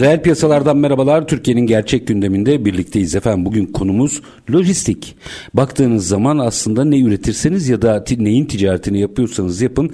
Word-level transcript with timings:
Reel 0.00 0.22
piyasalardan 0.22 0.76
merhabalar. 0.76 1.28
Türkiye'nin 1.28 1.66
gerçek 1.66 2.06
gündeminde 2.06 2.64
birlikteyiz 2.64 3.14
efendim. 3.14 3.44
Bugün 3.44 3.66
konumuz 3.66 4.22
lojistik. 4.52 5.16
Baktığınız 5.54 6.08
zaman 6.08 6.38
aslında 6.38 6.84
ne 6.84 7.00
üretirseniz 7.00 7.68
ya 7.68 7.82
da 7.82 8.04
neyin 8.18 8.44
ticaretini 8.44 9.00
yapıyorsanız 9.00 9.60
yapın 9.60 9.90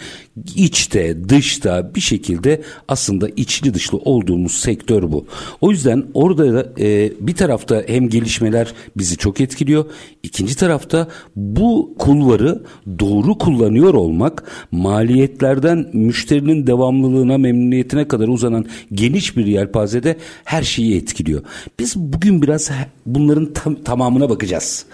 içte, 0.56 1.28
dışta 1.28 1.94
bir 1.94 2.00
şekilde 2.00 2.62
aslında 2.88 3.28
içli 3.28 3.74
dışlı 3.74 3.98
olduğumuz 3.98 4.52
sektör 4.52 5.02
bu. 5.02 5.26
O 5.60 5.70
yüzden 5.70 6.04
orada 6.14 6.54
da, 6.54 6.82
e, 6.82 7.12
bir 7.20 7.34
tarafta 7.34 7.82
hem 7.86 8.08
gelişmeler 8.08 8.72
bizi 8.96 9.16
çok 9.16 9.40
etkiliyor. 9.40 9.84
İkinci 10.22 10.56
tarafta 10.56 11.08
bu 11.36 11.94
kulvarı 11.98 12.62
doğru 12.98 13.38
kullanıyor 13.38 13.94
olmak 13.94 14.44
maliyetlerden 14.70 15.86
müşterinin 15.92 16.66
devamlılığına, 16.66 17.38
memnuniyetine 17.38 18.08
kadar 18.08 18.28
uzanan 18.28 18.66
geniş 18.92 19.36
bir 19.36 19.46
yelpaze 19.46 19.95
yelpazede 19.96 20.16
her 20.44 20.62
şeyi 20.62 20.96
etkiliyor. 20.96 21.42
Biz 21.78 21.96
bugün 21.96 22.42
biraz 22.42 22.70
bunların 23.06 23.52
tam, 23.52 23.74
tamamına 23.74 24.28
bakacağız. 24.28 24.86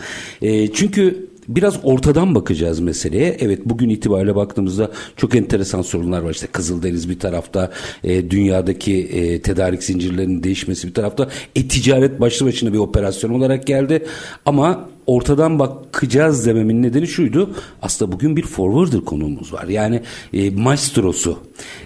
E, 0.43 0.73
çünkü 0.73 1.32
biraz 1.49 1.79
ortadan 1.83 2.35
bakacağız 2.35 2.81
meseleye. 2.81 3.37
Evet 3.41 3.61
bugün 3.65 3.89
itibariyle 3.89 4.37
baktığımızda 4.37 4.91
çok 5.17 5.35
enteresan 5.35 5.83
sorunlar 5.83 6.23
var. 6.23 6.31
İşte 6.31 6.47
Kızıldeniz 6.47 7.09
bir 7.09 7.19
tarafta, 7.19 7.71
e, 8.05 8.31
dünyadaki 8.31 9.03
e, 9.03 9.43
tedarik 9.43 9.83
zincirlerinin 9.83 10.43
değişmesi 10.43 10.89
bir 10.89 10.95
tarafta. 10.95 11.29
E-ticaret 11.57 12.21
başlı 12.21 12.47
başına 12.47 12.73
bir 12.73 12.79
operasyon 12.79 13.31
olarak 13.31 13.67
geldi. 13.67 14.07
Ama 14.47 14.89
ortadan 15.07 15.59
bakacağız 15.59 16.47
dememin 16.47 16.83
nedeni 16.83 17.07
şuydu. 17.07 17.51
Aslında 17.83 18.13
bugün 18.13 18.37
bir 18.37 18.43
forwarder 18.43 19.01
konuğumuz 19.01 19.53
var. 19.53 19.69
Yani 19.69 20.01
e, 20.33 20.51
maestrosu. 20.51 21.39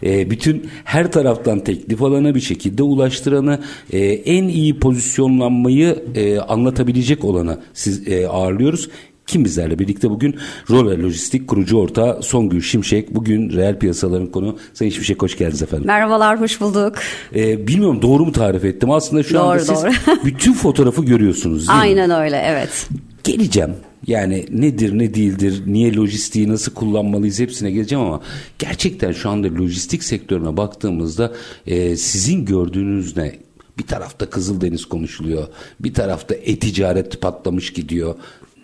E, 0.02 0.30
bütün 0.30 0.70
her 0.84 1.12
taraftan 1.12 1.60
teklif 1.60 2.02
alana 2.02 2.34
bir 2.34 2.40
şekilde 2.40 2.82
ulaştıranı 2.82 3.60
e, 3.92 3.98
en 4.08 4.48
iyi 4.48 4.78
pozisyonlanmayı 4.78 6.04
e, 6.14 6.38
anlatabilecek 6.38 7.24
olanı 7.24 7.60
siz 7.74 8.08
e, 8.08 8.28
ağırlıyoruz. 8.28 8.88
Kim 9.26 9.44
bizlerle 9.44 9.78
birlikte 9.78 10.10
bugün 10.10 10.36
Roller 10.70 10.98
Lojistik 10.98 11.48
kurucu 11.48 11.78
ortağı 11.78 12.22
Songül 12.22 12.60
Şimşek. 12.60 13.14
Bugün 13.14 13.50
reel 13.50 13.78
piyasaların 13.78 14.26
konu. 14.26 14.58
Sayın 14.74 14.90
Şimşek 14.90 15.22
hoş 15.22 15.38
geldiniz 15.38 15.62
efendim. 15.62 15.86
Merhabalar, 15.86 16.40
hoş 16.40 16.60
bulduk. 16.60 16.94
Ee, 17.34 17.66
bilmiyorum 17.66 18.02
doğru 18.02 18.24
mu 18.24 18.32
tarif 18.32 18.64
ettim? 18.64 18.90
Aslında 18.90 19.22
şu 19.22 19.34
doğru, 19.34 19.42
anda 19.42 19.58
siz 19.58 19.82
doğru. 19.82 19.92
bütün 20.24 20.52
fotoğrafı 20.52 21.04
görüyorsunuz 21.04 21.68
değil 21.68 21.80
Aynen 21.80 22.08
mi? 22.08 22.14
öyle, 22.14 22.42
evet. 22.46 22.88
Geleceğim. 23.24 23.74
Yani 24.06 24.46
nedir 24.50 24.98
ne 24.98 25.14
değildir, 25.14 25.62
niye 25.66 25.94
lojistiği 25.94 26.48
nasıl 26.48 26.74
kullanmalıyız 26.74 27.40
hepsine 27.40 27.70
geleceğim 27.70 28.04
ama 28.04 28.20
gerçekten 28.58 29.12
şu 29.12 29.30
anda 29.30 29.48
lojistik 29.48 30.04
sektörüne 30.04 30.56
baktığımızda 30.56 31.32
e, 31.66 31.96
sizin 31.96 32.44
gördüğünüz 32.44 33.16
ne? 33.16 33.32
Bir 33.78 33.86
tarafta 33.86 34.30
Kızıldeniz 34.30 34.84
konuşuluyor, 34.84 35.48
bir 35.80 35.94
tarafta 35.94 36.34
e-ticaret 36.34 37.20
patlamış 37.20 37.72
gidiyor. 37.72 38.14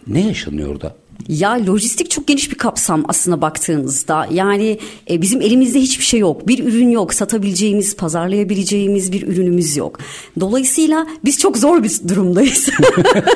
Ne 0.07 0.27
yaşanıyor 0.27 0.69
orada? 0.69 0.95
Ya 1.29 1.67
lojistik 1.67 2.11
çok 2.11 2.27
geniş 2.27 2.51
bir 2.51 2.59
kapsam 2.59 3.05
aslında 3.09 3.41
baktığınızda. 3.41 4.29
Yani 4.33 4.79
e, 5.11 5.23
bizim 5.23 5.41
elimizde 5.41 5.81
hiçbir 5.81 6.05
şey 6.05 6.21
yok. 6.21 6.49
Bir 6.49 6.65
ürün 6.65 6.91
yok. 6.91 7.15
Satabileceğimiz, 7.15 7.97
pazarlayabileceğimiz 7.97 9.13
bir 9.13 9.23
ürünümüz 9.23 9.77
yok. 9.77 9.99
Dolayısıyla 10.41 11.07
biz 11.25 11.39
çok 11.39 11.59
zor 11.59 11.83
bir 11.83 12.09
durumdayız. 12.09 12.69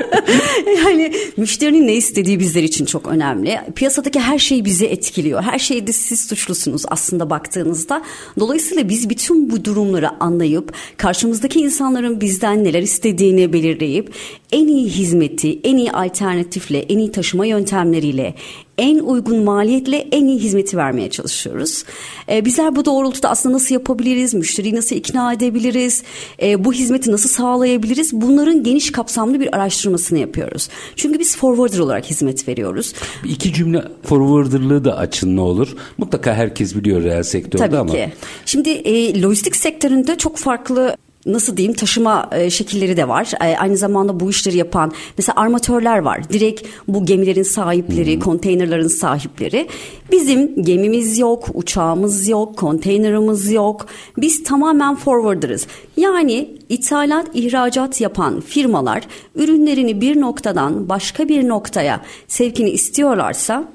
yani 0.84 1.12
müşterinin 1.36 1.86
ne 1.86 1.94
istediği 1.94 2.40
bizler 2.40 2.62
için 2.62 2.84
çok 2.84 3.06
önemli. 3.06 3.60
Piyasadaki 3.74 4.20
her 4.20 4.38
şey 4.38 4.64
bizi 4.64 4.86
etkiliyor. 4.86 5.42
Her 5.42 5.58
şeyde 5.58 5.92
siz 5.92 6.20
suçlusunuz 6.20 6.82
aslında 6.88 7.30
baktığınızda. 7.30 8.02
Dolayısıyla 8.38 8.88
biz 8.88 9.10
bütün 9.10 9.50
bu 9.50 9.64
durumları 9.64 10.22
anlayıp 10.22 10.72
karşımızdaki 10.96 11.60
insanların 11.60 12.20
bizden 12.20 12.64
neler 12.64 12.82
istediğini 12.82 13.52
belirleyip 13.52 14.14
en 14.52 14.66
iyi 14.66 14.88
hizmeti, 14.88 15.60
en 15.64 15.76
iyi 15.76 15.92
alternatifle, 15.92 16.78
en 16.78 16.98
iyi 16.98 17.12
taşıma 17.12 17.46
yöntemleriyle, 17.46 18.34
en 18.78 18.98
uygun 18.98 19.44
maliyetle 19.44 19.96
en 20.12 20.26
iyi 20.26 20.38
hizmeti 20.38 20.76
vermeye 20.76 21.10
çalışıyoruz. 21.10 21.84
Ee, 22.28 22.44
bizler 22.44 22.76
bu 22.76 22.84
doğrultuda 22.84 23.30
aslında 23.30 23.54
nasıl 23.54 23.74
yapabiliriz, 23.74 24.34
müşteriyi 24.34 24.74
nasıl 24.74 24.96
ikna 24.96 25.32
edebiliriz, 25.32 26.02
e, 26.42 26.64
bu 26.64 26.72
hizmeti 26.72 27.12
nasıl 27.12 27.28
sağlayabiliriz 27.28 28.12
bunların 28.12 28.62
geniş 28.62 28.92
kapsamlı 28.92 29.40
bir 29.40 29.56
araştırmasını 29.56 30.18
yapıyoruz. 30.18 30.68
Çünkü 30.96 31.18
biz 31.18 31.36
forwarder 31.36 31.78
olarak 31.78 32.04
hizmet 32.04 32.48
veriyoruz. 32.48 32.94
İki 33.24 33.52
cümle 33.52 33.82
forwarderlığı 34.02 34.84
da 34.84 34.96
açın 34.96 35.36
ne 35.36 35.40
olur. 35.40 35.76
Mutlaka 35.98 36.34
herkes 36.34 36.74
biliyor 36.74 37.02
reel 37.02 37.22
sektörde 37.22 37.62
Tabii 37.62 37.78
ama. 37.78 37.92
ki. 37.92 38.12
Şimdi 38.46 38.70
e, 38.70 39.22
lojistik 39.22 39.56
sektöründe 39.56 40.18
çok 40.18 40.36
farklı 40.36 40.96
nasıl 41.26 41.56
diyeyim 41.56 41.74
taşıma 41.74 42.28
e, 42.32 42.50
şekilleri 42.50 42.96
de 42.96 43.08
var. 43.08 43.32
E, 43.40 43.56
aynı 43.56 43.76
zamanda 43.76 44.20
bu 44.20 44.30
işleri 44.30 44.56
yapan 44.56 44.92
mesela 45.18 45.40
armatörler 45.40 45.98
var. 45.98 46.28
Direkt 46.28 46.66
bu 46.88 47.04
gemilerin 47.04 47.42
sahipleri, 47.42 48.14
hmm. 48.14 48.20
konteynerların 48.20 48.88
sahipleri. 48.88 49.68
Bizim 50.12 50.62
gemimiz 50.62 51.18
yok, 51.18 51.48
uçağımız 51.54 52.28
yok, 52.28 52.56
konteynerımız 52.56 53.52
yok. 53.52 53.86
Biz 54.16 54.44
tamamen 54.44 54.96
forwarder'ız. 54.96 55.66
Yani 55.96 56.50
ithalat, 56.68 57.26
ihracat 57.34 58.00
yapan 58.00 58.40
firmalar 58.40 59.02
ürünlerini 59.34 60.00
bir 60.00 60.20
noktadan 60.20 60.88
başka 60.88 61.28
bir 61.28 61.48
noktaya 61.48 62.00
sevkini 62.28 62.70
istiyorlarsa 62.70 63.68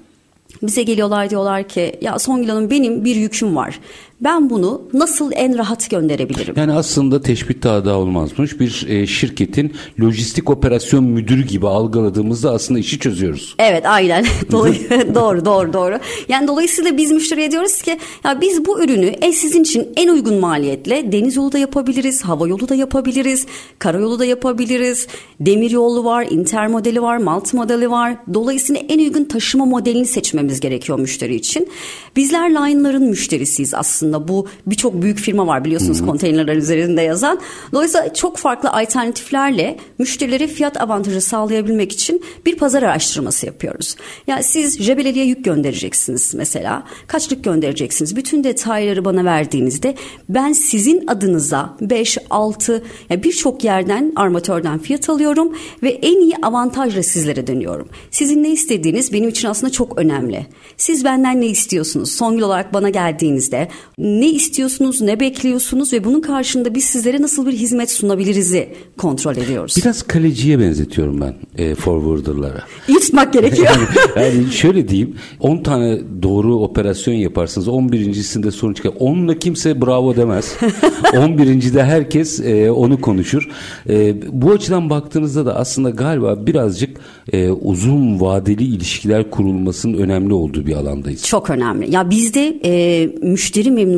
bize 0.63 0.83
geliyorlar 0.83 1.29
diyorlar 1.29 1.67
ki 1.67 1.95
ya 2.01 2.19
Songül 2.19 2.49
Hanım 2.49 2.69
benim 2.69 3.05
bir 3.05 3.15
yüküm 3.15 3.55
var 3.55 3.79
ben 4.21 4.49
bunu 4.49 4.81
nasıl 4.93 5.31
en 5.35 5.57
rahat 5.57 5.89
gönderebilirim? 5.89 6.53
Yani 6.57 6.73
aslında 6.73 7.21
teşbih 7.21 7.55
daha 7.63 7.85
da 7.85 7.97
olmazmış. 7.97 8.59
Bir 8.59 8.85
e, 8.89 9.07
şirketin 9.07 9.73
lojistik 10.01 10.49
operasyon 10.49 11.03
müdürü 11.03 11.43
gibi 11.43 11.67
algıladığımızda 11.67 12.51
aslında 12.51 12.79
işi 12.79 12.99
çözüyoruz. 12.99 13.55
Evet 13.59 13.85
aynen. 13.85 14.25
doğru 14.51 15.45
doğru 15.45 15.73
doğru. 15.73 15.99
Yani 16.27 16.47
dolayısıyla 16.47 16.97
biz 16.97 17.11
müşteriye 17.11 17.51
diyoruz 17.51 17.81
ki 17.81 17.99
ya 18.23 18.41
biz 18.41 18.65
bu 18.65 18.83
ürünü 18.83 19.05
e, 19.05 19.33
sizin 19.33 19.61
için 19.61 19.87
en 19.97 20.09
uygun 20.09 20.35
maliyetle 20.35 21.11
deniz 21.11 21.35
yolu 21.35 21.51
da 21.51 21.57
yapabiliriz, 21.57 22.21
hava 22.21 22.47
yolu 22.47 22.69
da 22.69 22.75
yapabiliriz, 22.75 23.45
karayolu 23.79 24.19
da 24.19 24.25
yapabiliriz. 24.25 25.07
Demir 25.39 25.71
yolu 25.71 26.03
var, 26.03 26.27
inter 26.29 26.67
modeli 26.67 27.01
var, 27.01 27.17
malt 27.17 27.53
modeli 27.53 27.91
var. 27.91 28.15
Dolayısıyla 28.33 28.81
en 28.89 28.99
uygun 28.99 29.23
taşıma 29.23 29.65
modelini 29.65 30.05
seçmemiz 30.05 30.59
gerekiyor 30.59 30.99
müşteri 30.99 31.35
için. 31.35 31.69
Bizler 32.15 32.49
line'ların 32.49 33.03
müşterisiyiz 33.03 33.73
aslında 33.73 34.10
aslında 34.11 34.27
bu 34.27 34.47
birçok 34.65 35.01
büyük 35.01 35.19
firma 35.19 35.47
var 35.47 35.65
biliyorsunuz 35.65 35.99
Hı-hı. 35.99 36.05
konteynerler 36.07 36.55
üzerinde 36.55 37.01
yazan. 37.01 37.39
Dolayısıyla 37.73 38.13
çok 38.13 38.37
farklı 38.37 38.71
alternatiflerle 38.71 39.77
müşterilere 39.99 40.47
fiyat 40.47 40.81
avantajı 40.81 41.21
sağlayabilmek 41.21 41.91
için 41.91 42.23
bir 42.45 42.57
pazar 42.57 42.83
araştırması 42.83 43.45
yapıyoruz. 43.45 43.95
Yani 44.27 44.43
siz 44.43 44.79
Jebeleli'ye 44.81 45.25
yük 45.25 45.45
göndereceksiniz 45.45 46.35
mesela. 46.35 46.83
Kaçlık 47.07 47.43
göndereceksiniz? 47.43 48.15
Bütün 48.15 48.43
detayları 48.43 49.05
bana 49.05 49.25
verdiğinizde 49.25 49.95
ben 50.29 50.53
sizin 50.53 51.07
adınıza 51.07 51.77
5, 51.81 52.17
6 52.29 52.83
yani 53.09 53.23
birçok 53.23 53.63
yerden 53.63 54.11
armatörden 54.15 54.79
fiyat 54.79 55.09
alıyorum 55.09 55.55
ve 55.83 55.89
en 55.89 56.21
iyi 56.21 56.33
avantajla 56.43 57.03
sizlere 57.03 57.47
dönüyorum. 57.47 57.89
Sizin 58.11 58.43
ne 58.43 58.49
istediğiniz 58.49 59.13
benim 59.13 59.29
için 59.29 59.47
aslında 59.47 59.71
çok 59.71 59.97
önemli. 59.97 60.45
Siz 60.77 61.05
benden 61.05 61.41
ne 61.41 61.45
istiyorsunuz? 61.45 62.11
Son 62.11 62.33
yıl 62.33 62.41
olarak 62.41 62.73
bana 62.73 62.89
geldiğinizde 62.89 63.67
ne 64.01 64.29
istiyorsunuz, 64.29 65.01
ne 65.01 65.19
bekliyorsunuz 65.19 65.93
ve 65.93 66.03
bunun 66.03 66.21
karşında 66.21 66.75
biz 66.75 66.83
sizlere 66.83 67.21
nasıl 67.21 67.47
bir 67.47 67.51
hizmet 67.51 67.91
sunabiliriz'i 67.91 68.69
kontrol 68.97 69.37
ediyoruz. 69.37 69.75
Biraz 69.77 70.03
kaleciye 70.03 70.59
benzetiyorum 70.59 71.21
ben 71.21 71.35
e, 71.57 71.75
forwarder'lara. 71.75 72.63
İyi 72.87 72.99
tutmak 72.99 73.33
gerekiyor. 73.33 73.67
yani, 74.15 74.25
yani 74.35 74.51
şöyle 74.51 74.87
diyeyim 74.87 75.15
10 75.39 75.57
tane 75.63 75.99
doğru 76.23 76.55
operasyon 76.55 77.13
yaparsınız 77.13 77.67
11.sinde 77.67 78.51
sorun 78.51 78.73
çıkar. 78.73 78.89
10'la 78.89 79.39
kimse 79.39 79.81
bravo 79.81 80.15
demez. 80.15 80.45
11.de 81.03 81.83
herkes 81.83 82.39
e, 82.39 82.71
onu 82.71 83.01
konuşur. 83.01 83.49
E, 83.89 84.15
bu 84.31 84.51
açıdan 84.51 84.89
baktığınızda 84.89 85.45
da 85.45 85.55
aslında 85.55 85.89
galiba 85.89 86.47
birazcık 86.47 86.97
e, 87.33 87.49
uzun 87.49 88.21
vadeli 88.21 88.63
ilişkiler 88.63 89.29
kurulmasının 89.29 89.97
önemli 89.97 90.33
olduğu 90.33 90.65
bir 90.65 90.73
alandayız. 90.75 91.25
Çok 91.25 91.49
önemli. 91.49 91.91
Ya 91.91 92.09
bizde 92.09 92.59
e, 92.65 93.05
müşteri 93.21 93.71
memnuniyeti 93.71 93.90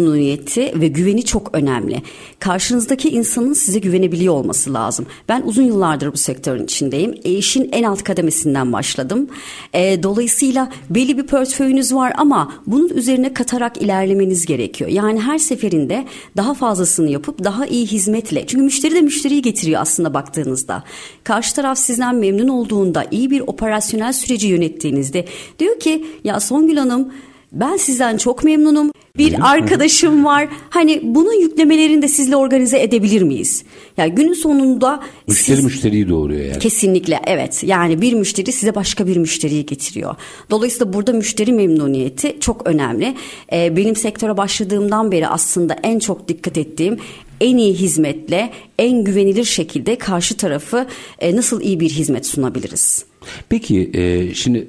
ve 0.76 0.88
güveni 0.88 1.26
çok 1.26 1.50
önemli. 1.54 2.02
Karşınızdaki 2.40 3.10
insanın 3.10 3.54
size 3.54 3.80
güvenebiliyor 3.80 4.34
olması 4.34 4.74
lazım. 4.74 5.06
Ben 5.30 5.42
uzun 5.46 5.64
yıllardır 5.64 6.14
bu 6.14 6.18
sektörün 6.18 6.64
içindeyim. 6.64 7.16
E, 7.24 7.32
işin 7.32 7.70
en 7.72 7.84
alt 7.84 8.04
kademesinden 8.04 8.74
başladım. 8.74 9.28
E, 9.74 10.04
dolayısıyla 10.04 10.72
belli 10.90 11.18
bir 11.18 11.24
portföyünüz 11.24 11.94
var 11.94 12.14
ama 12.18 12.54
bunun 12.68 12.90
üzerine 12.90 13.34
katarak 13.34 13.82
ilerlemeniz 13.82 14.46
gerekiyor. 14.46 14.90
Yani 14.90 15.22
her 15.22 15.38
seferinde 15.38 16.06
daha 16.38 16.54
fazlasını 16.54 17.10
yapıp 17.10 17.44
daha 17.44 17.66
iyi 17.66 17.88
hizmetle. 17.88 18.48
Çünkü 18.48 18.64
müşteri 18.64 18.96
de 18.96 19.02
müşteriyi 19.02 19.42
getiriyor 19.42 19.82
aslında 19.82 20.14
baktığınızda. 20.14 20.84
Karşı 21.24 21.56
taraf 21.56 21.78
sizden 21.78 22.16
memnun 22.16 22.48
olduğunda, 22.48 23.06
iyi 23.12 23.30
bir 23.30 23.40
operasyonel 23.48 24.14
süreci 24.14 24.48
yönettiğinizde 24.48 25.26
diyor 25.60 25.80
ki 25.80 26.06
ya 26.24 26.40
Songül 26.40 26.78
Hanım 26.78 27.14
ben 27.52 27.78
sizden 27.78 28.18
çok 28.18 28.44
memnunum. 28.44 28.92
Bir 29.18 29.52
arkadaşım 29.54 30.26
var. 30.26 30.48
Hani 30.70 31.02
bunun 31.04 31.42
yüklemelerini 31.42 32.02
de 32.02 32.08
sizle 32.08 32.36
organize 32.36 32.82
edebilir 32.82 33.22
miyiz? 33.22 33.64
Yani 33.98 34.16
günün 34.16 34.34
sonunda 34.34 35.04
Müşteri 35.28 35.56
siz- 35.56 35.66
müşteriyi 35.66 36.10
doğuruyor 36.10 36.46
yani. 36.46 36.60
Kesinlikle 36.60 37.20
evet. 37.28 37.64
Yani 37.64 38.02
bir 38.02 38.14
müşteri 38.14 38.52
size 38.52 38.76
başka 38.76 39.08
bir 39.08 39.18
müşteriyi 39.18 39.66
getiriyor. 39.66 40.16
Dolayısıyla 40.50 40.94
burada 40.94 41.14
müşteri 41.14 41.54
memnuniyeti 41.54 42.38
çok 42.40 42.68
önemli. 42.68 43.16
Ee, 43.54 43.78
benim 43.78 43.96
sektöre 43.96 44.38
başladığımdan 44.38 45.12
beri 45.12 45.28
aslında 45.28 45.76
en 45.84 46.00
çok 46.00 46.28
dikkat 46.28 46.58
ettiğim 46.58 46.98
en 47.42 47.58
iyi 47.58 47.74
hizmetle 47.74 48.52
en 48.80 49.04
güvenilir 49.04 49.44
şekilde 49.46 49.96
karşı 49.96 50.38
tarafı 50.38 50.88
e, 51.20 51.36
nasıl 51.36 51.62
iyi 51.62 51.80
bir 51.80 51.90
hizmet 51.90 52.26
sunabiliriz? 52.26 53.06
Peki 53.50 53.92
e, 53.94 54.34
şimdi 54.34 54.68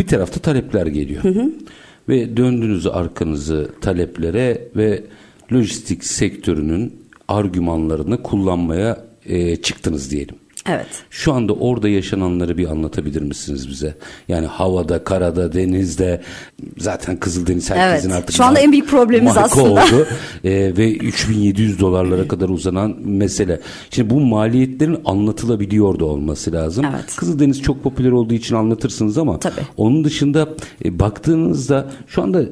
bir 0.00 0.06
tarafta 0.06 0.40
talepler 0.40 0.86
geliyor. 0.86 1.22
Ve 2.08 2.36
döndünüz 2.36 2.86
arkanızı 2.86 3.70
taleplere 3.80 4.68
ve 4.76 5.04
lojistik 5.52 6.04
sektörünün 6.04 7.02
argümanlarını 7.28 8.22
kullanmaya 8.22 9.04
e, 9.26 9.56
çıktınız 9.56 10.10
diyelim. 10.10 10.36
Evet. 10.66 10.86
Şu 11.10 11.32
anda 11.32 11.52
orada 11.52 11.88
yaşananları 11.88 12.58
bir 12.58 12.66
anlatabilir 12.70 13.22
misiniz 13.22 13.68
bize? 13.68 13.94
Yani 14.28 14.46
havada, 14.46 15.04
karada, 15.04 15.52
denizde 15.52 16.22
zaten 16.78 17.16
Kızıldeniz 17.16 17.70
herkesin 17.70 18.10
Evet. 18.10 18.18
artık 18.18 18.36
Şu 18.36 18.44
anda 18.44 18.60
en 18.60 18.72
büyük 18.72 18.88
problemimiz 18.88 19.36
aslında. 19.36 19.70
oldu. 19.70 20.06
Ee, 20.44 20.50
ve 20.76 20.92
3700 20.92 21.80
dolarlara 21.80 22.28
kadar 22.28 22.48
uzanan 22.48 22.96
mesele. 23.04 23.60
Şimdi 23.90 24.10
bu 24.10 24.20
maliyetlerin 24.20 24.98
anlatılabiliyor 25.04 25.98
da 25.98 26.04
olması 26.04 26.52
lazım. 26.52 26.86
Evet. 26.94 27.16
Kızıldeniz 27.16 27.62
çok 27.62 27.82
popüler 27.82 28.10
olduğu 28.10 28.34
için 28.34 28.54
anlatırsınız 28.54 29.18
ama 29.18 29.38
Tabii. 29.38 29.60
onun 29.76 30.04
dışında 30.04 30.48
e, 30.84 30.98
baktığınızda 30.98 31.90
şu 32.06 32.22
anda 32.22 32.42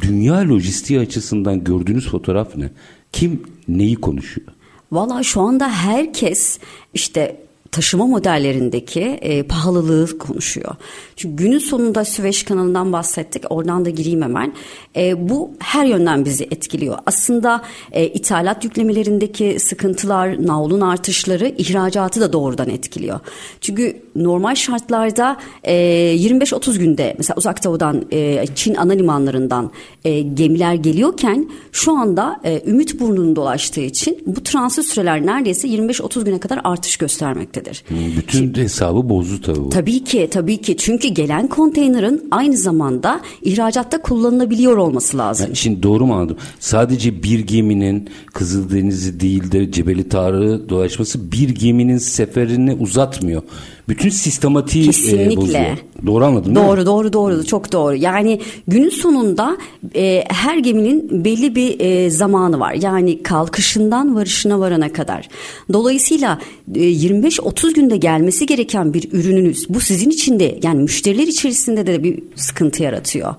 dünya 0.00 0.34
lojistiği 0.48 1.00
açısından 1.00 1.64
gördüğünüz 1.64 2.08
fotoğraf 2.08 2.56
ne? 2.56 2.70
Kim 3.12 3.42
neyi 3.68 3.94
konuşuyor? 3.96 4.48
Valla 4.92 5.22
şu 5.22 5.40
anda 5.40 5.68
herkes 5.68 6.58
işte 6.94 7.36
taşıma 7.72 8.06
modellerindeki 8.06 9.00
e, 9.00 9.42
pahalılığı 9.42 10.18
konuşuyor. 10.18 10.74
Çünkü 11.16 11.44
günün 11.44 11.58
sonunda 11.58 12.04
Süveyş 12.04 12.42
kanalından 12.42 12.92
bahsettik. 12.92 13.44
Oradan 13.50 13.84
da 13.84 13.90
gireyim 13.90 14.22
hemen. 14.22 14.52
E, 14.96 15.28
bu 15.28 15.50
her 15.58 15.84
yönden 15.84 16.24
bizi 16.24 16.44
etkiliyor. 16.44 16.98
Aslında 17.06 17.62
e, 17.92 18.06
ithalat 18.06 18.64
yüklemelerindeki 18.64 19.56
sıkıntılar, 19.60 20.46
navlun 20.46 20.80
artışları 20.80 21.54
ihracatı 21.58 22.20
da 22.20 22.32
doğrudan 22.32 22.70
etkiliyor. 22.70 23.20
Çünkü 23.60 24.02
normal 24.16 24.54
şartlarda 24.54 25.36
e, 25.64 25.74
25-30 26.16 26.78
günde 26.78 27.14
mesela 27.18 27.34
uzak 27.36 27.64
doğudan 27.64 28.04
e, 28.12 28.44
Çin 28.54 28.74
ana 28.74 28.92
limanlarından 28.92 29.70
e, 30.04 30.20
gemiler 30.20 30.74
geliyorken 30.74 31.50
şu 31.72 31.92
anda 31.92 32.40
e, 32.44 32.62
Ümit 32.66 33.00
burnunu 33.00 33.36
dolaştığı 33.36 33.80
için 33.80 34.18
bu 34.26 34.42
transit 34.42 34.84
süreler 34.86 35.26
neredeyse 35.26 35.68
25-30 35.68 36.24
güne 36.24 36.40
kadar 36.40 36.60
artış 36.64 36.96
göstermektedir. 36.96 37.84
Bütün 38.16 38.54
hesabı 38.54 39.08
bozdu 39.08 39.40
tabii 39.42 39.60
bu. 39.60 39.68
Tabii 39.68 40.04
ki 40.04 40.28
tabii 40.30 40.60
ki 40.60 40.76
çünkü 40.76 41.08
gelen 41.08 41.48
konteynerin 41.48 42.28
aynı 42.30 42.56
zamanda 42.56 43.20
ihracatta 43.42 44.02
kullanılabiliyor 44.02 44.76
olması 44.76 45.18
lazım. 45.18 45.46
Yani 45.46 45.56
şimdi 45.56 45.82
doğru 45.82 46.06
mu 46.06 46.14
anladım? 46.14 46.36
Sadece 46.60 47.22
bir 47.22 47.38
geminin 47.40 48.10
Kızıldeniz'i 48.34 49.20
değil 49.20 49.52
de 49.52 49.72
Cebeli 49.72 50.08
Tarık'ı 50.08 50.68
dolaşması 50.68 51.32
bir 51.32 51.48
geminin 51.48 51.98
seferini 51.98 52.74
uzatmıyor. 52.74 53.42
Bütün 53.90 54.08
sistematiği 54.08 54.84
e, 54.84 54.86
Kesinlikle. 54.86 55.36
bozuyor. 55.36 55.76
Doğru 56.06 56.24
anladım 56.24 56.54
değil 56.54 56.66
mi? 56.66 56.70
Doğru 56.70 56.86
doğru 56.86 57.12
doğru 57.12 57.44
çok 57.44 57.72
doğru. 57.72 57.96
Yani 57.96 58.40
günün 58.68 58.88
sonunda 58.88 59.56
e, 59.96 60.24
her 60.28 60.58
geminin 60.58 61.24
belli 61.24 61.54
bir 61.54 61.80
e, 61.80 62.10
zamanı 62.10 62.60
var. 62.60 62.74
Yani 62.74 63.22
kalkışından 63.22 64.16
varışına 64.16 64.60
varana 64.60 64.92
kadar. 64.92 65.28
Dolayısıyla 65.72 66.38
e, 66.74 66.78
25-30 66.80 67.72
günde 67.74 67.96
gelmesi 67.96 68.46
gereken 68.46 68.94
bir 68.94 69.12
ürününüz 69.12 69.66
bu 69.68 69.80
sizin 69.80 70.10
için 70.10 70.40
de 70.40 70.58
yani 70.62 70.82
müşteriler 70.82 71.26
içerisinde 71.26 71.86
de 71.86 72.02
bir 72.02 72.22
sıkıntı 72.34 72.82
yaratıyor. 72.82 73.34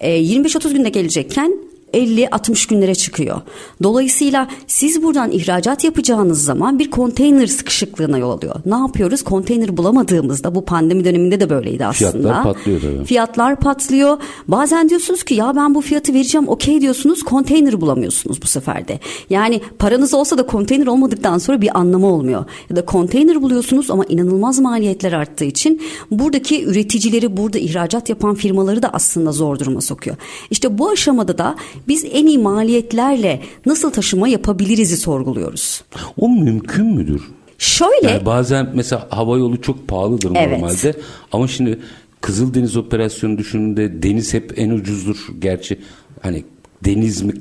E, 0.00 0.22
25-30 0.22 0.72
günde 0.72 0.88
gelecekken 0.88 1.67
50-60 1.94 2.68
günlere 2.68 2.94
çıkıyor. 2.94 3.40
Dolayısıyla 3.82 4.48
siz 4.66 5.02
buradan 5.02 5.30
ihracat 5.30 5.84
yapacağınız 5.84 6.44
zaman 6.44 6.78
bir 6.78 6.90
konteyner 6.90 7.46
sıkışıklığına 7.46 8.18
yol 8.18 8.30
alıyor. 8.30 8.54
Ne 8.66 8.76
yapıyoruz? 8.76 9.24
Konteyner 9.24 9.76
bulamadığımızda 9.76 10.54
bu 10.54 10.64
pandemi 10.64 11.04
döneminde 11.04 11.40
de 11.40 11.50
böyleydi 11.50 11.86
aslında. 11.86 12.12
Fiyatlar 12.12 12.42
patlıyor 12.42 12.80
tabii. 12.80 13.04
Fiyatlar 13.04 13.56
patlıyor. 13.56 14.18
Bazen 14.48 14.88
diyorsunuz 14.88 15.22
ki 15.22 15.34
ya 15.34 15.56
ben 15.56 15.74
bu 15.74 15.80
fiyatı 15.80 16.14
vereceğim 16.14 16.48
okey 16.48 16.80
diyorsunuz 16.80 17.22
konteyner 17.22 17.80
bulamıyorsunuz 17.80 18.42
bu 18.42 18.46
sefer 18.46 18.88
de. 18.88 19.00
Yani 19.30 19.60
paranız 19.78 20.14
olsa 20.14 20.38
da 20.38 20.46
konteyner 20.46 20.86
olmadıktan 20.86 21.38
sonra 21.38 21.60
bir 21.60 21.78
anlamı 21.78 22.06
olmuyor. 22.06 22.44
Ya 22.70 22.76
da 22.76 22.84
konteyner 22.84 23.42
buluyorsunuz 23.42 23.90
ama 23.90 24.04
inanılmaz 24.04 24.58
maliyetler 24.58 25.12
arttığı 25.12 25.44
için 25.44 25.82
buradaki 26.10 26.64
üreticileri 26.64 27.36
burada 27.36 27.58
ihracat 27.58 28.08
yapan 28.08 28.34
firmaları 28.34 28.82
da 28.82 28.90
aslında 28.92 29.32
zor 29.32 29.58
duruma 29.58 29.80
sokuyor. 29.80 30.16
İşte 30.50 30.78
bu 30.78 30.90
aşamada 30.90 31.38
da 31.38 31.56
biz 31.88 32.04
en 32.12 32.26
iyi 32.26 32.38
maliyetlerle 32.38 33.40
nasıl 33.66 33.90
taşıma 33.90 34.28
yapabiliriz'i 34.28 34.96
sorguluyoruz. 34.96 35.84
O 36.16 36.28
mümkün 36.28 36.86
müdür? 36.86 37.22
Şöyle 37.58 38.10
Yani 38.10 38.26
bazen 38.26 38.70
mesela 38.74 39.06
hava 39.10 39.38
yolu 39.38 39.62
çok 39.62 39.88
pahalıdır 39.88 40.32
Evet. 40.34 40.50
normalde 40.58 40.94
ama 41.32 41.48
şimdi 41.48 41.78
Kızıldeniz 42.20 42.76
operasyonu 42.76 43.38
düşündüğünde 43.38 44.02
deniz 44.02 44.34
hep 44.34 44.52
en 44.56 44.70
ucuzdur. 44.70 45.16
Gerçi 45.38 45.78
hani 46.20 46.44
deniz 46.84 47.22
mi 47.22 47.32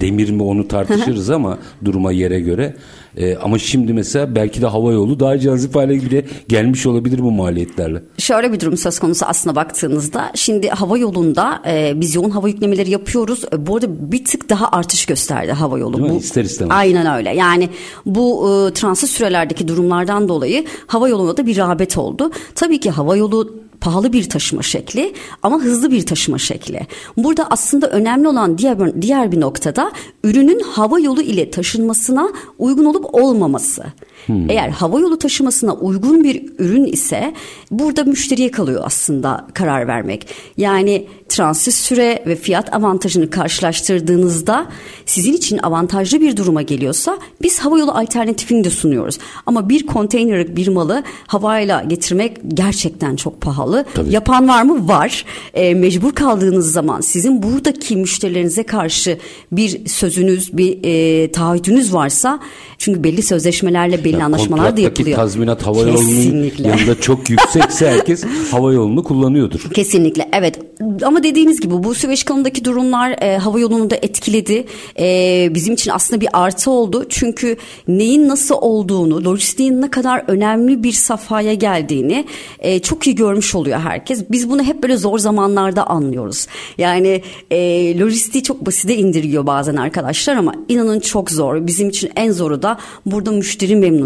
demir 0.00 0.30
mi 0.30 0.42
onu 0.42 0.68
tartışırız 0.68 1.30
ama 1.30 1.58
duruma 1.84 2.12
yere 2.12 2.40
göre. 2.40 2.76
Ee, 3.16 3.36
ama 3.36 3.58
şimdi 3.58 3.92
mesela 3.92 4.34
belki 4.34 4.62
de 4.62 4.66
hava 4.66 4.92
yolu 4.92 5.20
daha 5.20 5.38
cazip 5.38 5.74
hale 5.74 5.94
bile 5.94 6.24
gelmiş 6.48 6.86
olabilir 6.86 7.18
bu 7.18 7.30
maliyetlerle. 7.30 8.02
Şöyle 8.18 8.52
bir 8.52 8.60
durum 8.60 8.76
söz 8.76 8.98
konusu 8.98 9.26
aslında 9.26 9.56
baktığınızda 9.56 10.32
şimdi 10.34 10.68
hava 10.68 10.98
yolunda 10.98 11.62
e, 11.66 11.92
biz 11.96 12.14
yoğun 12.14 12.30
hava 12.30 12.48
yüklemeleri 12.48 12.90
yapıyoruz. 12.90 13.44
E, 13.52 13.66
bu 13.66 13.76
arada 13.76 14.12
bir 14.12 14.24
tık 14.24 14.50
daha 14.50 14.68
artış 14.68 15.06
gösterdi 15.06 15.52
hava 15.52 15.78
yolu. 15.78 15.98
Değil 15.98 16.08
mi? 16.08 16.14
Bu, 16.14 16.18
İster 16.18 16.44
istemez. 16.44 16.76
Aynen 16.76 17.16
öyle. 17.16 17.34
Yani 17.34 17.68
bu 18.06 18.48
e, 18.48 18.72
transit 18.72 19.10
sürelerdeki 19.10 19.68
durumlardan 19.68 20.28
dolayı 20.28 20.64
hava 20.86 21.08
yoluna 21.08 21.36
da 21.36 21.46
bir 21.46 21.56
rağbet 21.56 21.98
oldu. 21.98 22.30
Tabii 22.54 22.80
ki 22.80 22.90
hava 22.90 23.16
yolu 23.16 23.64
pahalı 23.84 24.12
bir 24.12 24.28
taşıma 24.28 24.62
şekli 24.62 25.14
ama 25.42 25.60
hızlı 25.60 25.90
bir 25.90 26.06
taşıma 26.06 26.38
şekli. 26.38 26.86
Burada 27.16 27.46
aslında 27.50 27.90
önemli 27.90 28.28
olan 28.28 28.58
diğer 28.58 29.02
diğer 29.02 29.32
bir 29.32 29.40
noktada 29.40 29.92
ürünün 30.24 30.60
hava 30.60 31.00
yolu 31.00 31.22
ile 31.22 31.50
taşınmasına 31.50 32.28
uygun 32.58 32.84
olup 32.84 33.14
olmaması. 33.14 33.84
Eğer 34.28 34.68
hava 34.68 35.00
yolu 35.00 35.18
taşımasına 35.18 35.74
uygun 35.74 36.24
bir 36.24 36.42
ürün 36.58 36.84
ise 36.84 37.34
burada 37.70 38.04
müşteriye 38.04 38.50
kalıyor 38.50 38.82
aslında 38.84 39.46
karar 39.54 39.88
vermek. 39.88 40.26
Yani 40.56 41.06
transit 41.28 41.74
süre 41.74 42.22
ve 42.26 42.36
fiyat 42.36 42.74
avantajını 42.74 43.30
karşılaştırdığınızda 43.30 44.66
sizin 45.06 45.32
için 45.32 45.58
avantajlı 45.58 46.20
bir 46.20 46.36
duruma 46.36 46.62
geliyorsa 46.62 47.18
biz 47.42 47.58
hava 47.58 47.78
yolu 47.78 47.90
alternatifini 47.90 48.64
de 48.64 48.70
sunuyoruz. 48.70 49.18
Ama 49.46 49.68
bir 49.68 49.86
konteynerlik 49.86 50.56
bir 50.56 50.68
malı 50.68 51.02
havayla 51.26 51.82
getirmek 51.82 52.36
gerçekten 52.48 53.16
çok 53.16 53.40
pahalı. 53.40 53.84
Tabii. 53.94 54.12
Yapan 54.12 54.48
var 54.48 54.62
mı? 54.62 54.88
Var. 54.88 55.24
E, 55.54 55.74
mecbur 55.74 56.12
kaldığınız 56.12 56.72
zaman 56.72 57.00
sizin 57.00 57.42
buradaki 57.42 57.96
müşterilerinize 57.96 58.62
karşı 58.62 59.18
bir 59.52 59.88
sözünüz, 59.88 60.56
bir 60.56 60.78
e, 60.82 61.32
taahhütünüz 61.32 61.94
varsa 61.94 62.40
çünkü 62.78 63.04
belli 63.04 63.22
sözleşmelerle 63.22 64.04
belli 64.04 64.13
Yani 64.14 64.24
anlaşmalar 64.24 64.76
da 64.76 64.80
yapılıyor. 64.80 65.16
tazminat 65.16 65.66
hava 65.66 65.80
yolunun 65.80 66.52
yanında 66.58 67.00
çok 67.00 67.30
yüksekse 67.30 67.90
herkes 67.90 68.24
hava 68.50 68.72
yolunu 68.72 69.04
kullanıyordur. 69.04 69.60
Kesinlikle 69.74 70.28
evet 70.32 70.58
ama 71.02 71.22
dediğiniz 71.22 71.60
gibi 71.60 71.82
bu 71.82 71.94
Süveyş 71.94 72.24
kanalındaki 72.24 72.64
durumlar 72.64 73.16
e, 73.22 73.38
hava 73.38 73.60
yolunu 73.60 73.90
da 73.90 73.96
etkiledi. 73.96 74.66
E, 74.98 75.48
bizim 75.54 75.74
için 75.74 75.90
aslında 75.90 76.20
bir 76.20 76.28
artı 76.32 76.70
oldu. 76.70 77.06
Çünkü 77.08 77.56
neyin 77.88 78.28
nasıl 78.28 78.54
olduğunu, 78.60 79.24
lojistiğin 79.24 79.82
ne 79.82 79.90
kadar 79.90 80.24
önemli 80.28 80.82
bir 80.82 80.92
safhaya 80.92 81.54
geldiğini 81.54 82.24
e, 82.58 82.78
çok 82.78 83.06
iyi 83.06 83.16
görmüş 83.16 83.54
oluyor 83.54 83.78
herkes. 83.78 84.24
Biz 84.30 84.50
bunu 84.50 84.62
hep 84.62 84.82
böyle 84.82 84.96
zor 84.96 85.18
zamanlarda 85.18 85.86
anlıyoruz. 85.86 86.46
Yani 86.78 87.22
e, 87.50 87.98
lojistiği 87.98 88.42
çok 88.42 88.66
basite 88.66 88.96
indirgiyor 88.96 89.46
bazen 89.46 89.76
arkadaşlar 89.76 90.36
ama 90.36 90.54
inanın 90.68 91.00
çok 91.00 91.30
zor. 91.30 91.66
Bizim 91.66 91.88
için 91.88 92.10
en 92.16 92.32
zoru 92.32 92.62
da 92.62 92.78
burada 93.06 93.30
müşteri 93.30 93.76
memnuniyeti, 93.76 94.03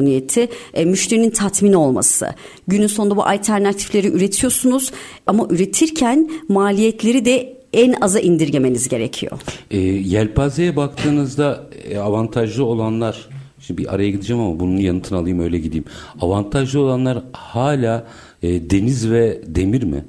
e, 0.75 0.85
müşterinin 0.85 1.31
tatmin 1.31 1.73
olması. 1.73 2.35
Günün 2.69 2.87
sonunda 2.87 3.17
bu 3.17 3.25
alternatifleri 3.25 4.09
üretiyorsunuz 4.09 4.93
ama 5.27 5.47
üretirken 5.51 6.31
maliyetleri 6.49 7.25
de 7.25 7.59
en 7.73 7.95
aza 8.01 8.21
indirgemeniz 8.21 8.89
gerekiyor. 8.89 9.39
E, 9.71 9.79
yelpazeye 9.79 10.77
baktığınızda 10.77 11.65
e, 11.91 11.99
avantajlı 11.99 12.65
olanlar 12.65 13.29
şimdi 13.61 13.83
bir 13.83 13.95
araya 13.95 14.11
gideceğim 14.11 14.43
ama 14.43 14.61
bunun 14.61 14.77
yanıtını 14.77 15.19
alayım 15.19 15.41
öyle 15.41 15.59
gideyim. 15.59 15.85
Avantajlı 16.21 16.81
olanlar 16.81 17.23
hala 17.33 18.07
e, 18.43 18.71
deniz 18.71 19.11
ve 19.11 19.41
demir 19.47 19.83
mi? 19.83 20.05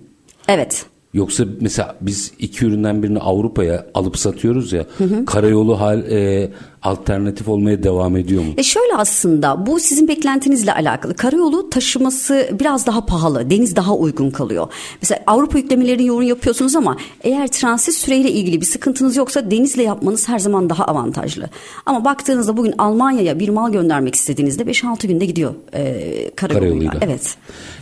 Evet. 0.48 0.86
Yoksa 1.14 1.46
mesela 1.60 1.96
biz 2.02 2.32
iki 2.40 2.66
üründen 2.66 3.04
birini 3.04 3.20
Avrupa'ya 3.20 3.86
alıp 3.94 4.18
satıyoruz 4.18 4.74
ya 4.74 4.86
karayolu 5.26 5.80
hal 5.80 6.12
e, 6.12 6.52
alternatif 6.82 7.48
olmaya 7.48 7.84
devam 7.84 8.18
ediyor 8.18 8.44
mu? 8.44 8.54
E 8.58 8.64
şöyle 8.64 8.96
aslında 8.96 9.66
bu 9.66 9.80
sizin 9.80 10.08
beklentinizle 10.08 10.74
alakalı. 10.74 11.14
Karayolu 11.14 11.70
taşıması 11.70 12.50
biraz 12.60 12.88
daha 12.88 13.06
pahalı. 13.06 13.50
Deniz 13.50 13.76
daha 13.76 13.96
uygun 13.96 14.30
kalıyor. 14.30 14.68
Mesela 15.02 15.24
Avrupa 15.28 15.58
yüklemelerini 15.58 16.06
yoğun 16.06 16.24
yapıyorsunuz 16.24 16.76
ama 16.76 16.98
eğer 17.24 17.48
transit 17.48 17.96
süreyle 17.96 18.32
ilgili 18.32 18.62
bir 18.62 18.66
sıkıntınız 18.66 19.16
yoksa 19.16 19.52
denizle 19.52 19.84
yapmanız 19.84 20.30
her 20.30 20.40
zaman 20.40 20.70
daha 20.70 20.86
avantajlı. 20.86 21.50
Ama 21.86 22.06
baktığınızda 22.06 22.58
bugün 22.58 22.74
Almanya'ya 22.78 23.40
bir 23.40 23.50
mal 23.50 23.72
göndermek 23.72 24.16
istediğinizde 24.16 24.64
5-6 24.64 25.08
günde 25.08 25.26
gidiyor 25.26 25.54
e, 25.74 26.32
karayoluyla. 26.36 26.92
Karayoluyla. 26.92 26.92
Evet. 27.02 27.38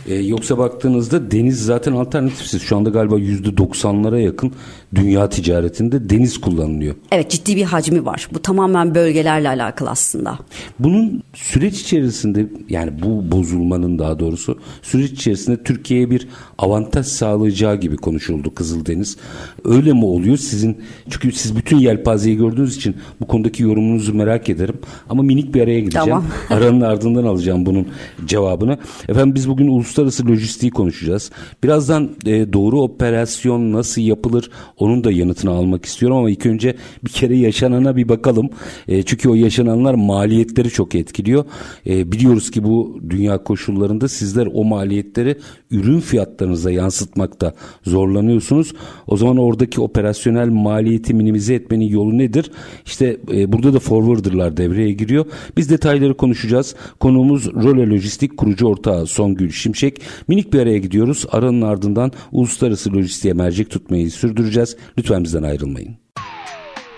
E, 0.06 0.14
yoksa 0.14 0.58
baktığınızda 0.58 1.30
deniz 1.30 1.64
zaten 1.64 1.92
alternatifsiz. 1.92 2.62
Şu 2.62 2.76
anda 2.76 2.90
galiba 2.90 3.18
%90'lara 3.18 4.20
yakın 4.20 4.52
dünya 4.94 5.28
ticaretinde 5.28 6.10
deniz 6.10 6.40
kullanılıyor. 6.40 6.94
Evet 7.12 7.30
ciddi 7.30 7.56
bir 7.56 7.64
hacmi 7.64 8.04
var. 8.04 8.28
Bu 8.32 8.42
tamamen 8.42 8.94
bölgelerle 8.94 9.48
alakalı 9.48 9.90
aslında. 9.90 10.38
Bunun 10.78 11.22
süreç 11.34 11.80
içerisinde 11.80 12.46
yani 12.68 13.02
bu 13.02 13.32
bozulmanın 13.32 13.98
daha 13.98 14.18
doğrusu 14.18 14.58
süreç 14.82 15.10
içerisinde 15.10 15.62
Türkiye'ye 15.62 16.10
bir 16.10 16.28
avantaj 16.58 17.06
sağlayacağı 17.06 17.76
gibi 17.76 17.96
konuşuldu 17.96 18.54
Kızıldeniz. 18.54 19.16
Öyle 19.64 19.92
mi 19.92 20.04
oluyor 20.04 20.36
sizin? 20.36 20.78
Çünkü 21.10 21.32
siz 21.32 21.56
bütün 21.56 21.78
yelpazeyi 21.78 22.36
gördüğünüz 22.36 22.76
için 22.76 22.96
bu 23.20 23.26
konudaki 23.26 23.62
yorumunuzu 23.62 24.14
merak 24.14 24.48
ederim. 24.48 24.78
Ama 25.08 25.22
minik 25.22 25.54
bir 25.54 25.60
araya 25.60 25.80
gideceğim. 25.80 26.08
Tamam. 26.08 26.24
Aranın 26.50 26.80
ardından 26.80 27.24
alacağım 27.24 27.66
bunun 27.66 27.86
cevabını. 28.26 28.78
Efendim 29.08 29.34
biz 29.34 29.48
bugün 29.48 29.68
uluslararası 29.68 30.26
lojistiği 30.26 30.72
konuşacağız. 30.72 31.30
Birazdan 31.64 32.10
e, 32.26 32.52
doğru 32.52 32.80
operasyon 32.80 33.72
nasıl 33.72 34.02
yapılır 34.02 34.50
onun 34.78 35.04
da 35.04 35.12
yanıtını 35.12 35.50
almak 35.50 35.84
istiyorum 35.84 36.16
ama 36.18 36.30
ilk 36.30 36.46
önce 36.46 36.74
bir 37.04 37.10
kere 37.10 37.36
yaşanana 37.36 37.96
bir 37.96 38.08
bakalım. 38.08 38.50
E, 38.88 39.02
çünkü 39.02 39.28
o 39.28 39.34
yaşananlar 39.34 39.94
maliyetleri 39.94 40.70
çok 40.70 40.94
etkiliyor. 40.94 41.44
E, 41.86 42.12
biliyoruz 42.12 42.50
ki 42.50 42.64
bu 42.64 43.00
dünya 43.10 43.44
koşullarında 43.44 44.08
sizler 44.08 44.48
o 44.54 44.64
maliyetleri 44.64 45.36
ürün 45.70 46.00
fiyatlarınıza 46.00 46.70
yansıtmakta 46.70 47.54
zorlanıyorsunuz. 47.82 48.72
O 49.06 49.16
zaman 49.16 49.36
oradaki 49.36 49.80
operasyonel 49.80 50.48
maliyeti 50.48 51.14
minimize 51.14 51.54
etmenin 51.54 51.88
yolu 51.88 52.18
nedir? 52.18 52.50
İşte 52.86 53.16
e, 53.32 53.52
burada 53.52 53.72
da 53.72 53.78
forwarderlar 53.78 54.56
devreye 54.56 54.92
giriyor. 54.92 55.26
Biz 55.56 55.70
detayları 55.70 56.16
konuşacağız. 56.16 56.74
Konuğumuz 57.00 57.46
Role 57.54 57.90
Lojistik 57.90 58.36
kurucu 58.36 58.66
ortağı 58.66 59.06
Songül 59.06 59.50
Şimşek. 59.50 60.00
Minik 60.28 60.52
bir 60.52 60.58
araya 60.60 60.78
gidiyoruz. 60.78 61.26
Aranın 61.32 61.62
ardından 61.62 62.12
uluslararası 62.32 62.92
lojistiğe 62.92 63.34
mercek 63.34 63.70
tutmayı 63.70 64.10
sürdüreceğiz. 64.10 64.76
Lütfen 64.98 65.24
bizden 65.24 65.42
ayrılmayın. 65.42 65.96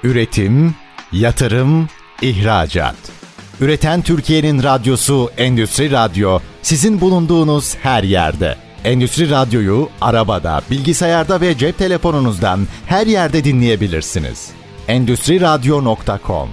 Üretim, 0.04 0.74
yatırım, 1.12 1.88
ihracat. 2.22 3.19
Üreten 3.60 4.02
Türkiye'nin 4.02 4.62
radyosu 4.62 5.30
Endüstri 5.38 5.90
Radyo 5.90 6.38
sizin 6.62 7.00
bulunduğunuz 7.00 7.76
her 7.76 8.02
yerde. 8.02 8.56
Endüstri 8.84 9.30
Radyo'yu 9.30 9.88
arabada, 10.00 10.60
bilgisayarda 10.70 11.40
ve 11.40 11.58
cep 11.58 11.78
telefonunuzdan 11.78 12.60
her 12.86 13.06
yerde 13.06 13.44
dinleyebilirsiniz. 13.44 14.50
Endüstri 14.88 15.40
Radyo.com 15.40 16.48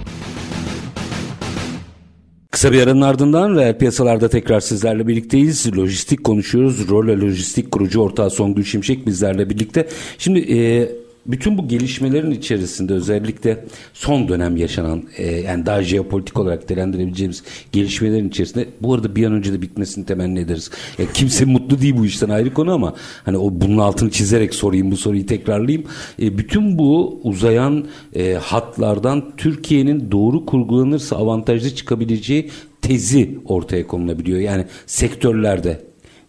Kısa 2.50 2.72
bir 2.72 2.82
aranın 2.82 3.00
ardından 3.00 3.56
reel 3.56 3.78
piyasalarda 3.78 4.28
tekrar 4.28 4.60
sizlerle 4.60 5.06
birlikteyiz. 5.06 5.76
Lojistik 5.76 6.24
konuşuyoruz. 6.24 6.88
Rolle 6.88 7.20
Lojistik 7.20 7.72
kurucu 7.72 8.00
ortağı 8.00 8.30
Songül 8.30 8.64
Şimşek 8.64 9.06
bizlerle 9.06 9.50
birlikte. 9.50 9.88
Şimdi 10.18 10.38
e, 10.38 10.88
bütün 11.26 11.58
bu 11.58 11.68
gelişmelerin 11.68 12.30
içerisinde 12.30 12.92
özellikle 12.92 13.64
son 13.92 14.28
dönem 14.28 14.56
yaşanan 14.56 15.04
e, 15.16 15.26
yani 15.26 15.66
daha 15.66 15.82
jeopolitik 15.82 16.38
olarak 16.38 16.68
değerlendirebileceğimiz 16.68 17.42
gelişmelerin 17.72 18.28
içerisinde 18.28 18.68
bu 18.80 18.94
arada 18.94 19.16
bir 19.16 19.26
an 19.26 19.32
önce 19.32 19.52
de 19.52 19.62
bitmesini 19.62 20.06
temenni 20.06 20.40
ederiz. 20.40 20.70
Ya 20.98 21.06
kimse 21.14 21.44
mutlu 21.58 21.80
değil 21.80 21.96
bu 21.96 22.06
işten 22.06 22.28
ayrı 22.28 22.54
konu 22.54 22.72
ama 22.72 22.94
hani 23.24 23.36
o 23.36 23.50
bunun 23.52 23.78
altını 23.78 24.10
çizerek 24.10 24.54
sorayım 24.54 24.90
bu 24.90 24.96
soruyu 24.96 25.26
tekrarlayayım. 25.26 25.84
E, 26.22 26.38
bütün 26.38 26.78
bu 26.78 27.20
uzayan 27.22 27.86
e, 28.14 28.34
hatlardan 28.34 29.36
Türkiye'nin 29.36 30.10
doğru 30.10 30.46
kurgulanırsa 30.46 31.16
avantajlı 31.16 31.74
çıkabileceği 31.74 32.50
tezi 32.82 33.38
ortaya 33.44 33.86
konulabiliyor. 33.86 34.40
Yani 34.40 34.64
sektörlerde 34.86 35.80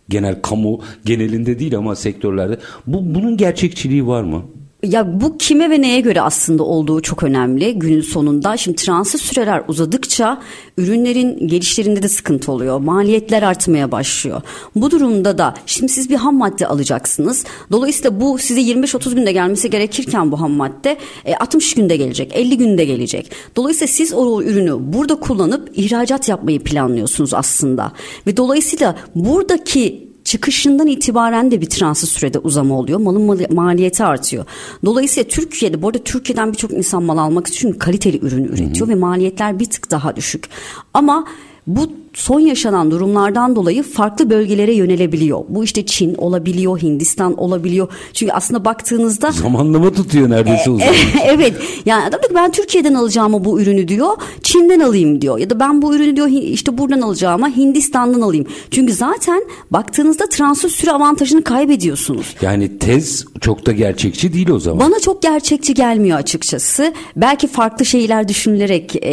genel 0.10 0.42
kamu 0.42 0.82
genelinde 1.06 1.60
değil 1.60 1.78
ama 1.78 1.96
sektörlerde 1.96 2.58
bu 2.88 3.16
bunun 3.16 3.38
gerçekçiliği 3.38 4.08
var 4.08 4.24
mı? 4.24 4.44
Ya 4.84 5.22
bu 5.22 5.38
kime 5.38 5.70
ve 5.70 5.82
neye 5.82 6.00
göre 6.00 6.22
aslında 6.22 6.64
olduğu 6.64 7.02
çok 7.02 7.24
önemli 7.24 7.80
günün 7.80 8.02
sonunda. 8.02 8.58
Şimdi 8.58 8.78
transit 8.78 9.22
süreler 9.22 9.64
uzadıkça 9.68 10.42
ürünlerin 10.78 11.48
gelişlerinde 11.48 12.04
de 12.04 12.08
sıkıntı 12.08 12.52
oluyor. 12.52 12.80
Maliyetler 12.80 13.44
artmaya 13.44 13.92
başlıyor. 13.92 14.42
Bu 14.76 14.92
durumda 14.92 15.38
da 15.38 15.54
şimdi 15.66 15.92
siz 15.92 16.10
bir 16.10 16.16
ham 16.16 16.38
madde 16.38 16.68
alacaksınız. 16.68 17.46
Dolayısıyla 17.72 18.22
bu 18.22 18.38
size 18.38 18.62
25-30 18.62 19.16
günde 19.16 19.32
gelmesi 19.32 19.70
gerekirken 19.70 20.32
bu 20.32 20.42
ham 20.42 20.52
madde 20.52 20.98
e, 21.26 21.36
60 21.36 21.74
günde 21.74 21.98
gelecek, 21.98 22.32
50 22.36 22.58
günde 22.58 22.86
gelecek. 22.86 23.32
Dolayısıyla 23.56 23.88
siz 23.88 24.14
o 24.14 24.42
ürünü 24.42 24.76
burada 24.80 25.16
kullanıp 25.16 25.72
ihracat 25.76 26.30
yapmayı 26.30 26.60
planlıyorsunuz 26.64 27.34
aslında. 27.34 27.92
Ve 28.28 28.38
dolayısıyla 28.38 28.96
buradaki 29.16 30.09
çıkışından 30.30 30.88
itibaren 30.88 31.52
de 31.52 31.62
bir 31.62 31.66
transit 31.66 32.10
sürede 32.10 32.40
uzama 32.40 32.76
oluyor. 32.80 33.00
Malın 33.00 33.22
mali- 33.22 33.54
maliyeti 33.54 34.04
artıyor. 34.04 34.46
Dolayısıyla 34.86 35.30
Türkiye'de 35.30 35.82
bu 35.82 35.88
arada 35.88 35.98
Türkiye'den 36.04 36.52
birçok 36.52 36.74
insan 36.74 37.04
mal 37.04 37.18
almak 37.18 37.48
için 37.48 37.72
kaliteli 37.72 38.20
ürün 38.26 38.44
üretiyor 38.44 38.88
ve 38.90 38.96
maliyetler 38.96 39.60
bir 39.60 39.66
tık 39.66 39.92
daha 39.92 40.16
düşük. 40.16 40.50
Ama 40.94 41.26
bu 41.68 41.92
son 42.20 42.40
yaşanan 42.40 42.92
durumlardan 42.92 43.56
dolayı 43.56 43.84
farklı 43.84 44.30
bölgelere 44.30 44.74
yönelebiliyor. 44.76 45.42
Bu 45.50 45.64
işte 45.64 45.86
Çin 45.86 46.16
olabiliyor, 46.16 46.82
Hindistan 46.82 47.38
olabiliyor. 47.38 47.88
Çünkü 48.14 48.34
aslında 48.34 48.66
baktığınızda 48.66 49.32
Zamanlama 49.32 49.94
tutuyor 49.94 50.30
neredeyse 50.30 50.72
o 50.72 50.80
zaman. 50.80 50.94
evet 51.26 51.54
yani 51.86 52.04
adam 52.04 52.20
diyor 52.20 52.30
ki 52.30 52.36
ben 52.36 52.52
Türkiye'den 52.52 52.94
alacağıma 52.94 53.46
bu 53.46 53.62
ürünü 53.62 53.88
diyor 53.88 54.10
Çin'den 54.44 54.80
alayım 54.80 55.22
diyor 55.22 55.38
ya 55.38 55.50
da 55.50 55.60
ben 55.60 55.82
bu 55.82 55.96
ürünü 55.96 56.16
diyor 56.16 56.28
işte 56.28 56.78
buradan 56.78 57.02
alacağıma 57.02 57.58
Hindistan'dan 57.58 58.22
alayım. 58.22 58.46
Çünkü 58.72 58.94
zaten 58.94 59.44
baktığınızda 59.72 60.30
transfer 60.30 60.70
süre 60.70 60.92
avantajını 60.92 61.44
kaybediyorsunuz. 61.44 62.36
Yani 62.42 62.78
tez 62.80 63.26
çok 63.42 63.66
da 63.66 63.72
gerçekçi 63.72 64.34
değil 64.34 64.50
o 64.50 64.60
zaman. 64.60 64.80
Bana 64.80 65.00
çok 65.00 65.22
gerçekçi 65.22 65.74
gelmiyor 65.74 66.18
açıkçası. 66.18 66.94
Belki 67.16 67.48
farklı 67.48 67.86
şeyler 67.86 68.28
düşünülerek 68.28 68.96
e, 68.96 69.12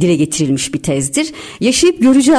dile 0.00 0.16
getirilmiş 0.16 0.74
bir 0.74 0.82
tezdir. 0.82 1.32
Yaşayıp 1.60 2.02
göreceğiz. 2.02 2.29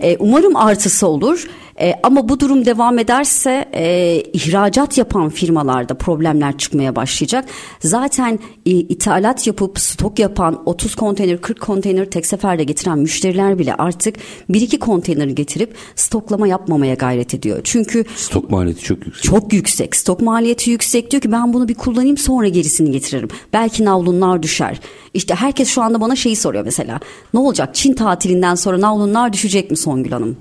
E, 0.00 0.16
umarım 0.18 0.56
artısı 0.56 1.06
olur. 1.06 1.46
E, 1.80 1.94
ama 2.02 2.28
bu 2.28 2.40
durum 2.40 2.64
devam 2.64 2.98
ederse 2.98 3.64
e, 3.74 4.22
ihracat 4.32 4.98
yapan 4.98 5.30
firmalarda 5.30 5.94
problemler 5.94 6.58
çıkmaya 6.58 6.96
başlayacak. 6.96 7.44
Zaten 7.80 8.38
e, 8.66 8.70
ithalat 8.70 9.46
yapıp 9.46 9.78
stok 9.78 10.18
yapan 10.18 10.62
30 10.66 10.94
konteyner 10.94 11.40
40 11.40 11.60
konteyner 11.60 12.10
tek 12.10 12.26
seferde 12.26 12.64
getiren 12.64 12.98
müşteriler 12.98 13.58
bile 13.58 13.74
artık 13.74 14.16
bir 14.48 14.60
iki 14.60 14.78
konteyner 14.78 15.26
getirip 15.26 15.74
stoklama 15.96 16.48
yapmamaya 16.48 16.94
gayret 16.94 17.34
ediyor. 17.34 17.60
Çünkü 17.64 18.04
stok 18.16 18.50
maliyeti 18.50 18.82
çok 18.82 19.06
yüksek. 19.06 19.24
Çok 19.24 19.52
yüksek. 19.52 19.96
Stok 19.96 20.20
maliyeti 20.20 20.70
yüksek 20.70 21.10
diyor 21.10 21.20
ki 21.20 21.32
ben 21.32 21.52
bunu 21.52 21.68
bir 21.68 21.74
kullanayım 21.74 22.16
sonra 22.16 22.48
gerisini 22.48 22.90
getiririm. 22.90 23.28
Belki 23.52 23.84
navlunlar 23.84 24.42
düşer. 24.42 24.80
İşte 25.14 25.34
herkes 25.34 25.68
şu 25.68 25.82
anda 25.82 26.00
bana 26.00 26.16
şeyi 26.16 26.36
soruyor 26.36 26.64
mesela. 26.64 27.00
Ne 27.34 27.40
olacak 27.40 27.74
Çin 27.74 27.94
tatilinden 27.94 28.54
sonra 28.54 28.80
navlunlar 28.80 29.32
düşecek 29.32 29.70
mi 29.70 29.76
Songül 29.76 30.12
Hanım? 30.12 30.36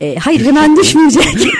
E, 0.00 0.16
hayır 0.16 0.44
hemen 0.44 0.76
düşmeyecek. 0.76 1.24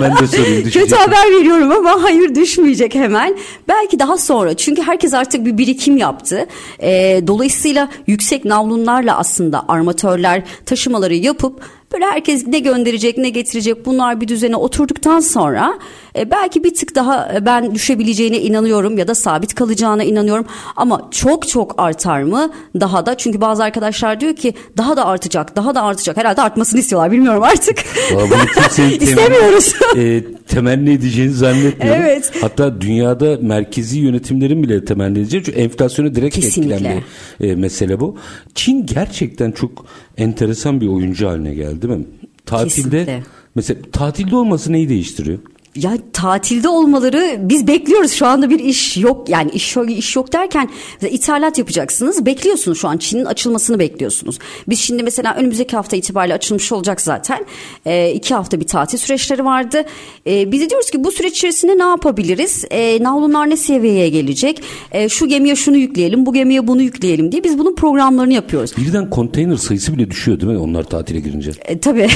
ben 0.00 0.18
de 0.18 0.26
sorayım 0.26 0.64
düşecek. 0.64 0.82
Kötü 0.82 0.96
haber 0.96 1.32
veriyorum 1.38 1.72
ama 1.72 2.02
hayır 2.02 2.34
düşmeyecek 2.34 2.94
hemen. 2.94 3.36
Belki 3.68 3.98
daha 3.98 4.18
sonra 4.18 4.54
çünkü 4.54 4.82
herkes 4.82 5.14
artık 5.14 5.46
bir 5.46 5.58
birikim 5.58 5.96
yaptı. 5.96 6.46
E, 6.82 7.20
dolayısıyla 7.26 7.88
yüksek 8.06 8.44
navlunlarla 8.44 9.18
aslında 9.18 9.64
armatörler 9.68 10.42
taşımaları 10.66 11.14
yapıp 11.14 11.60
Böyle 11.94 12.04
herkes 12.04 12.46
ne 12.46 12.58
gönderecek 12.58 13.18
ne 13.18 13.28
getirecek 13.28 13.86
bunlar 13.86 14.20
bir 14.20 14.28
düzene 14.28 14.56
oturduktan 14.56 15.20
sonra 15.20 15.78
e, 16.18 16.30
belki 16.30 16.64
bir 16.64 16.74
tık 16.74 16.94
daha 16.94 17.34
e, 17.34 17.46
ben 17.46 17.74
düşebileceğine 17.74 18.40
inanıyorum 18.40 18.98
ya 18.98 19.08
da 19.08 19.14
sabit 19.14 19.54
kalacağına 19.54 20.04
inanıyorum. 20.04 20.46
Ama 20.76 21.08
çok 21.10 21.48
çok 21.48 21.74
artar 21.78 22.22
mı 22.22 22.50
daha 22.80 23.06
da 23.06 23.16
çünkü 23.16 23.40
bazı 23.40 23.64
arkadaşlar 23.64 24.20
diyor 24.20 24.36
ki 24.36 24.54
daha 24.76 24.96
da 24.96 25.06
artacak 25.06 25.56
daha 25.56 25.74
da 25.74 25.82
artacak 25.82 26.16
herhalde 26.16 26.42
artmasını 26.42 26.80
istiyorlar 26.80 27.12
bilmiyorum 27.12 27.42
artık. 27.42 27.78
İstemiyoruz. 29.00 29.74
e, 29.96 30.24
temenni 30.48 30.90
edeceğini 30.92 31.32
zannetmiyorum. 31.32 32.02
Evet. 32.02 32.32
Hatta 32.40 32.80
dünyada 32.80 33.38
merkezi 33.40 33.98
yönetimlerin 33.98 34.62
bile 34.62 34.84
temenni 34.84 35.18
edeceği 35.18 35.44
çünkü 35.44 35.60
enflasyonu 35.60 36.14
direkt 36.14 36.34
Kesinlikle. 36.34 36.74
etkilen 36.74 37.02
bir 37.40 37.48
e, 37.50 37.54
mesele 37.54 38.00
bu. 38.00 38.16
Çin 38.54 38.86
gerçekten 38.86 39.52
çok 39.52 39.86
enteresan 40.18 40.80
bir 40.80 40.86
oyuncu 40.88 41.28
haline 41.28 41.54
geldi 41.54 41.82
değil 41.82 41.98
mi? 41.98 42.04
Tatilde 42.46 42.74
Kesinlikle. 42.74 43.22
mesela 43.54 43.80
tatilde 43.92 44.36
olması 44.36 44.72
neyi 44.72 44.88
değiştiriyor? 44.88 45.38
Ya 45.76 45.98
tatilde 46.12 46.68
olmaları 46.68 47.36
biz 47.40 47.66
bekliyoruz 47.66 48.12
şu 48.12 48.26
anda 48.26 48.50
bir 48.50 48.58
iş 48.58 48.96
yok 48.96 49.28
yani 49.28 49.50
iş 49.50 49.76
yok, 49.76 49.90
iş 49.90 50.16
yok 50.16 50.32
derken 50.32 50.70
ithalat 51.10 51.58
yapacaksınız 51.58 52.26
bekliyorsunuz 52.26 52.80
şu 52.80 52.88
an 52.88 52.96
Çin'in 52.96 53.24
açılmasını 53.24 53.78
bekliyorsunuz. 53.78 54.38
Biz 54.68 54.80
şimdi 54.80 55.02
mesela 55.02 55.34
önümüzdeki 55.34 55.76
hafta 55.76 55.96
itibariyle 55.96 56.34
açılmış 56.34 56.72
olacak 56.72 57.00
zaten 57.00 57.46
e, 57.86 58.12
iki 58.12 58.34
hafta 58.34 58.60
bir 58.60 58.66
tatil 58.66 58.98
süreçleri 58.98 59.44
vardı. 59.44 59.84
E, 60.26 60.52
biz 60.52 60.60
de 60.60 60.70
diyoruz 60.70 60.90
ki 60.90 61.04
bu 61.04 61.12
süreç 61.12 61.36
içerisinde 61.36 61.78
ne 61.78 61.82
yapabiliriz? 61.82 62.64
E, 62.70 63.02
navlunlar 63.02 63.50
ne 63.50 63.56
seviyeye 63.56 64.08
gelecek? 64.08 64.62
E, 64.92 65.08
şu 65.08 65.28
gemiye 65.28 65.56
şunu 65.56 65.76
yükleyelim 65.76 66.26
bu 66.26 66.32
gemiye 66.32 66.66
bunu 66.66 66.82
yükleyelim 66.82 67.32
diye 67.32 67.44
biz 67.44 67.58
bunun 67.58 67.74
programlarını 67.74 68.32
yapıyoruz. 68.32 68.76
Birden 68.76 69.10
konteyner 69.10 69.56
sayısı 69.56 69.96
bile 69.96 70.10
düşüyor 70.10 70.40
değil 70.40 70.52
mi 70.52 70.58
onlar 70.58 70.84
tatile 70.84 71.20
girince? 71.20 71.50
E, 71.64 71.78
tabii 71.78 72.08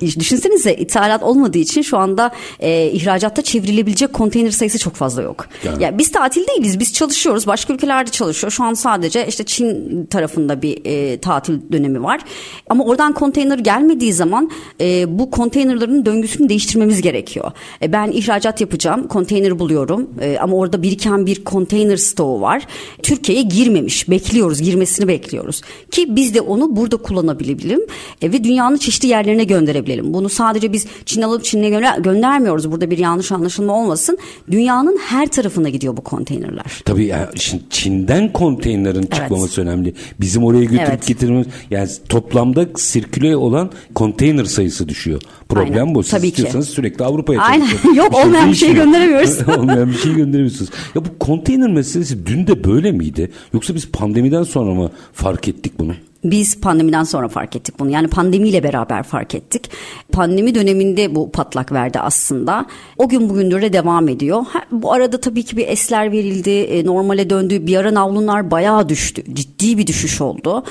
düşünsenize 0.18 0.74
ithalat 0.74 1.22
olmadığı 1.22 1.58
için 1.58 1.82
şu 1.82 1.98
anda 1.98 2.30
e, 2.60 2.69
e, 2.70 2.90
ihracatta 2.92 3.42
çevrilebilecek 3.42 4.12
konteyner 4.12 4.50
sayısı 4.50 4.78
çok 4.78 4.94
fazla 4.94 5.22
yok. 5.22 5.46
Yani. 5.64 5.82
yani 5.82 5.98
biz 5.98 6.12
tatil 6.12 6.46
değiliz. 6.46 6.80
Biz 6.80 6.92
çalışıyoruz. 6.92 7.46
Başka 7.46 7.72
ülkelerde 7.72 8.10
çalışıyor. 8.10 8.50
Şu 8.50 8.64
an 8.64 8.74
sadece 8.74 9.26
işte 9.26 9.44
Çin 9.44 10.06
tarafında 10.06 10.62
bir 10.62 10.80
e, 10.84 11.18
tatil 11.18 11.58
dönemi 11.72 12.02
var. 12.02 12.20
Ama 12.68 12.84
oradan 12.84 13.12
konteyner 13.12 13.58
gelmediği 13.58 14.12
zaman 14.12 14.50
e, 14.80 15.18
bu 15.18 15.30
konteynerların 15.30 16.06
döngüsünü 16.06 16.48
değiştirmemiz 16.48 17.02
gerekiyor. 17.02 17.52
E, 17.82 17.92
ben 17.92 18.10
ihracat 18.10 18.60
yapacağım. 18.60 19.08
Konteyner 19.08 19.58
buluyorum. 19.58 20.10
E, 20.20 20.38
ama 20.38 20.56
orada 20.56 20.82
biriken 20.82 21.26
bir 21.26 21.44
konteyner 21.44 21.96
stoğu 21.96 22.40
var. 22.40 22.66
Türkiye'ye 23.02 23.44
girmemiş. 23.44 24.10
Bekliyoruz. 24.10 24.62
Girmesini 24.62 25.08
bekliyoruz. 25.08 25.62
Ki 25.90 26.16
biz 26.16 26.34
de 26.34 26.40
onu 26.40 26.76
burada 26.76 26.96
kullanabilelim. 26.96 27.80
E, 28.22 28.32
ve 28.32 28.44
dünyanın 28.44 28.76
çeşitli 28.76 29.08
yerlerine 29.08 29.44
gönderebilelim. 29.44 30.14
Bunu 30.14 30.28
sadece 30.28 30.72
biz 30.72 30.86
Çin 31.06 31.22
alıp 31.22 31.44
Çin'e 31.44 31.68
gö- 31.68 32.02
göndermiyoruz 32.02 32.59
bahsediyoruz. 32.60 32.70
Burada 32.70 32.90
bir 32.90 32.98
yanlış 32.98 33.32
anlaşılma 33.32 33.72
olmasın. 33.72 34.18
Dünyanın 34.50 34.98
her 34.98 35.26
tarafına 35.26 35.68
gidiyor 35.68 35.96
bu 35.96 36.00
konteynerler. 36.00 36.82
Tabii 36.84 37.06
yani 37.06 37.26
şimdi 37.36 37.62
Çin'den 37.70 38.32
konteynerin 38.32 38.98
evet. 38.98 39.14
çıkmaması 39.14 39.60
önemli. 39.60 39.94
Bizim 40.20 40.44
oraya 40.44 40.64
götürüp 40.64 40.88
evet. 40.88 41.06
getirmemiz 41.06 41.46
yani 41.70 41.88
toplamda 42.08 42.66
sirküle 42.76 43.36
olan 43.36 43.70
konteyner 43.94 44.44
sayısı 44.44 44.88
düşüyor. 44.88 45.20
Problem 45.48 45.82
Aynen. 45.82 45.94
bu. 45.94 46.02
Siz 46.02 46.10
Tabii 46.10 46.28
istiyorsanız 46.28 46.66
ki. 46.66 46.72
sürekli 46.72 47.04
Avrupa'ya 47.04 47.40
Aynen. 47.40 47.66
Yok 47.94 48.14
şey 48.14 48.24
olmayan 48.24 48.50
bir 48.50 48.56
şey 48.56 48.74
gönderemiyoruz. 48.74 49.48
olmayan 49.58 49.88
bir 49.88 49.98
şey 49.98 50.14
gönderemiyorsunuz. 50.14 50.70
Ya 50.94 51.04
bu 51.04 51.18
konteyner 51.18 51.70
meselesi 51.70 52.26
dün 52.26 52.46
de 52.46 52.64
böyle 52.64 52.92
miydi? 52.92 53.30
Yoksa 53.54 53.74
biz 53.74 53.90
pandemiden 53.90 54.42
sonra 54.42 54.74
mı 54.74 54.90
fark 55.12 55.48
ettik 55.48 55.72
bunu? 55.78 55.92
Biz 56.24 56.60
pandemiden 56.60 57.04
sonra 57.04 57.28
fark 57.28 57.56
ettik 57.56 57.78
bunu. 57.78 57.90
Yani 57.90 58.08
pandemiyle 58.08 58.62
beraber 58.62 59.02
fark 59.02 59.34
ettik. 59.34 59.70
Pandemi 60.12 60.54
döneminde 60.54 61.14
bu 61.14 61.30
patlak 61.32 61.72
verdi 61.72 62.00
aslında. 62.00 62.66
O 62.98 63.08
gün 63.08 63.28
bugündür 63.28 63.62
de 63.62 63.72
devam 63.72 64.08
ediyor. 64.08 64.42
bu 64.70 64.92
arada 64.92 65.20
tabii 65.20 65.42
ki 65.42 65.56
bir 65.56 65.68
esler 65.68 66.12
verildi. 66.12 66.50
E, 66.50 66.84
normale 66.84 67.30
döndü. 67.30 67.66
Bir 67.66 67.76
ara 67.76 67.94
navlunlar 67.94 68.50
bayağı 68.50 68.88
düştü. 68.88 69.22
Ciddi 69.34 69.78
bir 69.78 69.86
düşüş 69.86 70.20
oldu. 70.20 70.64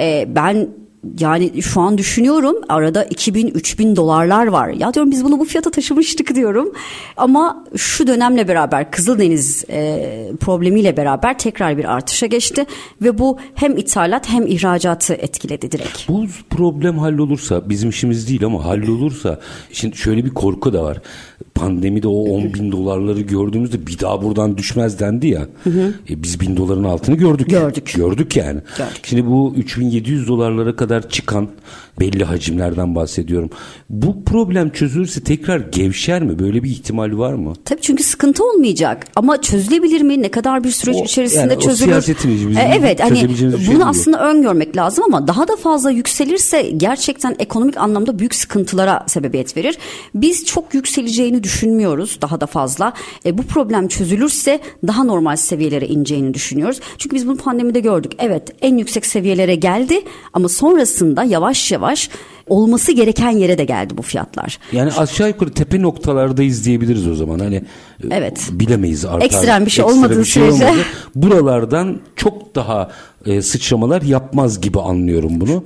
E, 0.00 0.26
ben 0.34 0.68
yani 1.20 1.62
şu 1.62 1.80
an 1.80 1.98
düşünüyorum 1.98 2.56
arada 2.68 3.04
2000-3000 3.04 3.96
dolarlar 3.96 4.46
var. 4.46 4.68
Ya 4.68 4.94
diyorum 4.94 5.10
biz 5.10 5.24
bunu 5.24 5.38
bu 5.38 5.44
fiyata 5.44 5.70
taşımıştık 5.70 6.34
diyorum. 6.34 6.72
Ama 7.16 7.64
şu 7.76 8.06
dönemle 8.06 8.48
beraber 8.48 8.90
Kızıldeniz 8.90 9.64
e, 9.70 10.32
problemiyle 10.40 10.96
beraber 10.96 11.38
tekrar 11.38 11.78
bir 11.78 11.84
artışa 11.84 12.26
geçti. 12.26 12.66
Ve 13.02 13.18
bu 13.18 13.38
hem 13.54 13.76
ithalat 13.76 14.28
hem 14.28 14.46
ihracatı 14.46 15.14
etkiledi 15.14 15.72
direkt. 15.72 16.08
Bu 16.08 16.26
problem 16.50 16.98
hallolursa 16.98 17.68
bizim 17.68 17.90
işimiz 17.90 18.28
değil 18.28 18.44
ama 18.44 18.64
hallolursa 18.64 19.40
şimdi 19.72 19.96
şöyle 19.96 20.24
bir 20.24 20.30
korku 20.30 20.72
da 20.72 20.82
var. 20.82 20.98
Pandemide 21.54 22.08
o 22.08 22.22
10 22.22 22.54
bin 22.54 22.72
dolarları 22.72 23.20
gördüğümüzde 23.20 23.86
bir 23.86 23.98
daha 23.98 24.22
buradan 24.22 24.58
düşmez 24.58 25.00
dendi 25.00 25.28
ya. 25.28 25.46
Hı 25.64 25.70
hı. 25.70 25.94
E, 26.10 26.22
biz 26.22 26.40
bin 26.40 26.56
doların 26.56 26.84
altını 26.84 27.16
gördük. 27.16 27.50
Gördük. 27.50 27.92
Gördük 27.96 28.36
yani. 28.36 28.60
Gördük. 28.78 29.00
Şimdi 29.02 29.26
bu 29.26 29.54
3700 29.56 30.28
dolarlara 30.28 30.76
kadar 30.76 30.90
kadar 30.90 31.10
çıkan 31.10 31.48
belli 32.00 32.24
hacimlerden 32.24 32.94
bahsediyorum. 32.94 33.50
Bu 33.90 34.24
problem 34.24 34.70
çözülürse 34.70 35.20
tekrar 35.20 35.60
gevşer 35.60 36.22
mi? 36.22 36.38
Böyle 36.38 36.62
bir 36.62 36.70
ihtimal 36.70 37.18
var 37.18 37.32
mı? 37.32 37.52
Tabii 37.64 37.80
çünkü 37.80 38.02
sıkıntı 38.02 38.44
olmayacak. 38.44 39.06
Ama 39.16 39.42
çözülebilir 39.42 40.00
mi? 40.00 40.22
Ne 40.22 40.30
kadar 40.30 40.64
bir 40.64 40.70
süreç 40.70 40.96
o, 40.96 41.04
içerisinde 41.04 41.40
yani 41.40 41.60
çözülür? 41.60 41.96
O 41.96 42.00
siyasetin. 42.00 42.56
E, 42.56 42.74
evet 42.78 43.00
hani 43.00 43.28
bunu 43.28 43.58
şey 43.64 43.76
aslında 43.84 44.28
öngörmek 44.30 44.76
lazım 44.76 45.04
ama 45.04 45.26
daha 45.26 45.48
da 45.48 45.56
fazla 45.56 45.90
yükselirse 45.90 46.62
gerçekten 46.62 47.36
ekonomik 47.38 47.76
anlamda 47.76 48.18
büyük 48.18 48.34
sıkıntılara 48.34 49.04
sebebiyet 49.06 49.56
verir. 49.56 49.78
Biz 50.14 50.44
çok 50.44 50.74
yükseleceğini 50.74 51.44
düşünmüyoruz 51.44 52.18
daha 52.22 52.40
da 52.40 52.46
fazla. 52.46 52.92
E, 53.26 53.38
bu 53.38 53.42
problem 53.42 53.88
çözülürse 53.88 54.60
daha 54.86 55.04
normal 55.04 55.36
seviyelere 55.36 55.86
ineceğini 55.86 56.34
düşünüyoruz. 56.34 56.80
Çünkü 56.98 57.16
biz 57.16 57.26
bunu 57.26 57.36
pandemide 57.36 57.80
gördük. 57.80 58.12
Evet 58.18 58.42
en 58.62 58.76
yüksek 58.76 59.06
seviyelere 59.06 59.54
geldi 59.54 60.02
ama 60.32 60.48
sonrasında 60.48 61.24
yavaş 61.24 61.72
yavaş 61.72 61.89
yavaş 61.90 62.10
olması 62.46 62.92
gereken 62.92 63.30
yere 63.30 63.58
de 63.58 63.64
geldi 63.64 63.98
bu 63.98 64.02
fiyatlar. 64.02 64.58
Yani 64.72 64.92
aşağı 64.92 65.28
yukarı 65.28 65.50
tepe 65.50 65.82
noktalardayız 65.82 66.64
diyebiliriz 66.64 67.08
o 67.08 67.14
zaman. 67.14 67.38
Hani 67.38 67.62
evet. 68.10 68.48
bilemeyiz 68.52 69.04
artar. 69.04 69.26
Ekstrem 69.26 69.66
bir 69.66 69.70
şey 69.70 69.84
olmadığı 69.84 70.26
şey 70.26 70.42
sürece. 70.42 70.66
Olmadı. 70.66 70.84
Buralardan 71.14 72.00
çok 72.16 72.54
daha 72.54 72.90
e, 73.26 73.42
sıçramalar 73.42 74.02
yapmaz 74.02 74.60
gibi 74.60 74.80
anlıyorum 74.80 75.40
bunu. 75.40 75.64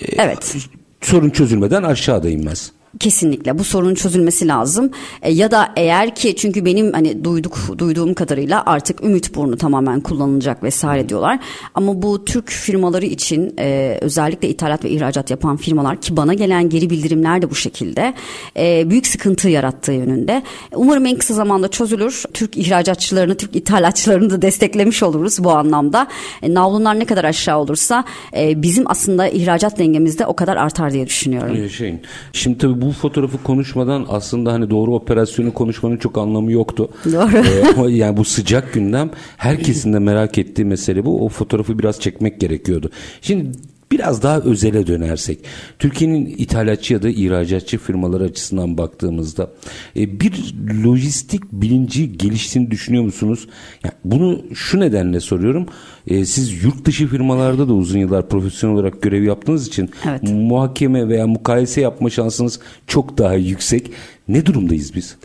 E, 0.00 0.04
evet. 0.22 0.56
Sorun 1.00 1.30
çözülmeden 1.30 1.82
aşağıda 1.82 2.30
inmez. 2.30 2.72
Kesinlikle 3.00 3.58
bu 3.58 3.64
sorunun 3.64 3.94
çözülmesi 3.94 4.48
lazım. 4.48 4.90
E, 5.22 5.32
ya 5.32 5.50
da 5.50 5.72
eğer 5.76 6.14
ki 6.14 6.36
çünkü 6.36 6.64
benim 6.64 6.92
hani 6.92 7.24
duyduk 7.24 7.58
duyduğum 7.78 8.14
kadarıyla 8.14 8.62
artık 8.66 9.04
ümit 9.04 9.34
burnu 9.34 9.56
tamamen 9.56 10.00
kullanılacak 10.00 10.62
vesaire 10.62 11.08
diyorlar. 11.08 11.38
Ama 11.74 12.02
bu 12.02 12.24
Türk 12.24 12.50
firmaları 12.50 13.06
için 13.06 13.54
e, 13.58 13.98
özellikle 14.00 14.48
ithalat 14.48 14.84
ve 14.84 14.90
ihracat 14.90 15.30
yapan 15.30 15.56
firmalar 15.56 16.00
ki 16.00 16.16
bana 16.16 16.34
gelen 16.34 16.68
geri 16.68 16.90
bildirimler 16.90 17.42
de 17.42 17.50
bu 17.50 17.54
şekilde 17.54 18.14
e, 18.56 18.90
büyük 18.90 19.06
sıkıntı 19.06 19.48
yarattığı 19.48 19.92
yönünde. 19.92 20.42
Umarım 20.74 21.06
en 21.06 21.16
kısa 21.16 21.34
zamanda 21.34 21.68
çözülür. 21.68 22.24
Türk 22.34 22.56
ihracatçılarını, 22.56 23.36
Türk 23.36 23.56
ithalatçılarını 23.56 24.30
da 24.30 24.42
desteklemiş 24.42 25.02
oluruz 25.02 25.44
bu 25.44 25.50
anlamda. 25.50 26.06
E, 26.42 26.54
navlunlar 26.54 26.98
ne 26.98 27.04
kadar 27.04 27.24
aşağı 27.24 27.58
olursa 27.58 28.04
e, 28.36 28.62
bizim 28.62 28.90
aslında 28.90 29.28
ihracat 29.28 29.78
dengemizde 29.78 30.26
o 30.26 30.36
kadar 30.36 30.56
artar 30.56 30.92
diye 30.92 31.06
düşünüyorum. 31.06 31.62
Yaşayın. 31.62 32.00
Şimdi 32.32 32.58
tabii 32.58 32.80
bu 32.80 32.83
fotoğrafı 32.92 33.42
konuşmadan 33.42 34.06
aslında 34.08 34.52
hani 34.52 34.70
doğru 34.70 34.94
operasyonu 34.94 35.54
konuşmanın 35.54 35.96
çok 35.96 36.18
anlamı 36.18 36.52
yoktu. 36.52 36.88
Doğru. 37.04 37.36
Ee, 37.36 37.64
ama 37.76 37.90
yani 37.90 38.16
bu 38.16 38.24
sıcak 38.24 38.72
gündem 38.72 39.10
herkesin 39.36 39.92
de 39.92 39.98
merak 39.98 40.38
ettiği 40.38 40.64
mesele 40.64 41.04
bu. 41.04 41.24
O 41.24 41.28
fotoğrafı 41.28 41.78
biraz 41.78 42.00
çekmek 42.00 42.40
gerekiyordu. 42.40 42.90
Şimdi 43.20 43.50
Biraz 43.92 44.22
daha 44.22 44.40
özele 44.40 44.86
dönersek, 44.86 45.38
Türkiye'nin 45.78 46.26
ithalatçı 46.26 46.94
ya 46.94 47.02
da 47.02 47.08
ihracatçı 47.08 47.78
firmalar 47.78 48.20
açısından 48.20 48.78
baktığımızda 48.78 49.50
e, 49.96 50.20
bir 50.20 50.54
lojistik 50.84 51.52
bilinci 51.52 52.18
geliştiğini 52.18 52.70
düşünüyor 52.70 53.04
musunuz? 53.04 53.48
Yani 53.84 53.94
bunu 54.04 54.42
şu 54.54 54.80
nedenle 54.80 55.20
soruyorum. 55.20 55.66
E, 56.06 56.24
siz 56.24 56.64
yurt 56.64 56.84
dışı 56.84 57.06
firmalarda 57.06 57.68
da 57.68 57.72
uzun 57.72 57.98
yıllar 57.98 58.28
profesyonel 58.28 58.76
olarak 58.76 59.02
görev 59.02 59.22
yaptığınız 59.22 59.68
için 59.68 59.90
Evet. 60.08 60.22
muhakeme 60.22 61.08
veya 61.08 61.26
mukayese 61.26 61.80
yapma 61.80 62.10
şansınız 62.10 62.60
çok 62.86 63.18
daha 63.18 63.34
yüksek. 63.34 63.90
Ne 64.28 64.46
durumdayız 64.46 64.94
biz? 64.94 65.16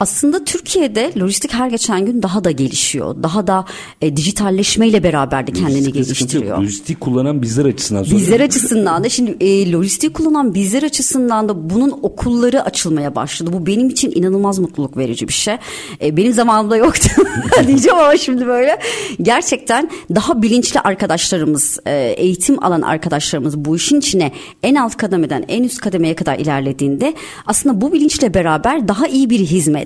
Aslında 0.00 0.44
Türkiye'de 0.44 1.12
lojistik 1.18 1.52
her 1.54 1.68
geçen 1.68 2.06
gün 2.06 2.22
daha 2.22 2.44
da 2.44 2.50
gelişiyor. 2.50 3.22
Daha 3.22 3.46
da 3.46 3.64
e, 4.02 4.16
dijitalleşmeyle 4.16 5.02
beraber 5.02 5.46
de 5.46 5.52
kendini 5.52 5.84
yok. 5.84 5.94
geliştiriyor. 5.94 6.58
Lojistik 6.58 7.00
kullanan 7.00 7.42
bizler 7.42 7.64
açısından 7.64 8.02
soruyorum. 8.02 8.26
Bizler 8.26 8.40
açısından 8.40 9.04
da 9.04 9.08
şimdi 9.08 9.36
e, 9.40 9.72
lojistik 9.72 10.14
kullanan 10.14 10.54
bizler 10.54 10.82
açısından 10.82 11.48
da 11.48 11.70
bunun 11.70 11.98
okulları 12.02 12.62
açılmaya 12.62 13.14
başladı. 13.14 13.50
Bu 13.52 13.66
benim 13.66 13.88
için 13.88 14.12
inanılmaz 14.14 14.58
mutluluk 14.58 14.96
verici 14.96 15.28
bir 15.28 15.32
şey. 15.32 15.56
E, 16.02 16.16
benim 16.16 16.32
zamanımda 16.32 16.76
yoktu 16.76 17.08
diyeceğim 17.66 17.98
ama 17.98 18.16
şimdi 18.16 18.46
böyle. 18.46 18.78
Gerçekten 19.22 19.90
daha 20.14 20.42
bilinçli 20.42 20.80
arkadaşlarımız, 20.80 21.78
e, 21.86 22.14
eğitim 22.16 22.64
alan 22.64 22.82
arkadaşlarımız 22.82 23.58
bu 23.58 23.76
işin 23.76 23.98
içine 23.98 24.32
en 24.62 24.74
alt 24.74 24.96
kademeden 24.96 25.44
en 25.48 25.62
üst 25.62 25.78
kademeye 25.80 26.14
kadar 26.14 26.38
ilerlediğinde 26.38 27.14
aslında 27.46 27.80
bu 27.80 27.92
bilinçle 27.92 28.34
beraber 28.34 28.88
daha 28.88 29.06
iyi 29.06 29.30
bir 29.30 29.38
hizmet, 29.38 29.83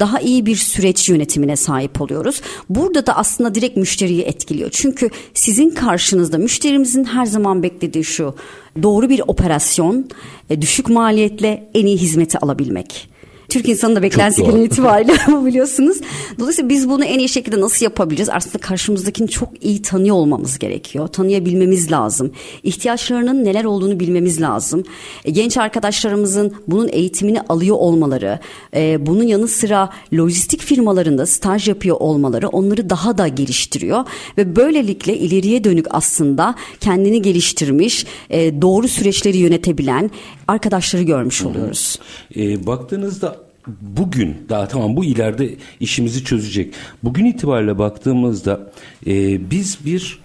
daha 0.00 0.20
iyi 0.20 0.46
bir 0.46 0.56
süreç 0.56 1.08
yönetimine 1.08 1.56
sahip 1.56 2.00
oluyoruz. 2.00 2.40
Burada 2.68 3.06
da 3.06 3.16
aslında 3.16 3.54
direkt 3.54 3.76
müşteriyi 3.76 4.22
etkiliyor. 4.22 4.70
Çünkü 4.72 5.10
sizin 5.34 5.70
karşınızda 5.70 6.38
müşterimizin 6.38 7.04
her 7.04 7.26
zaman 7.26 7.62
beklediği 7.62 8.04
şu 8.04 8.34
doğru 8.82 9.08
bir 9.08 9.22
operasyon, 9.26 10.08
e, 10.50 10.62
düşük 10.62 10.88
maliyetle 10.88 11.70
en 11.74 11.86
iyi 11.86 11.96
hizmeti 11.96 12.38
alabilmek. 12.38 13.15
Türk 13.48 13.68
insanı 13.68 13.96
da 13.96 14.02
beklentisi 14.02 14.42
genel 14.42 14.64
itibariyle 14.64 15.12
biliyorsunuz. 15.46 15.98
Dolayısıyla 16.38 16.68
biz 16.68 16.88
bunu 16.88 17.04
en 17.04 17.18
iyi 17.18 17.28
şekilde 17.28 17.60
nasıl 17.60 17.84
yapabileceğiz? 17.84 18.30
Aslında 18.32 18.58
karşımızdakini 18.58 19.28
çok 19.28 19.48
iyi 19.60 19.82
tanıyor 19.82 20.16
olmamız 20.16 20.58
gerekiyor. 20.58 21.08
Tanıyabilmemiz 21.08 21.92
lazım. 21.92 22.32
İhtiyaçlarının 22.62 23.44
neler 23.44 23.64
olduğunu 23.64 24.00
bilmemiz 24.00 24.40
lazım. 24.40 24.84
E, 25.24 25.30
Genç 25.30 25.56
arkadaşlarımızın 25.56 26.54
bunun 26.68 26.88
eğitimini 26.92 27.40
alıyor 27.40 27.76
olmaları, 27.76 28.38
e, 28.74 29.06
bunun 29.06 29.22
yanı 29.22 29.48
sıra 29.48 29.90
lojistik 30.14 30.62
firmalarında 30.62 31.26
staj 31.26 31.68
yapıyor 31.68 31.96
olmaları 32.00 32.48
onları 32.48 32.90
daha 32.90 33.18
da 33.18 33.28
geliştiriyor 33.28 34.04
ve 34.38 34.56
böylelikle 34.56 35.16
ileriye 35.16 35.64
dönük 35.64 35.86
aslında 35.90 36.54
kendini 36.80 37.22
geliştirmiş, 37.22 38.06
e, 38.30 38.62
doğru 38.62 38.88
süreçleri 38.88 39.36
yönetebilen 39.36 40.10
arkadaşları 40.48 41.02
görmüş 41.02 41.42
oluyoruz. 41.42 41.98
E, 42.36 42.66
baktığınızda 42.66 43.36
bugün 43.80 44.36
daha 44.48 44.68
tamam 44.68 44.96
bu 44.96 45.04
ileride 45.04 45.54
işimizi 45.80 46.24
çözecek. 46.24 46.74
Bugün 47.02 47.24
itibariyle 47.24 47.78
baktığımızda 47.78 48.72
e, 49.06 49.50
biz 49.50 49.78
bir 49.86 50.20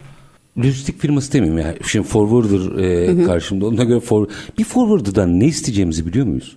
lojistik 0.57 1.01
firması 1.01 1.33
demeyeyim 1.33 1.59
yani. 1.59 1.77
Şimdi 1.87 2.07
forwarder 2.07 2.79
e, 2.83 3.23
karşımda 3.25 3.65
ona 3.65 3.83
göre 3.83 3.99
for, 3.99 4.27
bir 4.57 4.63
forwarder'dan 4.63 5.39
ne 5.39 5.45
isteyeceğimizi 5.45 6.05
biliyor 6.05 6.25
muyuz? 6.25 6.55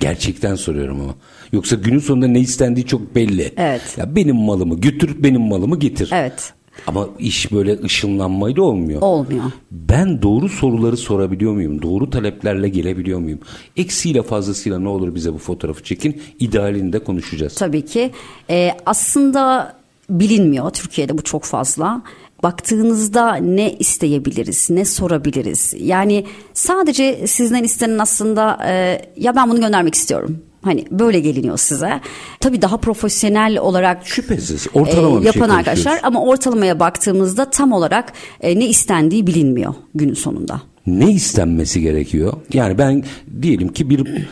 Gerçekten 0.00 0.54
soruyorum 0.54 1.00
ama. 1.00 1.14
Yoksa 1.52 1.76
günün 1.76 1.98
sonunda 1.98 2.26
ne 2.26 2.40
istendiği 2.40 2.86
çok 2.86 3.14
belli. 3.14 3.52
Evet. 3.56 3.82
Ya 3.96 4.16
benim 4.16 4.36
malımı 4.36 4.80
götür, 4.80 5.22
benim 5.22 5.40
malımı 5.40 5.78
getir. 5.78 6.10
Evet. 6.12 6.52
Ama 6.86 7.08
iş 7.18 7.52
böyle 7.52 7.82
ışınlanmayla 7.82 8.62
olmuyor. 8.62 9.02
Olmuyor. 9.02 9.44
Ben 9.70 10.22
doğru 10.22 10.48
soruları 10.48 10.96
sorabiliyor 10.96 11.52
muyum? 11.52 11.82
Doğru 11.82 12.10
taleplerle 12.10 12.68
gelebiliyor 12.68 13.18
muyum? 13.18 13.38
Eksiyle 13.76 14.22
fazlasıyla 14.22 14.78
ne 14.78 14.88
olur 14.88 15.14
bize 15.14 15.32
bu 15.32 15.38
fotoğrafı 15.38 15.84
çekin. 15.84 16.22
İdealinde 16.38 16.98
konuşacağız. 16.98 17.54
Tabii 17.54 17.84
ki. 17.84 18.10
Ee, 18.50 18.70
aslında 18.86 19.76
bilinmiyor 20.10 20.70
Türkiye'de 20.70 21.18
bu 21.18 21.22
çok 21.22 21.44
fazla. 21.44 22.02
Baktığınızda 22.42 23.34
ne 23.34 23.72
isteyebiliriz, 23.72 24.70
ne 24.70 24.84
sorabiliriz? 24.84 25.74
Yani 25.78 26.26
sadece 26.54 27.26
sizden 27.26 27.64
istenen 27.64 27.98
aslında 27.98 28.58
e, 28.68 29.02
ya 29.16 29.36
ben 29.36 29.50
bunu 29.50 29.60
göndermek 29.60 29.94
istiyorum. 29.94 30.38
Hani 30.66 30.84
böyle 30.90 31.20
geliniyor 31.20 31.58
size. 31.58 32.00
Tabii 32.40 32.62
daha 32.62 32.76
profesyonel 32.76 33.58
olarak 33.58 34.06
Şüphesiz. 34.06 34.66
Ortalama 34.74 35.20
bir 35.20 35.22
şey 35.22 35.26
yapan 35.26 35.40
konuşuyoruz. 35.40 35.68
arkadaşlar 35.68 36.00
ama 36.02 36.22
ortalamaya 36.22 36.80
baktığımızda 36.80 37.50
tam 37.50 37.72
olarak 37.72 38.12
e, 38.40 38.58
ne 38.58 38.66
istendiği 38.68 39.26
bilinmiyor 39.26 39.74
günün 39.94 40.14
sonunda. 40.14 40.62
Ne 40.86 41.10
istenmesi 41.12 41.80
gerekiyor? 41.80 42.32
Yani 42.52 42.78
ben 42.78 43.04
diyelim 43.42 43.68
ki 43.68 43.90
bir 43.90 44.26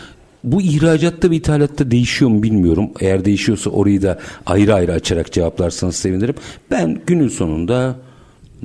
bu 0.44 0.62
ihracatta 0.62 1.30
ve 1.30 1.36
ithalatta 1.36 1.90
değişiyor 1.90 2.30
mu 2.30 2.42
bilmiyorum. 2.42 2.90
Eğer 3.00 3.24
değişiyorsa 3.24 3.70
orayı 3.70 4.02
da 4.02 4.18
ayrı 4.46 4.74
ayrı 4.74 4.92
açarak 4.92 5.32
cevaplarsanız 5.32 5.96
sevinirim. 5.96 6.34
Ben 6.70 7.00
günün 7.06 7.28
sonunda 7.28 7.96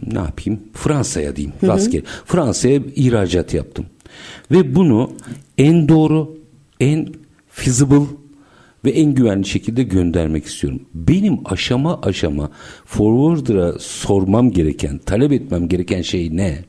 ne 0.08 0.20
yapayım? 0.20 0.60
Fransa'ya 0.74 1.36
diyeyim. 1.36 1.54
Rastgele. 1.64 2.04
Fransa'ya 2.26 2.80
ihracat 2.96 3.54
yaptım. 3.54 3.86
Ve 4.52 4.76
bunu 4.76 5.12
en 5.58 5.90
doğru, 5.90 6.38
en 6.80 7.08
feasible 7.60 8.06
ve 8.86 8.91
en 8.91 9.13
güvenli 9.13 9.45
şekilde 9.45 9.84
göndermek 9.84 10.45
istiyorum. 10.45 10.82
Benim 10.93 11.39
aşama 11.45 12.02
aşama 12.02 12.52
forwarder'a 12.86 13.80
sormam 13.80 14.52
gereken, 14.52 14.98
talep 14.98 15.32
etmem 15.32 15.67
gereken 15.67 16.02
şey 16.02 16.38
ne? 16.38 16.60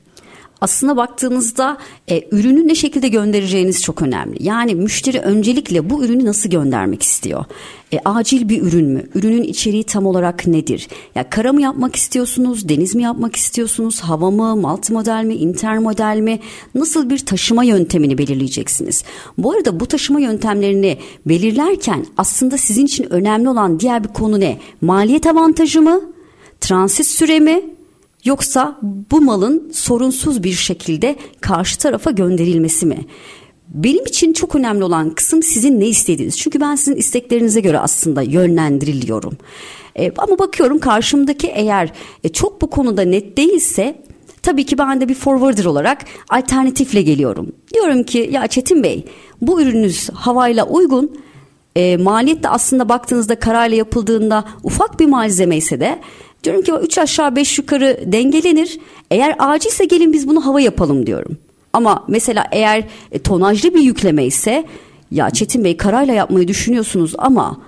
Aslına 0.61 0.97
baktığınızda 0.97 1.79
e, 2.11 2.23
ürünü 2.31 2.69
ne 2.69 2.75
şekilde 2.75 3.09
göndereceğiniz 3.09 3.83
çok 3.83 4.03
önemli. 4.03 4.37
Yani 4.41 4.75
müşteri 4.75 5.21
öncelikle 5.21 5.91
bu 5.91 6.05
ürünü 6.05 6.25
nasıl 6.25 6.51
göndermek 6.51 7.03
istiyor? 7.03 7.45
E, 7.93 7.99
acil 8.05 8.49
bir 8.49 8.63
ürün 8.63 8.89
mü? 8.89 9.03
Ürünün 9.15 9.43
içeriği 9.43 9.85
tam 9.85 10.07
olarak 10.07 10.47
nedir? 10.47 10.89
Ya 11.15 11.31
kara 11.31 11.53
mı 11.53 11.63
yapmak 11.63 11.97
istiyorsunuz? 11.97 12.69
Deniz 12.69 12.95
mi 12.95 13.03
yapmak 13.03 13.37
istiyorsunuz? 13.37 14.01
Hava 14.01 14.31
mı? 14.31 14.57
Multi 14.57 14.93
model 14.93 15.25
mi? 15.25 15.35
Intermodel 15.35 16.21
mi? 16.21 16.41
Nasıl 16.75 17.11
bir 17.11 17.19
taşıma 17.19 17.65
yöntemini 17.65 18.19
belirleyeceksiniz? 18.19 19.05
Bu 19.39 19.53
arada 19.53 19.81
bu 19.81 19.87
taşıma 19.87 20.21
yöntemlerini 20.21 20.99
belirlerken 21.27 22.07
aslında 22.17 22.59
sizin 22.59 22.87
için 22.87 23.13
önemli 23.13 23.49
olan 23.49 23.81
diğer 23.81 24.05
bir 24.05 24.09
konu 24.09 24.41
ne? 24.41 24.59
Maliyet 24.81 25.27
avantajı 25.27 25.83
mı? 25.83 26.01
Transit 26.61 27.07
süre 27.07 27.41
mi? 27.41 27.63
Yoksa 28.25 28.79
bu 28.83 29.21
malın 29.21 29.71
sorunsuz 29.73 30.43
bir 30.43 30.53
şekilde 30.53 31.17
karşı 31.41 31.79
tarafa 31.79 32.11
gönderilmesi 32.11 32.87
mi? 32.87 33.07
Benim 33.69 34.05
için 34.05 34.33
çok 34.33 34.57
önemli 34.57 34.85
olan 34.85 35.11
kısım 35.11 35.43
sizin 35.43 35.81
ne 35.81 35.89
istediğiniz. 35.89 36.39
Çünkü 36.39 36.61
ben 36.61 36.75
sizin 36.75 36.97
isteklerinize 36.97 37.61
göre 37.61 37.79
aslında 37.79 38.23
yönlendiriliyorum. 38.23 39.37
E, 39.99 40.13
ama 40.19 40.39
bakıyorum 40.39 40.79
karşımdaki 40.79 41.47
eğer 41.47 41.93
e, 42.25 42.29
çok 42.29 42.63
bu 42.63 42.71
konuda 42.71 43.03
net 43.03 43.37
değilse 43.37 44.03
tabii 44.43 44.67
ki 44.67 44.79
ben 44.79 45.01
de 45.01 45.09
bir 45.09 45.15
forwarder 45.15 45.65
olarak 45.65 46.05
alternatifle 46.29 47.03
geliyorum. 47.03 47.53
Diyorum 47.75 48.03
ki 48.03 48.31
ya 48.33 48.47
Çetin 48.47 48.83
Bey 48.83 49.05
bu 49.41 49.63
ürününüz 49.63 50.11
havayla 50.11 50.67
uygun. 50.67 51.21
E, 51.77 51.97
maliyet 51.97 52.43
de 52.43 52.49
aslında 52.49 52.89
baktığınızda 52.89 53.39
karayla 53.39 53.77
yapıldığında 53.77 54.45
ufak 54.63 55.01
bir 55.01 55.07
malzeme 55.07 55.57
ise 55.57 55.81
de 55.81 56.01
Diyorum 56.45 56.63
ki 56.63 56.73
3 56.73 56.99
aşağı 56.99 57.37
5 57.37 57.59
yukarı 57.59 58.01
dengelenir. 58.07 58.79
Eğer 59.11 59.35
acilse 59.39 59.85
gelin 59.85 60.13
biz 60.13 60.29
bunu 60.29 60.47
hava 60.47 60.61
yapalım 60.61 61.07
diyorum. 61.07 61.39
Ama 61.73 62.05
mesela 62.09 62.47
eğer 62.53 62.85
e, 63.13 63.19
tonajlı 63.19 63.75
bir 63.75 63.81
yükleme 63.81 64.25
ise 64.25 64.65
ya 65.11 65.31
Çetin 65.31 65.65
Bey 65.65 65.77
karayla 65.77 66.15
yapmayı 66.15 66.49
düşünüyorsunuz 66.49 67.15
ama 67.19 67.61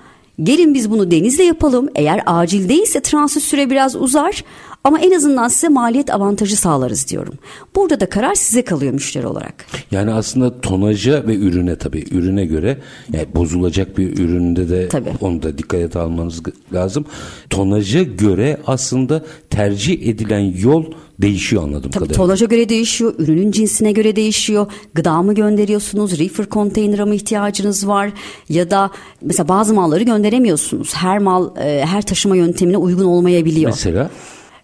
gelin 0.43 0.75
biz 0.75 0.91
bunu 0.91 1.11
denizle 1.11 1.45
yapalım. 1.45 1.89
Eğer 1.95 2.23
acil 2.27 2.69
değilse 2.69 3.01
transit 3.01 3.43
süre 3.43 3.71
biraz 3.71 3.97
uzar 3.97 4.45
ama 4.85 5.01
en 5.01 5.11
azından 5.11 5.49
size 5.49 5.69
maliyet 5.69 6.11
avantajı 6.11 6.57
sağlarız 6.57 7.09
diyorum. 7.09 7.35
Burada 7.77 8.01
da 8.01 8.09
karar 8.09 8.35
size 8.35 8.65
kalıyor 8.65 8.93
müşteri 8.93 9.27
olarak. 9.27 9.55
Yani 9.91 10.11
aslında 10.13 10.61
tonaja 10.61 11.27
ve 11.27 11.37
ürüne 11.37 11.77
tabii 11.77 12.05
ürüne 12.11 12.45
göre 12.45 12.79
yani 13.13 13.27
bozulacak 13.35 13.99
bir 13.99 14.19
üründe 14.19 14.69
de 14.69 14.89
Tabii. 14.89 15.13
onu 15.21 15.43
da 15.43 15.59
dikkate 15.59 15.99
almanız 15.99 16.43
lazım. 16.73 17.05
Tonaja 17.51 18.03
göre 18.03 18.59
aslında 18.67 19.25
tercih 19.51 20.09
edilen 20.09 20.55
yol 20.59 20.85
değişiyor 21.19 21.63
anladığım 21.63 21.91
Tabii 21.91 21.93
kadarıyla. 21.93 22.17
tonaja 22.17 22.47
göre 22.47 22.69
değişiyor, 22.69 23.15
ürünün 23.19 23.51
cinsine 23.51 23.93
göre 23.93 24.17
değişiyor. 24.17 24.67
Gıda 24.95 25.23
mı 25.23 25.35
gönderiyorsunuz, 25.35 26.19
reefer 26.19 26.47
konteyner'a 26.47 27.07
mı 27.07 27.15
ihtiyacınız 27.15 27.89
var? 27.89 28.13
Ya 28.49 28.71
da 28.71 28.91
mesela 29.23 29.49
bazı 29.49 29.75
malları 29.75 30.03
gönderemiyorsunuz. 30.03 30.95
Her 30.95 31.19
mal, 31.19 31.57
e, 31.57 31.85
her 31.87 32.03
taşıma 32.03 32.37
yöntemine 32.37 32.77
uygun 32.77 33.05
olmayabiliyor. 33.05 33.71
Mesela 33.71 34.11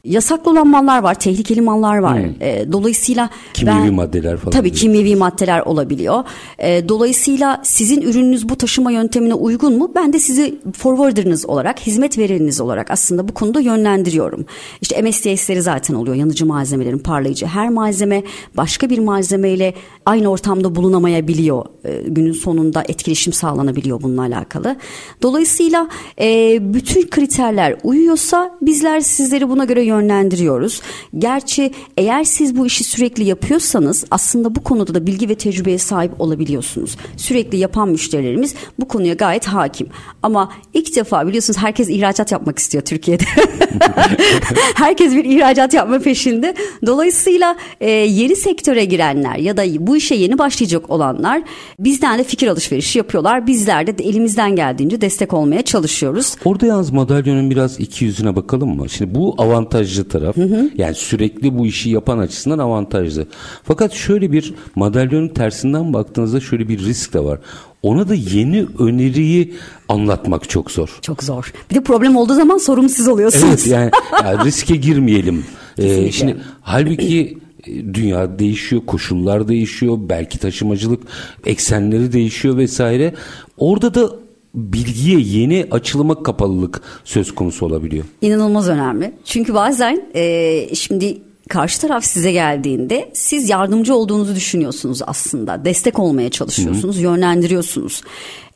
Yasaklı 0.04 0.50
olan 0.50 0.68
mallar 0.68 1.02
var, 1.02 1.14
tehlikeli 1.14 1.60
mallar 1.60 1.98
var. 1.98 2.18
Hmm. 2.18 2.32
E, 2.40 2.72
dolayısıyla 2.72 3.30
kimyevi 3.54 3.86
ben, 3.86 3.94
maddeler 3.94 4.36
falan. 4.36 4.50
Tabii 4.50 4.70
diyor. 4.70 4.80
kimyevi 4.80 5.16
maddeler 5.16 5.60
olabiliyor. 5.60 6.24
E, 6.58 6.88
dolayısıyla 6.88 7.60
sizin 7.64 8.02
ürününüz 8.02 8.48
bu 8.48 8.56
taşıma 8.56 8.90
yöntemine 8.90 9.34
uygun 9.34 9.78
mu? 9.78 9.92
Ben 9.94 10.12
de 10.12 10.18
sizi 10.18 10.58
forwarder'ınız 10.76 11.46
olarak, 11.46 11.80
hizmet 11.80 12.18
vereniniz 12.18 12.60
olarak 12.60 12.90
aslında 12.90 13.28
bu 13.28 13.34
konuda 13.34 13.60
yönlendiriyorum. 13.60 14.46
İşte 14.80 15.02
MSDS'leri 15.02 15.62
zaten 15.62 15.94
oluyor. 15.94 16.16
Yanıcı 16.16 16.46
malzemelerin 16.46 16.98
parlayıcı. 16.98 17.46
Her 17.46 17.68
malzeme 17.68 18.22
başka 18.56 18.90
bir 18.90 18.98
malzemeyle 18.98 19.74
aynı 20.06 20.28
ortamda 20.28 20.74
bulunamayabiliyor. 20.74 21.64
E, 21.84 22.02
günün 22.06 22.32
sonunda 22.32 22.84
etkileşim 22.88 23.32
sağlanabiliyor 23.32 24.02
bununla 24.02 24.22
alakalı. 24.22 24.76
Dolayısıyla 25.22 25.88
e, 26.20 26.58
bütün 26.74 27.08
kriterler 27.08 27.76
uyuyorsa 27.82 28.58
bizler 28.62 29.00
sizleri 29.00 29.48
buna 29.48 29.64
göre 29.64 29.87
yönlendiriyoruz. 29.88 30.80
Gerçi 31.18 31.70
eğer 31.96 32.24
siz 32.24 32.56
bu 32.56 32.66
işi 32.66 32.84
sürekli 32.84 33.24
yapıyorsanız 33.24 34.04
aslında 34.10 34.54
bu 34.54 34.62
konuda 34.64 34.94
da 34.94 35.06
bilgi 35.06 35.28
ve 35.28 35.34
tecrübeye 35.34 35.78
sahip 35.78 36.20
olabiliyorsunuz. 36.20 36.96
Sürekli 37.16 37.58
yapan 37.58 37.88
müşterilerimiz 37.88 38.54
bu 38.80 38.88
konuya 38.88 39.14
gayet 39.14 39.46
hakim. 39.46 39.86
Ama 40.22 40.52
ilk 40.74 40.96
defa 40.96 41.26
biliyorsunuz 41.26 41.58
herkes 41.58 41.88
ihracat 41.88 42.32
yapmak 42.32 42.58
istiyor 42.58 42.84
Türkiye'de. 42.84 43.24
herkes 44.74 45.12
bir 45.12 45.24
ihracat 45.24 45.74
yapma 45.74 45.98
peşinde. 45.98 46.54
Dolayısıyla 46.86 47.56
e, 47.80 47.90
yeni 47.90 48.36
sektöre 48.36 48.84
girenler 48.84 49.36
ya 49.36 49.56
da 49.56 49.62
bu 49.78 49.96
işe 49.96 50.14
yeni 50.14 50.38
başlayacak 50.38 50.90
olanlar 50.90 51.42
bizden 51.78 52.18
de 52.18 52.24
fikir 52.24 52.48
alışverişi 52.48 52.98
yapıyorlar. 52.98 53.46
Bizler 53.46 53.86
de 53.86 54.04
elimizden 54.04 54.56
geldiğince 54.56 55.00
destek 55.00 55.34
olmaya 55.34 55.62
çalışıyoruz. 55.62 56.36
Orada 56.44 56.66
yalnız 56.66 56.90
madalyonun 56.90 57.50
biraz 57.50 57.80
iki 57.80 58.04
yüzüne 58.04 58.36
bakalım 58.36 58.76
mı? 58.76 58.88
Şimdi 58.88 59.14
bu 59.14 59.34
avantajlı 59.78 60.08
taraf. 60.08 60.36
Hı 60.36 60.42
hı. 60.42 60.70
Yani 60.76 60.94
sürekli 60.94 61.58
bu 61.58 61.66
işi 61.66 61.90
yapan 61.90 62.18
açısından 62.18 62.58
avantajlı. 62.58 63.26
Fakat 63.64 63.92
şöyle 63.92 64.32
bir 64.32 64.54
madalyonun 64.74 65.28
tersinden 65.28 65.92
baktığınızda 65.92 66.40
şöyle 66.40 66.68
bir 66.68 66.78
risk 66.78 67.14
de 67.14 67.24
var. 67.24 67.38
Ona 67.82 68.08
da 68.08 68.14
yeni 68.14 68.66
öneriyi 68.78 69.54
anlatmak 69.88 70.48
çok 70.48 70.70
zor. 70.70 70.98
Çok 71.02 71.24
zor. 71.24 71.52
Bir 71.70 71.74
de 71.74 71.82
problem 71.82 72.16
olduğu 72.16 72.34
zaman 72.34 72.58
sorumsuz 72.58 73.08
oluyorsunuz. 73.08 73.44
Evet 73.48 73.66
yani, 73.66 73.90
yani 74.24 74.44
riske 74.44 74.76
girmeyelim. 74.76 75.44
ee, 75.78 76.12
şimdi 76.12 76.36
halbuki 76.62 77.38
e, 77.66 77.94
dünya 77.94 78.38
değişiyor, 78.38 78.82
koşullar 78.86 79.48
değişiyor, 79.48 79.98
belki 80.08 80.38
taşımacılık 80.38 81.02
eksenleri 81.46 82.12
değişiyor 82.12 82.56
vesaire. 82.56 83.14
Orada 83.58 83.94
da 83.94 84.10
bilgiye 84.58 85.20
yeni 85.20 85.66
açılıma 85.70 86.22
kapalılık 86.22 86.82
söz 87.04 87.34
konusu 87.34 87.66
olabiliyor. 87.66 88.04
İnanılmaz 88.22 88.68
önemli. 88.68 89.12
Çünkü 89.24 89.54
bazen 89.54 90.02
e, 90.14 90.74
şimdi 90.74 91.18
karşı 91.48 91.80
taraf 91.80 92.04
size 92.04 92.32
geldiğinde 92.32 93.10
siz 93.14 93.48
yardımcı 93.48 93.94
olduğunuzu 93.94 94.34
düşünüyorsunuz 94.34 95.00
aslında. 95.06 95.64
Destek 95.64 95.98
olmaya 95.98 96.30
çalışıyorsunuz, 96.30 96.96
Hı-hı. 96.96 97.04
yönlendiriyorsunuz. 97.04 98.02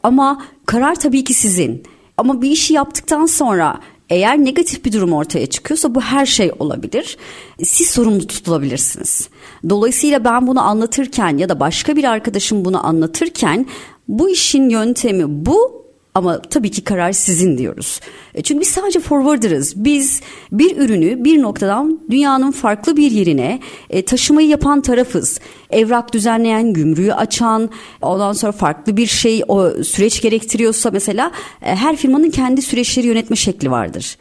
Ama 0.02 0.42
karar 0.66 0.94
tabii 0.94 1.24
ki 1.24 1.34
sizin. 1.34 1.82
Ama 2.16 2.42
bir 2.42 2.50
işi 2.50 2.74
yaptıktan 2.74 3.26
sonra 3.26 3.80
eğer 4.10 4.38
negatif 4.38 4.84
bir 4.84 4.92
durum 4.92 5.12
ortaya 5.12 5.46
çıkıyorsa 5.46 5.94
bu 5.94 6.00
her 6.00 6.26
şey 6.26 6.52
olabilir. 6.58 7.16
Siz 7.64 7.90
sorumlu 7.90 8.26
tutulabilirsiniz. 8.26 9.28
Dolayısıyla 9.68 10.24
ben 10.24 10.46
bunu 10.46 10.62
anlatırken 10.62 11.38
ya 11.38 11.48
da 11.48 11.60
başka 11.60 11.96
bir 11.96 12.04
arkadaşım 12.04 12.64
bunu 12.64 12.86
anlatırken 12.86 13.66
bu 14.08 14.30
işin 14.30 14.68
yöntemi 14.68 15.24
bu 15.46 15.81
ama 16.14 16.42
tabii 16.42 16.70
ki 16.70 16.84
karar 16.84 17.12
sizin 17.12 17.58
diyoruz. 17.58 18.00
E, 18.34 18.42
çünkü 18.42 18.60
biz 18.60 18.68
sadece 18.68 19.00
forwarder'ız. 19.00 19.84
Biz 19.84 20.20
bir 20.52 20.76
ürünü 20.76 21.24
bir 21.24 21.42
noktadan 21.42 22.00
dünyanın 22.10 22.50
farklı 22.50 22.96
bir 22.96 23.10
yerine 23.10 23.60
e, 23.90 24.04
taşımayı 24.04 24.48
yapan 24.48 24.80
tarafız. 24.80 25.40
Evrak 25.70 26.12
düzenleyen, 26.12 26.72
gümrüğü 26.72 27.12
açan, 27.12 27.70
ondan 28.02 28.32
sonra 28.32 28.52
farklı 28.52 28.96
bir 28.96 29.06
şey 29.06 29.42
o 29.48 29.70
süreç 29.70 30.22
gerektiriyorsa 30.22 30.90
mesela 30.90 31.32
e, 31.62 31.76
her 31.76 31.96
firmanın 31.96 32.30
kendi 32.30 32.62
süreçleri 32.62 33.06
yönetme 33.06 33.36
şekli 33.36 33.70
vardır. 33.70 34.16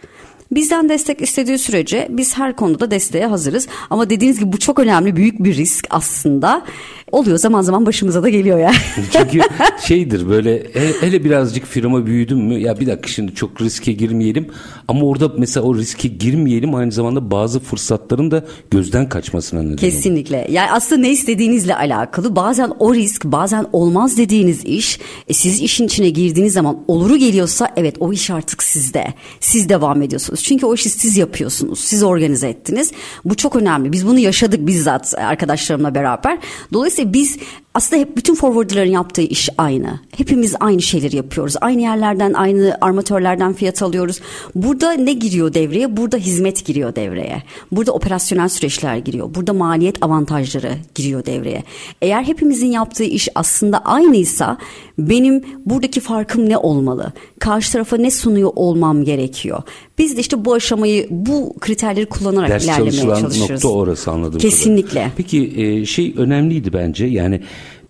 Bizden 0.52 0.90
destek 0.90 1.22
istediği 1.22 1.58
sürece 1.58 2.08
biz 2.12 2.38
her 2.38 2.56
konuda 2.56 2.92
desteğe 2.92 3.26
hazırız. 3.26 3.68
Ama 3.90 4.10
dediğiniz 4.10 4.40
gibi 4.40 4.54
bu 4.54 4.60
çok 4.60 4.80
önemli, 4.80 5.16
büyük 5.16 5.44
bir 5.44 5.56
risk 5.56 5.88
aslında 5.90 6.66
oluyor 7.12 7.38
zaman 7.38 7.62
zaman 7.62 7.86
başımıza 7.86 8.24
da 8.24 8.30
geliyor 8.30 8.60
ya. 8.60 8.72
Çünkü 9.12 9.40
şeydir 9.84 10.30
böyle 10.30 10.64
hele 11.02 11.24
birazcık 11.24 11.66
firma 11.66 12.06
büyüdüm 12.06 12.40
mü 12.40 12.60
ya 12.60 12.80
bir 12.80 12.88
dakika 12.88 13.08
şimdi 13.08 13.36
çok 13.36 13.62
riske 13.62 13.92
girmeyelim 13.92 14.48
ama 14.88 15.02
orada 15.02 15.32
mesela 15.38 15.66
o 15.66 15.76
riske 15.76 16.08
girmeyelim 16.08 16.76
aynı 16.76 16.92
zamanda 16.92 17.32
bazı 17.32 17.60
fırsatların 17.60 18.32
da 18.32 18.46
gözden 18.72 19.10
kaçmasına 19.10 19.62
neden 19.62 19.76
Kesinlikle. 19.76 20.48
Yani 20.52 20.72
aslında 20.72 21.02
ne 21.02 21.12
istediğinizle 21.12 21.76
alakalı 21.76 22.36
bazen 22.36 22.72
o 22.80 22.94
risk 22.94 23.26
bazen 23.26 23.66
olmaz 23.74 24.18
dediğiniz 24.18 24.66
iş 24.66 25.00
e, 25.28 25.34
siz 25.34 25.62
işin 25.62 25.86
içine 25.86 26.10
girdiğiniz 26.10 26.54
zaman 26.54 26.84
oluru 26.88 27.18
geliyorsa 27.18 27.70
evet 27.76 27.96
o 28.00 28.14
iş 28.14 28.30
artık 28.30 28.64
sizde. 28.64 29.14
Siz 29.40 29.70
devam 29.70 30.02
ediyorsunuz. 30.02 30.41
Çünkü 30.44 30.66
o 30.66 30.74
işi 30.74 30.90
siz 30.90 31.18
yapıyorsunuz. 31.18 31.80
Siz 31.80 32.04
organize 32.04 32.50
ettiniz. 32.50 32.92
Bu 33.26 33.36
çok 33.36 33.56
önemli. 33.56 33.92
Biz 33.92 34.08
bunu 34.08 34.20
yaşadık 34.20 34.68
bizzat 34.68 35.14
arkadaşlarımla 35.18 35.96
beraber. 35.96 36.38
Dolayısıyla 36.74 37.14
biz 37.14 37.38
aslında 37.74 38.02
hep 38.02 38.18
bütün 38.18 38.36
forwarderların 38.36 38.92
yaptığı 38.92 39.22
iş 39.22 39.50
aynı. 39.58 40.00
Hepimiz 40.18 40.56
aynı 40.60 40.82
şeyleri 40.82 41.16
yapıyoruz. 41.16 41.56
Aynı 41.62 41.82
yerlerden, 41.82 42.34
aynı 42.34 42.78
armatörlerden 42.82 43.54
fiyat 43.54 43.82
alıyoruz. 43.82 44.20
Burada 44.56 44.92
ne 44.92 45.14
giriyor 45.14 45.54
devreye? 45.54 45.98
Burada 45.98 46.18
hizmet 46.18 46.66
giriyor 46.66 46.96
devreye. 46.96 47.44
Burada 47.72 47.92
operasyonel 47.92 48.50
süreçler 48.50 48.98
giriyor. 48.98 49.36
Burada 49.36 49.54
maliyet 49.54 50.04
avantajları 50.04 50.72
giriyor 50.96 51.26
devreye. 51.26 51.64
Eğer 52.02 52.24
hepimizin 52.24 52.72
yaptığı 52.72 53.04
iş 53.04 53.30
aslında 53.36 53.86
aynıysa 53.86 54.58
benim 54.98 55.44
buradaki 55.66 56.00
farkım 56.00 56.50
ne 56.50 56.58
olmalı? 56.58 57.14
Karşı 57.40 57.72
tarafa 57.72 57.98
ne 57.98 58.12
sunuyor 58.12 58.52
olmam 58.56 59.04
gerekiyor? 59.04 59.64
Biz 59.98 60.18
de 60.18 60.22
işte 60.22 60.46
bu 60.46 60.54
aşamayı, 60.54 61.08
bu 61.10 61.56
kriterleri 61.60 62.06
kullanarak 62.06 62.50
Ders 62.50 62.66
ilerlemeye 62.66 62.92
çalışıyoruz. 62.92 63.40
Ders 63.40 63.50
nokta 63.50 63.70
orası 63.70 64.12
anladım. 64.12 64.40
Kesinlikle. 64.40 65.00
Kadar. 65.00 65.12
Peki 65.18 65.54
e, 65.58 65.86
şey 65.86 66.14
önemliydi 66.18 66.74
bence 66.74 67.06
yani 67.06 67.42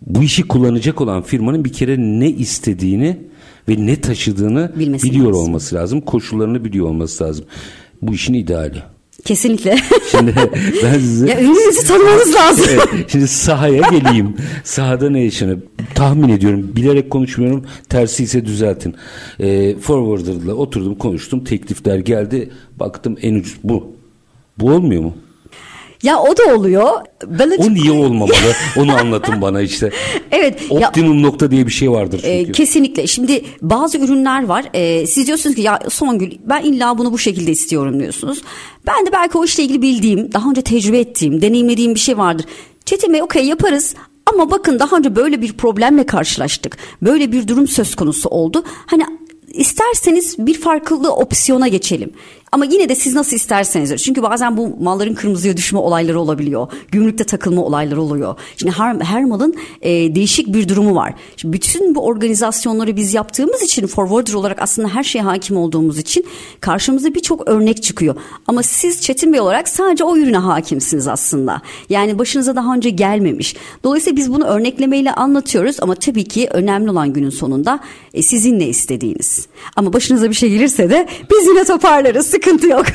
bu 0.02 0.24
işi 0.24 0.44
kullanacak 0.48 1.02
olan 1.02 1.22
firmanın 1.24 1.66
bir 1.66 1.74
kere 1.74 1.98
ne 2.00 2.30
istediğini 2.30 3.18
ve 3.70 3.86
ne 3.86 4.02
taşıdığını 4.02 4.72
Bilmesi 4.80 5.10
biliyor 5.10 5.28
lazım. 5.28 5.42
olması 5.42 5.76
lazım. 5.76 6.02
Koşullarını 6.02 6.66
biliyor 6.66 6.86
olması 6.88 7.24
lazım. 7.24 7.46
Bu 8.02 8.14
işin 8.14 8.34
ideali. 8.34 8.78
Kesinlikle. 9.26 9.78
Şimdi 10.12 10.34
ben 10.84 11.00
size... 11.00 11.30
ya 11.30 11.42
ürününüzü 11.42 11.88
tanımanız 11.88 12.36
lazım. 12.36 12.66
Evet, 12.70 13.06
şimdi 13.12 13.28
sahaya 13.28 13.82
geleyim. 13.92 14.36
Sahada 14.64 15.10
ne 15.10 15.20
yaşanıyor? 15.24 15.62
Tahmin 15.96 16.30
ediyorum. 16.30 16.72
Bilerek 16.76 17.10
konuşmuyorum. 17.10 17.66
Tersi 17.90 18.24
ise 18.24 18.46
düzeltin. 18.46 18.96
E, 19.40 19.76
forwarder'la 19.76 20.54
oturdum 20.54 20.96
konuştum. 20.96 21.44
Teklifler 21.44 22.00
geldi. 22.00 22.50
Baktım 22.80 23.18
en 23.22 23.36
ucuz 23.36 23.58
bu. 23.64 23.96
Bu 24.58 24.72
olmuyor 24.72 25.02
mu? 25.02 25.14
Ya 26.04 26.20
o 26.20 26.38
da 26.38 26.56
oluyor. 26.56 26.92
Balıcık... 27.26 27.66
O 27.66 27.74
niye 27.74 27.92
olmamalı? 27.92 28.54
Onu 28.78 28.96
anlatın 28.96 29.42
bana 29.42 29.62
işte. 29.62 29.92
Evet. 30.32 30.60
Optimum 30.70 31.16
ya, 31.16 31.22
nokta 31.22 31.52
diye 31.52 31.68
bir 31.68 31.72
şey 31.72 31.92
vardır 31.92 32.20
çünkü. 32.24 32.50
E, 32.50 32.52
kesinlikle. 32.52 33.08
Şimdi 33.08 33.46
bazı 33.62 33.98
ürünler 33.98 34.46
var. 34.46 34.66
E, 34.74 35.08
siz 35.08 35.28
diyorsunuz 35.28 35.56
ki 35.56 35.62
ya 35.62 35.80
Songül 35.90 36.32
ben 36.46 36.62
illa 36.62 36.98
bunu 36.98 37.14
bu 37.14 37.18
şekilde 37.18 37.52
istiyorum 37.52 38.00
diyorsunuz. 38.00 38.42
Ben 38.88 39.06
de 39.06 39.12
belki 39.12 39.38
o 39.38 39.46
işle 39.46 39.64
ilgili 39.64 39.82
bildiğim, 39.82 40.34
daha 40.34 40.50
önce 40.50 40.62
tecrübe 40.62 41.00
ettiğim, 41.00 41.42
deneyimlediğim 41.42 41.96
bir 41.96 42.00
şey 42.00 42.18
vardır. 42.18 42.46
Çetin 42.86 43.14
Bey 43.14 43.24
okey 43.24 43.46
yaparız 43.46 43.96
ama 44.26 44.52
bakın 44.52 44.80
daha 44.80 44.98
önce 44.98 45.16
böyle 45.16 45.42
bir 45.42 45.54
problemle 45.54 46.06
karşılaştık. 46.06 46.78
Böyle 47.02 47.32
bir 47.32 47.48
durum 47.48 47.68
söz 47.68 47.96
konusu 47.96 48.30
oldu. 48.30 48.64
Hani 48.86 49.04
isterseniz 49.54 50.36
bir 50.40 50.62
farklı 50.62 51.14
opsiyona 51.14 51.68
geçelim. 51.68 52.14
Ama 52.54 52.66
yine 52.66 52.90
de 52.90 52.96
siz 52.96 53.16
nasıl 53.16 53.36
isterseniz. 53.36 54.04
Çünkü 54.04 54.24
bazen 54.24 54.58
bu 54.58 54.78
malların 54.80 55.14
kırmızıya 55.14 55.58
düşme 55.58 55.80
olayları 55.80 56.20
olabiliyor. 56.20 56.68
Gümrükte 56.92 57.24
takılma 57.24 57.64
olayları 57.64 58.02
oluyor. 58.02 58.36
Şimdi 58.58 58.72
her, 58.72 58.96
her 58.96 59.26
malın 59.26 59.56
e, 59.82 60.16
değişik 60.16 60.54
bir 60.54 60.70
durumu 60.70 60.96
var. 60.96 61.14
Şimdi 61.38 61.54
bütün 61.54 61.96
bu 61.96 62.06
organizasyonları 62.06 62.96
biz 62.96 63.14
yaptığımız 63.14 63.62
için 63.62 63.88
forwarder 63.88 64.34
olarak 64.34 64.62
aslında 64.62 64.88
her 64.88 65.04
şeye 65.04 65.22
hakim 65.22 65.58
olduğumuz 65.58 65.98
için 65.98 66.26
karşımıza 66.62 67.14
birçok 67.14 67.48
örnek 67.48 67.84
çıkıyor. 67.84 68.16
Ama 68.48 68.64
siz 68.64 69.02
Çetin 69.02 69.34
Bey 69.34 69.40
olarak 69.40 69.70
sadece 69.70 70.04
o 70.04 70.18
ürüne 70.18 70.38
hakimsiniz 70.38 71.08
aslında. 71.08 71.62
Yani 71.90 72.20
başınıza 72.20 72.56
daha 72.56 72.76
önce 72.76 72.90
gelmemiş. 72.90 73.56
Dolayısıyla 73.84 74.18
biz 74.18 74.34
bunu 74.34 74.46
örneklemeyle 74.46 75.14
anlatıyoruz 75.14 75.78
ama 75.82 75.96
tabii 75.96 76.24
ki 76.24 76.48
önemli 76.52 76.92
olan 76.92 77.14
günün 77.14 77.30
sonunda 77.30 77.80
e, 78.14 78.22
sizin 78.22 78.60
ne 78.60 78.68
istediğiniz. 78.68 79.48
Ama 79.76 79.94
başınıza 79.94 80.30
bir 80.30 80.36
şey 80.36 80.50
gelirse 80.50 80.90
de 80.90 81.08
biz 81.32 81.48
yine 81.48 81.64
toparlarız 81.64 82.41
sıkıntı 82.42 82.68
yok. 82.68 82.86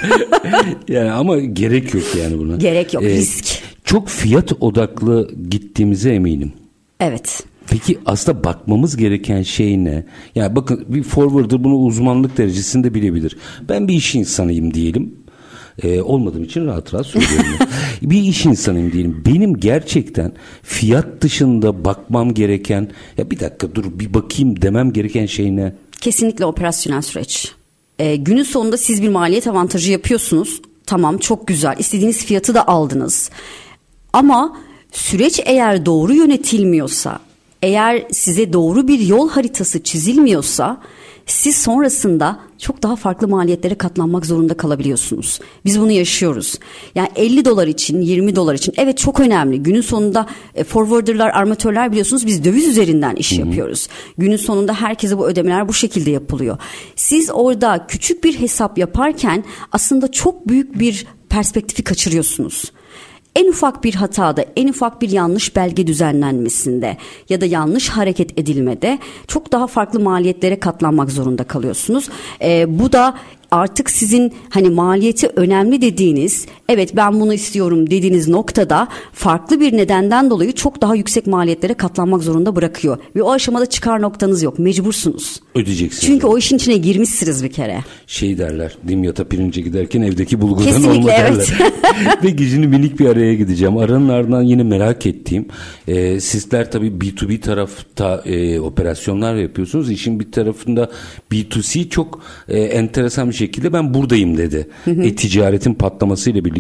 yani 0.88 1.11
ama 1.11 1.38
gerek 1.38 1.94
yok 1.94 2.04
yani 2.20 2.38
buna. 2.38 2.56
Gerek 2.56 2.94
yok 2.94 3.02
ee, 3.02 3.09
risk. 3.09 3.62
Çok 3.85 4.09
fiyat 4.09 4.52
odaklı 4.61 5.30
gittiğimize 5.50 6.14
eminim. 6.14 6.52
Evet. 7.00 7.44
Peki 7.70 7.98
aslında 8.06 8.44
bakmamız 8.44 8.96
gereken 8.96 9.42
şey 9.42 9.85
ne? 9.85 10.06
Yani 10.35 10.56
bakın 10.56 10.85
bir 10.88 11.02
forwarder 11.02 11.64
bunu 11.64 11.76
uzmanlık 11.76 12.38
derecesinde 12.38 12.94
bilebilir. 12.94 13.37
Ben 13.68 13.88
bir 13.88 13.94
iş 13.94 14.14
insanıyım 14.14 14.74
diyelim. 14.74 15.14
E, 15.82 16.00
olmadığım 16.00 16.44
için 16.44 16.66
rahat 16.66 16.94
rahat 16.94 17.06
söylüyorum. 17.06 17.46
bir 18.02 18.22
iş 18.22 18.46
insanıyım 18.46 18.92
diyelim. 18.92 19.22
Benim 19.26 19.56
gerçekten 19.56 20.32
fiyat 20.62 21.06
dışında 21.20 21.85
bakmam 21.85 22.35
gereken 22.35 22.90
ya 23.18 23.30
bir 23.30 23.40
dakika 23.40 23.74
dur 23.74 23.85
bir 23.85 24.14
bakayım 24.14 24.62
demem 24.62 24.92
gereken 24.92 25.26
şey 25.26 25.56
ne? 25.56 25.72
Kesinlikle 26.00 26.44
operasyonel 26.44 27.02
süreç. 27.02 27.56
E, 27.98 28.16
günün 28.16 28.42
sonunda 28.42 28.76
siz 28.76 29.02
bir 29.02 29.09
maliyet 29.09 29.46
avantajı 29.46 29.92
yapıyorsunuz. 29.92 30.61
Tamam 30.87 31.18
çok 31.18 31.46
güzel. 31.46 31.76
İstediğiniz 31.78 32.24
fiyatı 32.24 32.54
da 32.54 32.68
aldınız. 32.68 33.30
Ama 34.12 34.56
süreç 34.92 35.40
eğer 35.44 35.87
doğru 35.87 36.14
yönetilmiyorsa, 36.14 37.20
eğer 37.62 38.06
size 38.12 38.52
doğru 38.52 38.88
bir 38.88 39.00
yol 39.00 39.30
haritası 39.30 39.82
çizilmiyorsa 39.82 40.80
siz 41.26 41.56
sonrasında 41.56 42.40
çok 42.58 42.82
daha 42.82 42.96
farklı 42.96 43.28
maliyetlere 43.28 43.74
katlanmak 43.74 44.26
zorunda 44.26 44.56
kalabiliyorsunuz. 44.56 45.40
Biz 45.64 45.80
bunu 45.80 45.90
yaşıyoruz. 45.90 46.58
Yani 46.94 47.08
50 47.16 47.44
dolar 47.44 47.66
için, 47.66 48.00
20 48.00 48.36
dolar 48.36 48.54
için 48.54 48.74
evet 48.76 48.98
çok 48.98 49.20
önemli. 49.20 49.62
Günün 49.62 49.80
sonunda 49.80 50.26
e, 50.54 50.64
forwarderlar, 50.64 51.30
armatörler 51.30 51.90
biliyorsunuz 51.90 52.26
biz 52.26 52.44
döviz 52.44 52.68
üzerinden 52.68 53.14
iş 53.14 53.32
Hı-hı. 53.32 53.40
yapıyoruz. 53.40 53.88
Günün 54.18 54.36
sonunda 54.36 54.74
herkese 54.74 55.18
bu 55.18 55.28
ödemeler 55.28 55.68
bu 55.68 55.72
şekilde 55.72 56.10
yapılıyor. 56.10 56.58
Siz 56.96 57.30
orada 57.32 57.86
küçük 57.88 58.24
bir 58.24 58.40
hesap 58.40 58.78
yaparken 58.78 59.44
aslında 59.72 60.12
çok 60.12 60.48
büyük 60.48 60.78
bir 60.78 61.06
perspektifi 61.28 61.84
kaçırıyorsunuz 61.84 62.72
en 63.37 63.49
ufak 63.49 63.85
bir 63.85 63.94
hatada, 63.94 64.44
en 64.57 64.68
ufak 64.68 65.03
bir 65.03 65.11
yanlış 65.11 65.57
belge 65.57 65.87
düzenlenmesinde 65.87 66.96
ya 67.29 67.40
da 67.40 67.46
yanlış 67.46 67.88
hareket 67.88 68.38
edilmede 68.38 68.99
çok 69.27 69.53
daha 69.53 69.66
farklı 69.66 70.01
maliyetlere 70.01 70.61
katlanmak 70.61 71.11
zorunda 71.11 71.44
kalıyorsunuz. 71.44 72.09
E, 72.42 72.79
bu 72.79 72.92
da 72.92 73.14
artık 73.51 73.90
sizin 73.90 74.35
hani 74.51 74.70
maliyeti 74.70 75.31
önemli 75.37 75.83
dediğiniz 75.83 76.46
evet 76.68 76.96
ben 76.96 77.20
bunu 77.20 77.35
istiyorum 77.35 77.90
dediğiniz 77.90 78.29
noktada 78.29 78.88
farklı 79.12 79.61
bir 79.61 79.76
nedenden 79.76 80.31
dolayı 80.31 80.52
çok 80.52 80.83
daha 80.83 80.94
yüksek 80.94 81.26
maliyetlere 81.26 81.74
katlanmak 81.74 82.22
zorunda 82.22 82.57
bırakıyor. 82.57 82.98
Ve 83.16 83.22
o 83.22 83.31
aşamada 83.31 83.66
çıkar 83.66 84.02
noktanız 84.02 84.42
yok 84.42 84.59
mecbursunuz. 84.59 85.40
Ödeyeceksiniz. 85.55 86.07
Çünkü 86.07 86.26
o 86.26 86.38
işin 86.38 86.57
içine 86.57 86.76
girmişsiniz 86.76 87.44
bir 87.44 87.52
kere. 87.52 87.79
Şey 88.07 88.38
derler 88.38 88.76
dimyata 88.88 89.24
pirince 89.24 89.61
giderken 89.61 90.02
evdeki 90.02 90.40
bulgurdan 90.40 90.64
Kesinlikle, 90.64 90.98
olma 90.98 91.09
derler. 91.09 91.57
Evet. 91.61 92.24
Ve 92.24 92.31
gecini 92.31 92.66
minik 92.66 93.00
bir 93.00 93.07
araya 93.07 93.35
gideceğim. 93.35 93.76
Aranın 93.76 94.09
ardından 94.09 94.42
yine 94.42 94.62
merak 94.62 95.07
ettiğim 95.07 95.46
e, 95.88 96.20
sizler 96.20 96.70
tabii 96.70 96.87
B2B 96.87 97.40
tarafta 97.40 98.22
e, 98.24 98.61
operasyonlar 98.61 99.35
yapıyorsunuz. 99.35 99.90
İşin 99.90 100.20
bir 100.20 100.33
tarafında 100.33 100.90
B2C 101.33 101.88
çok 101.88 102.22
e, 102.48 102.59
enteresan 102.59 103.29
bir 103.29 103.35
şekilde 103.35 103.72
ben 103.72 103.94
buradayım 103.94 104.38
dedi. 104.38 104.68
E-ticaretin 104.87 105.74
patlamasıyla 105.74 106.44
birlikte 106.44 106.56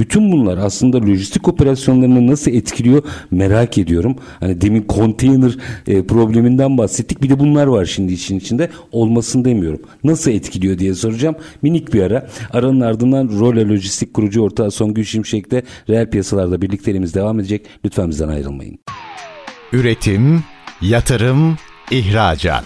bütün 0.00 0.32
bunlar 0.32 0.58
aslında 0.58 0.98
lojistik 0.98 1.48
operasyonlarını 1.48 2.26
nasıl 2.26 2.50
etkiliyor 2.50 3.02
merak 3.30 3.78
ediyorum. 3.78 4.16
Hani 4.40 4.60
demin 4.60 4.82
konteyner 4.82 5.56
e, 5.86 6.02
probleminden 6.02 6.78
bahsettik. 6.78 7.22
Bir 7.22 7.28
de 7.28 7.38
bunlar 7.38 7.66
var 7.66 7.84
şimdi 7.84 8.12
işin 8.12 8.38
içinde. 8.38 8.70
Olmasını 8.92 9.44
demiyorum. 9.44 9.80
Nasıl 10.04 10.30
etkiliyor 10.30 10.78
diye 10.78 10.94
soracağım. 10.94 11.34
Minik 11.62 11.94
bir 11.94 12.02
ara. 12.02 12.28
Aranın 12.50 12.80
ardından 12.80 13.30
Rola 13.38 13.68
Lojistik 13.68 14.14
kurucu 14.14 14.42
ortağı 14.42 14.70
Songül 14.70 15.04
Şimşek'te 15.04 15.62
reel 15.88 16.10
piyasalarda 16.10 16.62
birlikteliğimiz 16.62 17.14
devam 17.14 17.40
edecek. 17.40 17.66
Lütfen 17.84 18.10
bizden 18.10 18.28
ayrılmayın. 18.28 18.78
Üretim, 19.72 20.44
yatırım, 20.82 21.56
ihracat. 21.90 22.64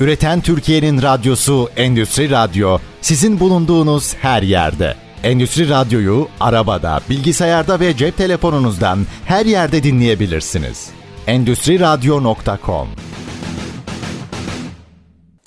Üreten 0.00 0.40
Türkiye'nin 0.40 1.02
radyosu 1.02 1.68
Endüstri 1.76 2.30
Radyo 2.30 2.78
sizin 3.00 3.40
bulunduğunuz 3.40 4.14
her 4.14 4.42
yerde. 4.42 4.94
Endüstri 5.24 5.68
Radyo'yu 5.68 6.28
arabada, 6.40 7.00
bilgisayarda 7.10 7.80
ve 7.80 7.96
cep 7.96 8.16
telefonunuzdan 8.16 8.98
her 9.24 9.46
yerde 9.46 9.82
dinleyebilirsiniz. 9.82 10.90
Endüstri 11.26 11.80
Radyo.com 11.80 12.88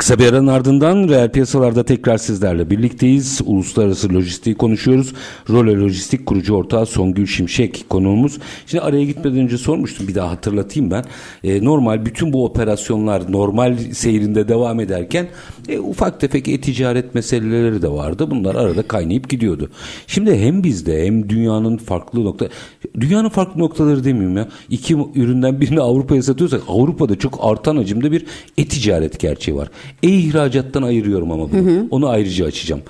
Kısa 0.03 0.19
bir 0.19 0.29
aranın 0.29 0.47
ardından 0.47 1.09
reel 1.09 1.31
piyasalarda 1.31 1.85
tekrar 1.85 2.17
sizlerle 2.17 2.69
birlikteyiz. 2.69 3.41
Uluslararası 3.45 4.13
lojistiği 4.13 4.55
konuşuyoruz. 4.55 5.13
Role 5.49 5.71
Lojistik 5.71 6.25
kurucu 6.25 6.55
ortağı 6.55 6.85
Songül 6.85 7.25
Şimşek 7.27 7.85
konuğumuz. 7.89 8.37
Şimdi 8.65 8.83
araya 8.83 9.03
gitmeden 9.03 9.39
önce 9.39 9.57
sormuştum 9.57 10.07
bir 10.07 10.15
daha 10.15 10.31
hatırlatayım 10.31 10.91
ben. 10.91 11.03
E, 11.43 11.65
normal 11.65 12.05
bütün 12.05 12.33
bu 12.33 12.45
operasyonlar 12.45 13.31
normal 13.31 13.77
seyrinde 13.77 14.47
devam 14.47 14.79
ederken 14.79 15.27
e, 15.69 15.79
ufak 15.79 16.19
tefek 16.19 16.47
e-ticaret 16.47 17.15
meseleleri 17.15 17.81
de 17.81 17.91
vardı. 17.91 18.31
Bunlar 18.31 18.55
arada 18.55 18.87
kaynayıp 18.87 19.29
gidiyordu. 19.29 19.69
Şimdi 20.07 20.37
hem 20.37 20.63
bizde 20.63 21.05
hem 21.05 21.29
dünyanın 21.29 21.77
farklı 21.77 22.23
nokta 22.23 22.47
dünyanın 22.99 23.29
farklı 23.29 23.61
noktaları 23.61 24.03
demeyeyim 24.03 24.37
ya. 24.37 24.47
İki 24.69 24.97
üründen 25.15 25.61
birini 25.61 25.81
Avrupa'ya 25.81 26.23
satıyorsak 26.23 26.61
Avrupa'da 26.67 27.15
çok 27.15 27.39
artan 27.41 27.77
hacimde 27.77 28.11
bir 28.11 28.25
e-ticaret 28.57 29.19
gerçeği 29.19 29.57
var. 29.57 29.69
E-ihracattan 30.03 30.83
ayırıyorum 30.83 31.31
ama 31.31 31.51
bunu. 31.51 31.59
Hı 31.59 31.69
hı. 31.69 31.87
Onu 31.91 32.09
ayrıca 32.09 32.45
açacağım. 32.45 32.81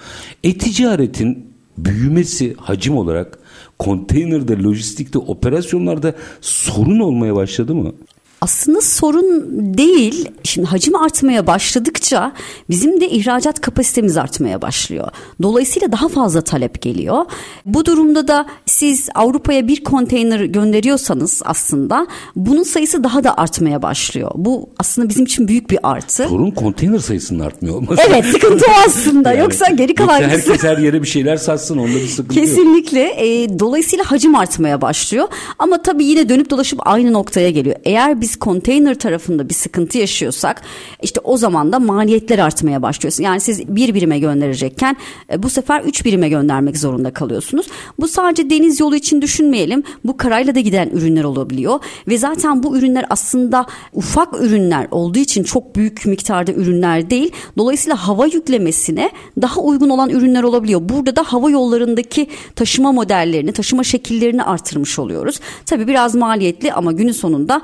E-ticaretin 0.43 1.45
büyümesi 1.77 2.53
hacim 2.57 2.97
olarak 2.97 3.39
konteynerde, 3.79 4.63
lojistikte, 4.63 5.19
operasyonlarda 5.19 6.13
sorun 6.41 6.99
olmaya 6.99 7.35
başladı 7.35 7.75
mı? 7.75 7.93
Aslında 8.43 8.81
sorun 8.81 9.43
değil. 9.77 10.29
Şimdi 10.43 10.67
hacim 10.67 10.95
artmaya 10.95 11.47
başladıkça 11.47 12.31
bizim 12.69 13.01
de 13.01 13.09
ihracat 13.09 13.61
kapasitemiz 13.61 14.17
artmaya 14.17 14.61
başlıyor. 14.61 15.07
Dolayısıyla 15.41 15.91
daha 15.91 16.09
fazla 16.09 16.41
talep 16.41 16.81
geliyor. 16.81 17.25
Bu 17.65 17.85
durumda 17.85 18.27
da 18.27 18.45
siz 18.65 19.09
Avrupa'ya 19.15 19.67
bir 19.67 19.83
konteyner 19.83 20.39
gönderiyorsanız 20.39 21.41
aslında 21.45 22.07
bunun 22.35 22.63
sayısı 22.63 23.03
daha 23.03 23.23
da 23.23 23.37
artmaya 23.37 23.81
başlıyor. 23.81 24.31
Bu 24.35 24.69
aslında 24.79 25.09
bizim 25.09 25.25
için 25.25 25.47
büyük 25.47 25.69
bir 25.69 25.79
artı. 25.83 26.23
Sorun 26.23 26.51
konteyner 26.51 26.99
sayısının 26.99 27.39
artmıyor 27.39 27.75
olması. 27.75 28.01
Evet 28.07 28.25
sıkıntı 28.25 28.65
o 28.65 28.73
aslında. 28.87 29.29
yani, 29.29 29.39
yoksa 29.39 29.69
geri 29.69 29.95
kalan 29.95 30.21
yoksa 30.21 30.37
herkes 30.37 30.63
her 30.63 30.77
yere 30.77 31.01
bir 31.01 31.07
şeyler 31.07 31.37
satsın 31.37 31.77
onda 31.77 31.95
bir 31.95 32.07
sıkıntı 32.07 32.35
Kesinlikle. 32.35 32.99
yok. 32.99 33.17
Kesinlikle. 33.17 33.43
E, 33.43 33.59
dolayısıyla 33.59 34.11
hacim 34.11 34.35
artmaya 34.35 34.81
başlıyor. 34.81 35.27
Ama 35.59 35.81
tabii 35.81 36.05
yine 36.05 36.29
dönüp 36.29 36.49
dolaşıp 36.49 36.87
aynı 36.87 37.13
noktaya 37.13 37.49
geliyor. 37.49 37.75
Eğer 37.83 38.21
biz 38.21 38.32
konteyner 38.35 38.99
tarafında 38.99 39.49
bir 39.49 39.53
sıkıntı 39.53 39.97
yaşıyorsak 39.97 40.61
işte 41.01 41.19
o 41.23 41.37
zaman 41.37 41.71
da 41.71 41.79
maliyetler 41.79 42.39
artmaya 42.39 42.81
başlıyorsun. 42.81 43.23
Yani 43.23 43.39
siz 43.39 43.67
bir 43.67 43.93
birime 43.93 44.19
gönderecekken 44.19 44.95
e, 45.31 45.43
bu 45.43 45.49
sefer 45.49 45.81
üç 45.81 46.05
birime 46.05 46.29
göndermek 46.29 46.77
zorunda 46.77 47.13
kalıyorsunuz. 47.13 47.67
Bu 47.99 48.07
sadece 48.07 48.49
deniz 48.49 48.79
yolu 48.79 48.95
için 48.95 49.21
düşünmeyelim. 49.21 49.83
Bu 50.03 50.17
karayla 50.17 50.55
da 50.55 50.59
giden 50.59 50.89
ürünler 50.89 51.23
olabiliyor 51.23 51.79
ve 52.07 52.17
zaten 52.17 52.63
bu 52.63 52.77
ürünler 52.77 53.05
aslında 53.09 53.65
ufak 53.93 54.41
ürünler 54.41 54.87
olduğu 54.91 55.19
için 55.19 55.43
çok 55.43 55.75
büyük 55.75 56.05
miktarda 56.05 56.51
ürünler 56.51 57.09
değil. 57.09 57.31
Dolayısıyla 57.57 58.07
hava 58.07 58.25
yüklemesine 58.25 59.11
daha 59.41 59.61
uygun 59.61 59.89
olan 59.89 60.09
ürünler 60.09 60.43
olabiliyor. 60.43 60.81
Burada 60.89 61.15
da 61.15 61.23
hava 61.23 61.49
yollarındaki 61.49 62.27
taşıma 62.55 62.91
modellerini, 62.91 63.51
taşıma 63.51 63.83
şekillerini 63.83 64.43
artırmış 64.43 64.99
oluyoruz. 64.99 65.39
Tabii 65.65 65.87
biraz 65.87 66.15
maliyetli 66.15 66.73
ama 66.73 66.91
günün 66.91 67.11
sonunda 67.11 67.61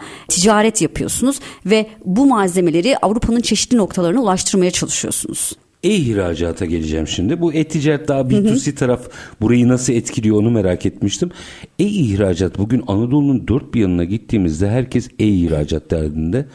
ticaret 0.49 0.81
yapıyorsunuz 0.81 1.39
ve 1.65 1.85
bu 2.05 2.25
malzemeleri 2.25 2.97
Avrupa'nın 2.97 3.41
çeşitli 3.41 3.77
noktalarına 3.77 4.21
ulaştırmaya 4.21 4.71
çalışıyorsunuz. 4.71 5.53
E-ihracata 5.83 6.65
geleceğim 6.65 7.07
şimdi. 7.07 7.41
Bu 7.41 7.53
e-ticaret 7.53 8.07
daha 8.07 8.21
B2C 8.21 8.67
hı 8.67 8.71
hı. 8.71 8.75
taraf 8.75 9.01
burayı 9.41 9.67
nasıl 9.67 9.93
etkiliyor 9.93 10.37
onu 10.37 10.51
merak 10.51 10.85
etmiştim. 10.85 11.31
E-ihracat 11.79 12.57
bugün 12.57 12.83
Anadolu'nun 12.87 13.47
dört 13.47 13.73
bir 13.73 13.81
yanına 13.81 14.03
gittiğimizde 14.03 14.69
herkes 14.69 15.09
e-ihracat 15.19 15.91
derdinde 15.91 16.45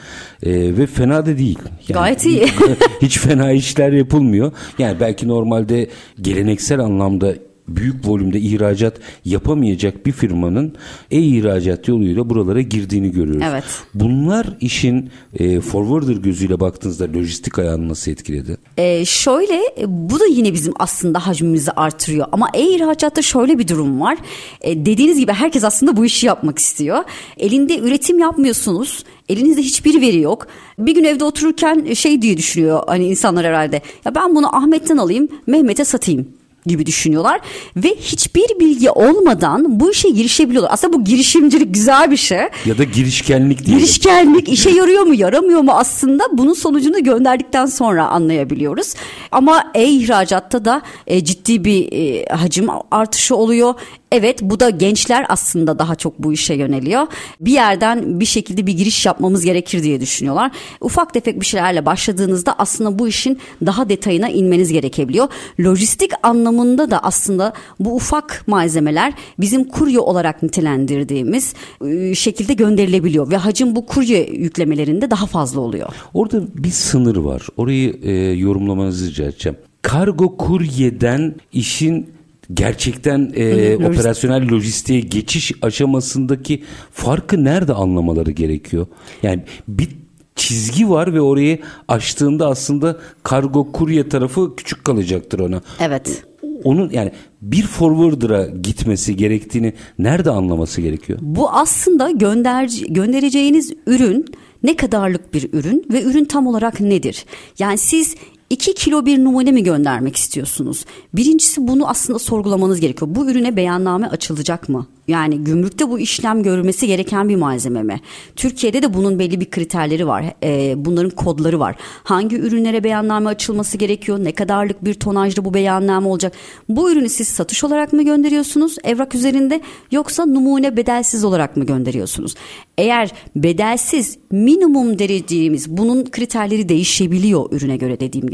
ee, 0.42 0.52
ve 0.52 0.86
fena 0.86 1.26
da 1.26 1.38
değil. 1.38 1.58
Yani, 1.88 1.98
Gayet 1.98 2.26
iyi. 2.26 2.46
hiç 3.02 3.18
fena 3.18 3.52
işler 3.52 3.92
yapılmıyor. 3.92 4.52
Yani 4.78 5.00
belki 5.00 5.28
normalde 5.28 5.88
geleneksel 6.20 6.80
anlamda 6.80 7.34
büyük 7.68 8.08
volümde 8.08 8.38
ihracat 8.38 8.98
yapamayacak 9.24 10.06
bir 10.06 10.12
firmanın 10.12 10.74
e-ihracat 11.10 11.88
yoluyla 11.88 12.30
buralara 12.30 12.60
girdiğini 12.60 13.10
görüyoruz. 13.10 13.46
Evet. 13.50 13.64
Bunlar 13.94 14.46
işin 14.60 15.10
e, 15.38 15.60
forwarder 15.60 16.16
gözüyle 16.16 16.60
baktığınızda 16.60 17.12
lojistik 17.18 17.58
ayağını 17.58 17.88
nasıl 17.88 18.10
etkiledi? 18.10 18.56
E, 18.76 19.04
şöyle 19.04 19.60
bu 19.86 20.20
da 20.20 20.26
yine 20.26 20.52
bizim 20.52 20.72
aslında 20.78 21.26
hacmimizi 21.26 21.70
artırıyor 21.70 22.26
ama 22.32 22.48
e-ihracatta 22.54 23.22
şöyle 23.22 23.58
bir 23.58 23.68
durum 23.68 24.00
var. 24.00 24.18
E, 24.60 24.86
dediğiniz 24.86 25.18
gibi 25.18 25.32
herkes 25.32 25.64
aslında 25.64 25.96
bu 25.96 26.04
işi 26.04 26.26
yapmak 26.26 26.58
istiyor. 26.58 27.04
Elinde 27.36 27.78
üretim 27.78 28.18
yapmıyorsunuz. 28.18 29.04
Elinizde 29.28 29.62
hiçbir 29.62 30.00
veri 30.00 30.20
yok. 30.20 30.46
Bir 30.78 30.94
gün 30.94 31.04
evde 31.04 31.24
otururken 31.24 31.92
şey 31.94 32.22
diye 32.22 32.36
düşünüyor 32.36 32.82
hani 32.86 33.06
insanlar 33.06 33.46
herhalde. 33.46 33.82
Ya 34.04 34.14
ben 34.14 34.36
bunu 34.36 34.56
Ahmet'ten 34.56 34.96
alayım, 34.96 35.28
Mehmet'e 35.46 35.84
satayım. 35.84 36.28
Gibi 36.66 36.86
düşünüyorlar 36.86 37.40
ve 37.76 37.94
hiçbir 38.00 38.60
bilgi 38.60 38.90
olmadan 38.90 39.80
bu 39.80 39.90
işe 39.90 40.08
girişebiliyorlar. 40.08 40.72
Aslında 40.72 40.92
bu 40.92 41.04
girişimcilik 41.04 41.74
güzel 41.74 42.10
bir 42.10 42.16
şey. 42.16 42.38
Ya 42.66 42.78
da 42.78 42.84
girişkenlik 42.84 43.58
diyelim. 43.58 43.78
Girişkenlik 43.78 44.48
işe 44.48 44.70
yarıyor 44.70 45.02
mu 45.02 45.14
yaramıyor 45.14 45.60
mu 45.60 45.72
aslında 45.72 46.24
bunun 46.32 46.54
sonucunu 46.54 47.04
gönderdikten 47.04 47.66
sonra 47.66 48.06
anlayabiliyoruz. 48.06 48.94
Ama 49.32 49.70
e-ihracatta 49.74 50.64
da 50.64 50.82
e, 51.06 51.24
ciddi 51.24 51.64
bir 51.64 51.92
e, 51.92 52.26
hacim 52.26 52.68
artışı 52.90 53.36
oluyor. 53.36 53.74
Evet 54.12 54.38
bu 54.42 54.60
da 54.60 54.70
gençler 54.70 55.26
aslında 55.28 55.78
daha 55.78 55.94
çok 55.94 56.18
bu 56.18 56.32
işe 56.32 56.54
yöneliyor. 56.54 57.06
Bir 57.40 57.52
yerden 57.52 58.20
bir 58.20 58.24
şekilde 58.24 58.66
bir 58.66 58.72
giriş 58.72 59.06
yapmamız 59.06 59.44
gerekir 59.44 59.82
diye 59.82 60.00
düşünüyorlar. 60.00 60.50
Ufak 60.80 61.14
tefek 61.14 61.40
bir 61.40 61.46
şeylerle 61.46 61.86
başladığınızda 61.86 62.54
aslında 62.58 62.98
bu 62.98 63.08
işin 63.08 63.38
daha 63.66 63.88
detayına 63.88 64.28
inmeniz 64.28 64.72
gerekebiliyor. 64.72 65.28
Lojistik 65.60 66.12
anlamında 66.54 66.90
da 66.90 66.98
aslında 66.98 67.52
bu 67.80 67.94
ufak 67.94 68.44
malzemeler 68.46 69.12
bizim 69.40 69.64
kurye 69.64 69.98
olarak 69.98 70.42
nitelendirdiğimiz 70.42 71.54
e, 71.86 72.14
şekilde 72.14 72.54
gönderilebiliyor 72.54 73.30
ve 73.30 73.36
hacim 73.36 73.76
bu 73.76 73.86
kurye 73.86 74.26
yüklemelerinde 74.30 75.10
daha 75.10 75.26
fazla 75.26 75.60
oluyor. 75.60 75.88
Orada 76.14 76.42
bir 76.54 76.70
sınır 76.70 77.16
var. 77.16 77.42
Orayı 77.56 77.96
e, 78.02 78.12
yorumlamanızı 78.32 79.10
rica 79.10 79.24
edeceğim. 79.24 79.58
Kargo 79.82 80.36
kuryeden 80.36 81.34
işin 81.52 82.06
gerçekten 82.54 83.32
e, 83.36 83.76
operasyonel 83.76 84.48
lojistiğe 84.48 85.00
geçiş 85.00 85.52
aşamasındaki 85.62 86.62
farkı 86.92 87.44
nerede 87.44 87.72
anlamaları 87.72 88.30
gerekiyor? 88.30 88.86
Yani 89.22 89.42
bir 89.68 89.88
çizgi 90.36 90.90
var 90.90 91.14
ve 91.14 91.20
orayı 91.20 91.58
aştığında 91.88 92.48
aslında 92.48 92.98
kargo 93.22 93.72
kurye 93.72 94.08
tarafı 94.08 94.56
küçük 94.56 94.84
kalacaktır 94.84 95.38
ona. 95.38 95.60
Evet. 95.80 96.24
Onun 96.64 96.90
yani 96.90 97.12
bir 97.42 97.62
forwarder'a 97.62 98.46
gitmesi 98.46 99.16
gerektiğini 99.16 99.72
nerede 99.98 100.30
anlaması 100.30 100.80
gerekiyor? 100.80 101.18
Bu 101.22 101.50
aslında 101.50 102.10
gönder 102.10 102.70
göndereceğiniz 102.88 103.72
ürün 103.86 104.24
ne 104.62 104.76
kadarlık 104.76 105.34
bir 105.34 105.52
ürün 105.52 105.84
ve 105.92 106.02
ürün 106.02 106.24
tam 106.24 106.46
olarak 106.46 106.80
nedir? 106.80 107.24
Yani 107.58 107.78
siz 107.78 108.16
2 108.50 108.74
kilo 108.74 109.06
bir 109.06 109.24
numune 109.24 109.52
mi 109.52 109.62
göndermek 109.62 110.16
istiyorsunuz? 110.16 110.84
Birincisi 111.14 111.68
bunu 111.68 111.88
aslında 111.88 112.18
sorgulamanız 112.18 112.80
gerekiyor. 112.80 113.14
Bu 113.14 113.30
ürüne 113.30 113.56
beyanname 113.56 114.06
açılacak 114.06 114.68
mı? 114.68 114.86
Yani 115.08 115.44
gümrükte 115.44 115.88
bu 115.88 115.98
işlem 115.98 116.42
görülmesi 116.42 116.86
gereken 116.86 117.28
bir 117.28 117.36
malzeme 117.36 117.82
mi? 117.82 118.00
Türkiye'de 118.36 118.82
de 118.82 118.94
bunun 118.94 119.18
belli 119.18 119.40
bir 119.40 119.50
kriterleri 119.50 120.06
var. 120.06 120.24
E, 120.42 120.74
bunların 120.84 121.10
kodları 121.10 121.60
var. 121.60 121.76
Hangi 122.04 122.36
ürünlere 122.36 122.84
beyanname 122.84 123.28
açılması 123.28 123.78
gerekiyor? 123.78 124.24
Ne 124.24 124.32
kadarlık 124.32 124.84
bir 124.84 124.94
tonajda 124.94 125.44
bu 125.44 125.54
beyanname 125.54 126.08
olacak? 126.08 126.32
Bu 126.68 126.92
ürünü 126.92 127.08
siz 127.08 127.28
satış 127.28 127.64
olarak 127.64 127.92
mı 127.92 128.02
gönderiyorsunuz 128.02 128.76
evrak 128.84 129.14
üzerinde 129.14 129.60
yoksa 129.90 130.26
numune 130.26 130.76
bedelsiz 130.76 131.24
olarak 131.24 131.56
mı 131.56 131.66
gönderiyorsunuz? 131.66 132.34
Eğer 132.78 133.12
bedelsiz 133.36 134.18
minimum 134.30 134.98
dereceğimiz 134.98 135.70
bunun 135.70 136.04
kriterleri 136.04 136.68
değişebiliyor 136.68 137.52
ürüne 137.52 137.76
göre 137.76 138.00
dediğim 138.00 138.26
gibi. 138.26 138.33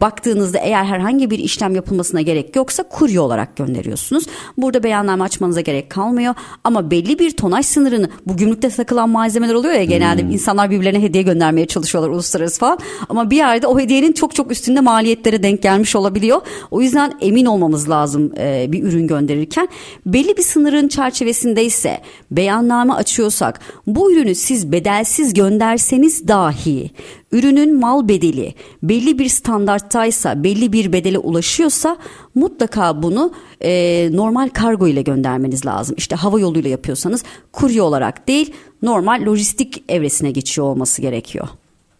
Baktığınızda 0.00 0.58
eğer 0.58 0.84
herhangi 0.84 1.30
bir 1.30 1.38
işlem 1.38 1.74
yapılmasına 1.74 2.20
gerek 2.20 2.56
yoksa 2.56 2.82
kurye 2.82 3.20
olarak 3.20 3.56
gönderiyorsunuz. 3.56 4.24
Burada 4.56 4.82
beyanname 4.82 5.24
açmanıza 5.24 5.60
gerek 5.60 5.90
kalmıyor 5.90 6.34
ama 6.64 6.90
belli 6.90 7.18
bir 7.18 7.30
tonaj 7.30 7.66
sınırını 7.66 8.08
bu 8.26 8.36
gümrükte 8.36 8.70
takılan 8.70 9.10
malzemeler 9.10 9.54
oluyor 9.54 9.74
ya 9.74 9.84
genelde 9.84 10.22
hmm. 10.22 10.30
insanlar 10.30 10.70
birbirlerine 10.70 11.02
hediye 11.02 11.22
göndermeye 11.22 11.66
çalışıyorlar 11.66 12.10
uluslararası 12.10 12.60
falan 12.60 12.78
ama 13.08 13.30
bir 13.30 13.36
yerde 13.36 13.66
o 13.66 13.78
hediyenin 13.78 14.12
çok 14.12 14.34
çok 14.34 14.50
üstünde 14.50 14.80
maliyetlere 14.80 15.42
denk 15.42 15.62
gelmiş 15.62 15.96
olabiliyor. 15.96 16.40
O 16.70 16.80
yüzden 16.80 17.12
emin 17.20 17.46
olmamız 17.46 17.90
lazım 17.90 18.32
e, 18.38 18.66
bir 18.72 18.82
ürün 18.82 19.06
gönderirken. 19.06 19.68
Belli 20.06 20.36
bir 20.36 20.42
sınırın 20.42 20.88
çerçevesindeyse 20.88 22.00
beyanname 22.30 22.92
açıyorsak 22.92 23.60
bu 23.86 24.12
ürünü 24.12 24.34
siz 24.34 24.72
bedelsiz 24.72 25.34
gönderseniz 25.34 26.28
dahi 26.28 26.90
ürünün 27.34 27.80
mal 27.80 28.08
bedeli 28.08 28.54
belli 28.82 29.18
bir 29.18 29.28
standarttaysa 29.28 30.44
belli 30.44 30.72
bir 30.72 30.92
bedele 30.92 31.18
ulaşıyorsa 31.18 31.96
mutlaka 32.34 33.02
bunu 33.02 33.32
e, 33.60 34.08
normal 34.12 34.48
kargo 34.48 34.88
ile 34.88 35.02
göndermeniz 35.02 35.66
lazım. 35.66 35.94
İşte 35.98 36.16
hava 36.16 36.40
yoluyla 36.40 36.70
yapıyorsanız 36.70 37.24
kurye 37.52 37.82
olarak 37.82 38.28
değil 38.28 38.52
normal 38.82 39.26
lojistik 39.26 39.84
evresine 39.88 40.30
geçiyor 40.30 40.66
olması 40.66 41.02
gerekiyor. 41.02 41.48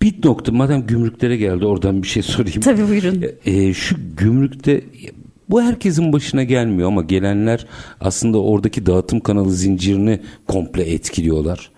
Bir 0.03 0.14
nokta 0.24 0.53
madem 0.53 0.87
gümrüklere 0.87 1.37
geldi 1.37 1.66
oradan 1.66 2.03
bir 2.03 2.09
şey 2.09 2.22
sorayım. 2.22 2.61
Tabii 2.61 2.89
buyurun. 2.89 3.24
E, 3.47 3.53
e 3.53 3.74
şu 3.74 3.97
gümrükte 4.16 4.85
bu 5.49 5.62
herkesin 5.62 6.12
başına 6.12 6.43
gelmiyor 6.43 6.89
ama 6.89 7.03
gelenler 7.03 7.66
aslında 8.01 8.43
oradaki 8.43 8.87
dağıtım 8.87 9.20
kanalı 9.20 9.53
zincirini 9.53 10.20
komple 10.49 10.82
etkiliyorlar. 10.82 11.70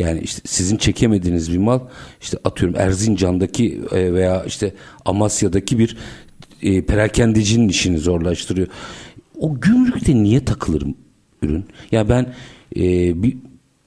Yani 0.00 0.20
işte 0.20 0.42
sizin 0.44 0.76
çekemediğiniz 0.76 1.52
bir 1.52 1.58
mal 1.58 1.80
işte 2.20 2.38
atıyorum 2.44 2.80
Erzincan'daki 2.80 3.80
e, 3.92 4.12
veya 4.12 4.44
işte 4.44 4.74
Amasya'daki 5.04 5.78
bir 5.78 5.96
e, 6.62 6.84
perakendecinin 6.84 7.68
işini 7.68 7.98
zorlaştırıyor. 7.98 8.68
O 9.38 9.60
gümrükte 9.60 10.14
niye 10.14 10.44
takılır 10.44 10.82
ürün? 11.42 11.64
Ya 11.92 12.08
ben 12.08 12.34
e, 12.76 12.82
bir 13.22 13.36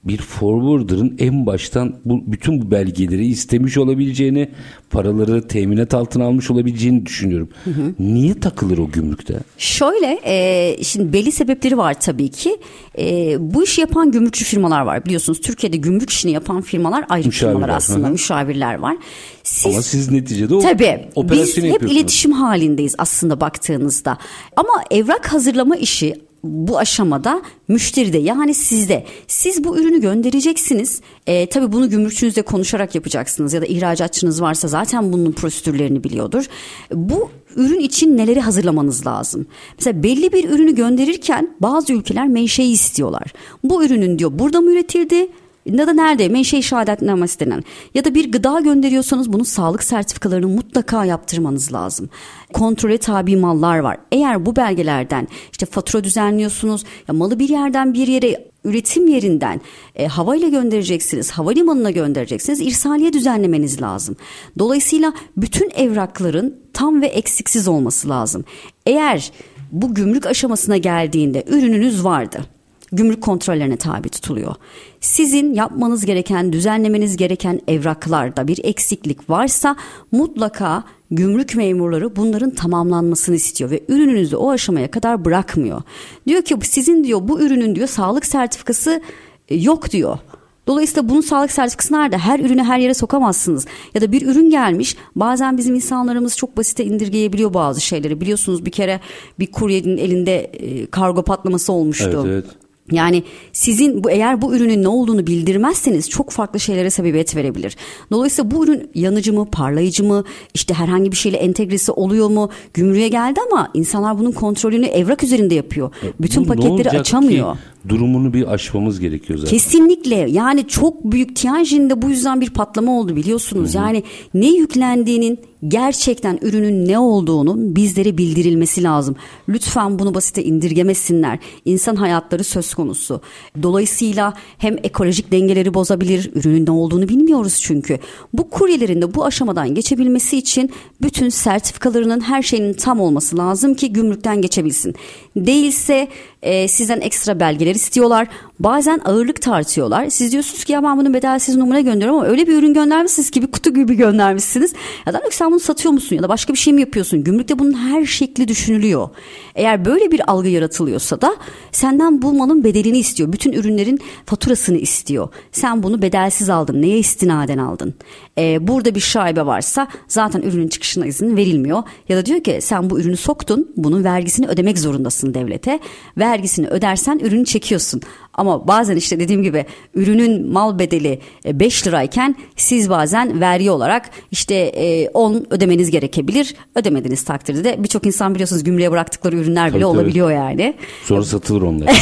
bir 0.04 0.18
forwarder'ın 0.18 1.16
en 1.18 1.46
baştan 1.46 1.96
bu 2.04 2.32
bütün 2.32 2.62
bu 2.62 2.70
belgeleri 2.70 3.26
istemiş 3.26 3.78
olabileceğini, 3.78 4.48
paraları 4.90 5.48
teminat 5.48 5.94
altına 5.94 6.24
almış 6.24 6.50
olabileceğini 6.50 7.06
düşünüyorum. 7.06 7.48
Hı 7.64 7.70
hı. 7.70 7.94
Niye 7.98 8.34
takılır 8.34 8.78
o 8.78 8.90
gümrükte? 8.90 9.40
Şöyle, 9.58 10.20
e, 10.24 10.76
şimdi 10.82 11.12
belli 11.12 11.32
sebepleri 11.32 11.78
var 11.78 12.00
tabii 12.00 12.28
ki. 12.28 12.56
E, 12.98 13.36
bu 13.40 13.64
işi 13.64 13.80
yapan 13.80 14.10
gümrükçü 14.10 14.44
firmalar 14.44 14.80
var. 14.80 15.04
Biliyorsunuz 15.04 15.40
Türkiye'de 15.40 15.76
gümrük 15.76 16.10
işini 16.10 16.32
yapan 16.32 16.60
firmalar 16.60 17.04
ayrı 17.08 17.26
müşavirler, 17.26 17.54
firmalar 17.54 17.76
aslında, 17.76 18.08
hı 18.08 18.12
müşavirler 18.12 18.74
var. 18.74 18.96
Siz, 19.42 19.74
Ama 19.74 19.82
siz 19.82 20.10
neticede 20.10 20.54
o 20.54 20.58
tabii, 20.58 21.08
biz 21.16 21.56
hep 21.56 21.82
iletişim 21.82 22.32
halindeyiz 22.32 22.94
aslında 22.98 23.40
baktığınızda. 23.40 24.18
Ama 24.56 24.84
evrak 24.90 25.32
hazırlama 25.32 25.76
işi 25.76 26.14
bu 26.44 26.78
aşamada 26.78 27.42
müşteride 27.68 28.18
yani 28.18 28.54
sizde. 28.54 29.06
Siz 29.26 29.64
bu 29.64 29.78
ürünü 29.78 30.00
göndereceksiniz. 30.00 31.00
E, 31.26 31.46
tabii 31.46 31.72
bunu 31.72 31.90
gümrükçünüzle 31.90 32.42
konuşarak 32.42 32.94
yapacaksınız 32.94 33.52
ya 33.52 33.62
da 33.62 33.66
ihracatçınız 33.66 34.42
varsa 34.42 34.68
zaten 34.68 35.12
bunun 35.12 35.32
prosedürlerini 35.32 36.04
biliyordur. 36.04 36.44
Bu 36.92 37.30
ürün 37.56 37.80
için 37.80 38.16
neleri 38.16 38.40
hazırlamanız 38.40 39.06
lazım? 39.06 39.46
Mesela 39.78 40.02
belli 40.02 40.32
bir 40.32 40.48
ürünü 40.48 40.74
gönderirken 40.74 41.54
bazı 41.60 41.92
ülkeler 41.92 42.28
menşei 42.28 42.70
istiyorlar. 42.70 43.32
Bu 43.64 43.84
ürünün 43.84 44.18
diyor 44.18 44.38
burada 44.38 44.60
mı 44.60 44.72
üretildi? 44.72 45.28
Da 45.66 45.92
nerede 45.92 46.28
menşe 46.28 46.62
şehadetnamesi 46.62 47.40
denen 47.40 47.64
ya 47.94 48.04
da 48.04 48.14
bir 48.14 48.32
gıda 48.32 48.60
gönderiyorsanız 48.60 49.32
bunun 49.32 49.44
sağlık 49.44 49.82
sertifikalarını 49.82 50.48
mutlaka 50.48 51.04
yaptırmanız 51.04 51.72
lazım. 51.72 52.08
Kontrole 52.52 52.98
tabi 52.98 53.36
mallar 53.36 53.78
var. 53.78 53.96
Eğer 54.12 54.46
bu 54.46 54.56
belgelerden 54.56 55.28
işte 55.52 55.66
fatura 55.66 56.04
düzenliyorsunuz 56.04 56.84
ya 57.08 57.14
malı 57.14 57.38
bir 57.38 57.48
yerden 57.48 57.94
bir 57.94 58.08
yere 58.08 58.50
üretim 58.64 59.08
yerinden 59.08 59.60
e, 59.94 60.06
havayla 60.06 60.48
göndereceksiniz, 60.48 61.30
havalimanına 61.30 61.90
göndereceksiniz, 61.90 62.60
irsaliye 62.60 63.12
düzenlemeniz 63.12 63.82
lazım. 63.82 64.16
Dolayısıyla 64.58 65.12
bütün 65.36 65.70
evrakların 65.70 66.56
tam 66.72 67.02
ve 67.02 67.06
eksiksiz 67.06 67.68
olması 67.68 68.08
lazım. 68.08 68.44
Eğer 68.86 69.32
bu 69.72 69.94
gümrük 69.94 70.26
aşamasına 70.26 70.76
geldiğinde 70.76 71.44
ürününüz 71.46 72.04
vardı 72.04 72.53
gümrük 72.96 73.20
kontrollerine 73.20 73.76
tabi 73.76 74.08
tutuluyor. 74.08 74.54
Sizin 75.00 75.54
yapmanız 75.54 76.06
gereken, 76.06 76.52
düzenlemeniz 76.52 77.16
gereken 77.16 77.60
evraklarda 77.68 78.48
bir 78.48 78.60
eksiklik 78.64 79.30
varsa 79.30 79.76
mutlaka 80.12 80.84
gümrük 81.10 81.56
memurları 81.56 82.16
bunların 82.16 82.50
tamamlanmasını 82.50 83.36
istiyor 83.36 83.70
ve 83.70 83.84
ürününüzü 83.88 84.36
o 84.36 84.50
aşamaya 84.50 84.90
kadar 84.90 85.24
bırakmıyor. 85.24 85.82
Diyor 86.26 86.42
ki 86.42 86.56
sizin 86.62 87.04
diyor 87.04 87.28
bu 87.28 87.40
ürünün 87.40 87.74
diyor 87.74 87.88
sağlık 87.88 88.26
sertifikası 88.26 89.00
e, 89.48 89.54
yok 89.54 89.90
diyor. 89.90 90.18
Dolayısıyla 90.66 91.08
bunun 91.08 91.20
sağlık 91.20 91.50
sertifikası 91.50 91.94
nerede? 91.94 92.18
Her 92.18 92.40
ürünü 92.40 92.62
her 92.62 92.78
yere 92.78 92.94
sokamazsınız. 92.94 93.66
Ya 93.94 94.00
da 94.00 94.12
bir 94.12 94.26
ürün 94.26 94.50
gelmiş 94.50 94.96
bazen 95.16 95.58
bizim 95.58 95.74
insanlarımız 95.74 96.36
çok 96.36 96.56
basite 96.56 96.84
indirgeyebiliyor 96.84 97.54
bazı 97.54 97.80
şeyleri. 97.80 98.20
Biliyorsunuz 98.20 98.66
bir 98.66 98.70
kere 98.70 99.00
bir 99.38 99.52
kuryenin 99.52 99.96
elinde 99.96 100.36
e, 100.44 100.86
kargo 100.86 101.22
patlaması 101.22 101.72
olmuştu. 101.72 102.10
Evet, 102.26 102.26
evet. 102.26 102.63
Yani 102.92 103.22
sizin 103.52 104.04
bu 104.04 104.10
eğer 104.10 104.42
bu 104.42 104.56
ürünün 104.56 104.82
ne 104.82 104.88
olduğunu 104.88 105.26
bildirmezseniz 105.26 106.10
çok 106.10 106.30
farklı 106.30 106.60
şeylere 106.60 106.90
sebebiyet 106.90 107.36
verebilir. 107.36 107.76
Dolayısıyla 108.10 108.50
bu 108.50 108.64
ürün 108.64 108.90
yanıcı 108.94 109.32
mı, 109.32 109.50
parlayıcı 109.50 110.04
mı, 110.04 110.24
işte 110.54 110.74
herhangi 110.74 111.12
bir 111.12 111.16
şeyle 111.16 111.36
entegresi 111.36 111.92
oluyor 111.92 112.28
mu? 112.28 112.50
Gümrüğe 112.74 113.08
geldi 113.08 113.40
ama 113.50 113.70
insanlar 113.74 114.18
bunun 114.18 114.32
kontrolünü 114.32 114.86
evrak 114.86 115.22
üzerinde 115.22 115.54
yapıyor. 115.54 115.90
E, 116.02 116.06
Bütün 116.22 116.44
bu 116.44 116.48
paketleri 116.48 116.90
açamıyor. 116.90 117.54
Ki, 117.54 117.58
durumunu 117.88 118.34
bir 118.34 118.52
aşmamız 118.52 119.00
gerekiyor 119.00 119.38
zaten. 119.38 119.50
Kesinlikle 119.50 120.16
yani 120.30 120.68
çok 120.68 121.04
büyük 121.04 121.36
Tianjin'de 121.36 122.02
bu 122.02 122.10
yüzden 122.10 122.40
bir 122.40 122.50
patlama 122.50 122.98
oldu 123.00 123.16
biliyorsunuz. 123.16 123.74
Hı 123.74 123.78
hı. 123.78 123.82
Yani 123.82 124.02
ne 124.34 124.48
yüklendiğinin 124.48 125.38
gerçekten 125.68 126.38
ürünün 126.42 126.88
ne 126.88 126.98
olduğunun 126.98 127.76
bizlere 127.76 128.18
bildirilmesi 128.18 128.82
lazım. 128.82 129.16
Lütfen 129.48 129.98
bunu 129.98 130.14
basite 130.14 130.44
indirgemesinler. 130.44 131.38
İnsan 131.64 131.96
hayatları 131.96 132.44
söz 132.44 132.74
konusu. 132.74 133.20
Dolayısıyla 133.62 134.34
hem 134.58 134.76
ekolojik 134.82 135.32
dengeleri 135.32 135.74
bozabilir, 135.74 136.30
ürünün 136.34 136.66
ne 136.66 136.70
olduğunu 136.70 137.08
bilmiyoruz 137.08 137.60
çünkü. 137.62 137.98
Bu 138.32 138.50
kuryelerin 138.50 139.02
de 139.02 139.14
bu 139.14 139.24
aşamadan 139.24 139.74
geçebilmesi 139.74 140.38
için 140.38 140.70
bütün 141.02 141.28
sertifikalarının 141.28 142.20
her 142.20 142.42
şeyinin 142.42 142.72
tam 142.72 143.00
olması 143.00 143.38
lazım 143.38 143.74
ki 143.74 143.92
gümrükten 143.92 144.42
geçebilsin. 144.42 144.94
Değilse 145.36 146.08
e, 146.42 146.68
sizden 146.68 147.00
ekstra 147.00 147.40
belgeler 147.40 147.73
istiyorlar. 147.74 148.28
Bazen 148.58 149.00
ağırlık 149.04 149.42
tartıyorlar. 149.42 150.08
Siz 150.10 150.32
diyorsunuz 150.32 150.64
ki 150.64 150.72
ya 150.72 150.82
ben 150.82 150.98
bunu 150.98 151.14
bedelsiz 151.14 151.56
numara 151.56 151.80
gönderiyorum 151.80 152.20
ama 152.20 152.28
öyle 152.28 152.46
bir 152.46 152.54
ürün 152.54 152.74
göndermişsiniz 152.74 153.30
ki 153.30 153.42
bir 153.42 153.46
kutu 153.46 153.74
gibi 153.74 153.94
göndermişsiniz. 153.96 154.72
Ya 155.06 155.12
da 155.12 155.22
sen 155.30 155.50
bunu 155.50 155.60
satıyor 155.60 155.94
musun 155.94 156.16
ya 156.16 156.22
da 156.22 156.28
başka 156.28 156.52
bir 156.52 156.58
şey 156.58 156.72
mi 156.72 156.80
yapıyorsun? 156.80 157.24
Gümrükte 157.24 157.58
bunun 157.58 157.72
her 157.72 158.04
şekli 158.04 158.48
düşünülüyor. 158.48 159.08
Eğer 159.54 159.84
böyle 159.84 160.10
bir 160.10 160.30
algı 160.30 160.48
yaratılıyorsa 160.48 161.20
da 161.20 161.36
senden 161.72 162.22
bu 162.22 162.32
malın 162.32 162.64
bedelini 162.64 162.98
istiyor. 162.98 163.32
Bütün 163.32 163.52
ürünlerin 163.52 163.98
faturasını 164.26 164.78
istiyor. 164.78 165.28
Sen 165.52 165.82
bunu 165.82 166.02
bedelsiz 166.02 166.50
aldın. 166.50 166.82
Neye 166.82 166.98
istinaden 166.98 167.58
aldın? 167.58 167.94
Ee, 168.38 168.68
burada 168.68 168.94
bir 168.94 169.00
şaibe 169.00 169.46
varsa 169.46 169.88
zaten 170.08 170.42
ürünün 170.42 170.68
çıkışına 170.68 171.06
izin 171.06 171.36
verilmiyor. 171.36 171.82
Ya 172.08 172.16
da 172.16 172.26
diyor 172.26 172.40
ki 172.42 172.58
sen 172.62 172.90
bu 172.90 173.00
ürünü 173.00 173.16
soktun. 173.16 173.68
Bunun 173.76 174.04
vergisini 174.04 174.46
ödemek 174.46 174.78
zorundasın 174.78 175.34
devlete. 175.34 175.80
Vergisini 176.18 176.68
ödersen 176.68 177.18
ürünü 177.18 177.44
çekiyorsun. 177.44 178.00
Ama 178.34 178.68
bazen 178.68 178.96
işte 178.96 179.20
dediğim 179.20 179.42
gibi 179.42 179.66
ürünün 179.94 180.52
mal 180.52 180.78
bedeli 180.78 181.18
5 181.46 181.82
e, 181.82 181.90
lirayken 181.90 182.36
siz 182.56 182.90
bazen 182.90 183.40
vergi 183.40 183.70
olarak 183.70 184.10
işte 184.30 185.08
10 185.14 185.34
e, 185.34 185.42
ödemeniz 185.50 185.90
gerekebilir. 185.90 186.54
Ödemediğiniz 186.74 187.24
takdirde 187.24 187.64
de 187.64 187.76
birçok 187.78 188.06
insan 188.06 188.34
biliyorsunuz 188.34 188.64
gümrüğe 188.64 188.90
bıraktıkları 188.90 189.36
ürünler 189.36 189.68
bile 189.68 189.72
tabii, 189.72 189.86
olabiliyor 189.86 190.26
tabii. 190.26 190.36
yani. 190.36 190.74
Sonra 191.04 191.24
satılır 191.24 191.62
onlar. 191.62 191.86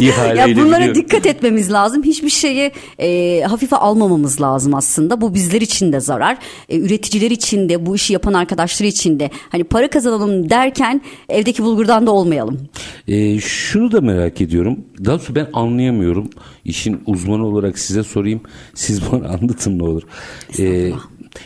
ya 0.00 0.46
bunlara 0.56 0.78
biliyorum. 0.78 0.94
dikkat 0.94 1.26
etmemiz 1.26 1.72
lazım. 1.72 2.02
Hiçbir 2.02 2.30
şeyi 2.30 2.72
e, 2.98 3.40
hafife 3.40 3.76
almamamız 3.76 4.40
lazım 4.40 4.74
aslında. 4.74 5.20
Bu 5.20 5.34
bizler 5.34 5.60
için 5.60 5.92
de 5.92 6.00
zarar. 6.00 6.38
E, 6.68 6.78
üreticiler 6.78 7.30
için 7.30 7.68
de 7.68 7.86
bu 7.86 7.96
işi 7.96 8.12
yapan 8.12 8.32
arkadaşlar 8.32 8.86
için 8.86 9.20
de. 9.20 9.30
Hani 9.48 9.64
para 9.64 9.90
kazanalım 9.90 10.50
derken 10.50 11.02
evdeki 11.28 11.62
bulgurdan 11.62 12.06
da 12.06 12.10
olmayalım. 12.10 12.58
E, 13.08 13.40
şunu 13.40 13.92
da 13.92 14.00
merak 14.00 14.40
ediyorum 14.40 14.59
ediyorum. 14.60 14.84
Daha 15.04 15.18
doğrusu 15.18 15.34
ben 15.34 15.46
anlayamıyorum. 15.52 16.30
İşin 16.64 17.00
uzmanı 17.06 17.46
olarak 17.46 17.78
size 17.78 18.02
sorayım. 18.02 18.40
Siz 18.74 19.12
bana 19.12 19.28
anlatın 19.28 19.78
ne 19.78 19.82
olur. 19.82 20.02
Ee, 20.58 20.92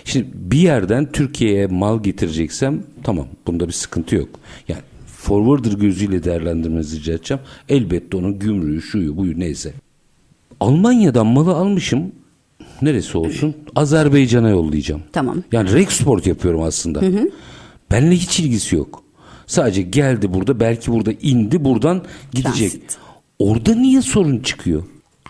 şimdi 0.04 0.26
bir 0.34 0.58
yerden 0.58 1.12
Türkiye'ye 1.12 1.66
mal 1.66 2.02
getireceksem 2.02 2.82
tamam 3.02 3.26
bunda 3.46 3.66
bir 3.66 3.72
sıkıntı 3.72 4.14
yok. 4.16 4.28
Yani 4.68 4.80
forwarder 5.06 5.72
gözüyle 5.72 6.24
değerlendirmenizi 6.24 7.00
rica 7.00 7.12
edeceğim. 7.12 7.42
Elbette 7.68 8.16
onun 8.16 8.38
gümrüğü, 8.38 8.82
şuyu, 8.82 9.16
buyu 9.16 9.40
neyse. 9.40 9.72
Almanya'dan 10.60 11.26
malı 11.26 11.54
almışım. 11.54 12.12
Neresi 12.82 13.18
olsun? 13.18 13.54
Azerbaycan'a 13.76 14.48
yollayacağım. 14.48 15.02
Tamam. 15.12 15.42
Yani 15.52 15.72
Rexport 15.72 16.26
yapıyorum 16.26 16.62
aslında. 16.62 17.02
Hı 17.02 17.06
hı. 17.06 17.30
Benimle 17.90 18.14
hiç 18.14 18.40
ilgisi 18.40 18.76
yok. 18.76 19.04
Sadece 19.46 19.82
geldi 19.82 20.34
burada 20.34 20.60
belki 20.60 20.92
burada 20.92 21.12
indi 21.12 21.64
buradan 21.64 22.02
gidecek. 22.32 22.70
Transit. 22.70 23.03
Orada 23.38 23.74
niye 23.74 24.02
sorun 24.02 24.38
çıkıyor? 24.38 24.84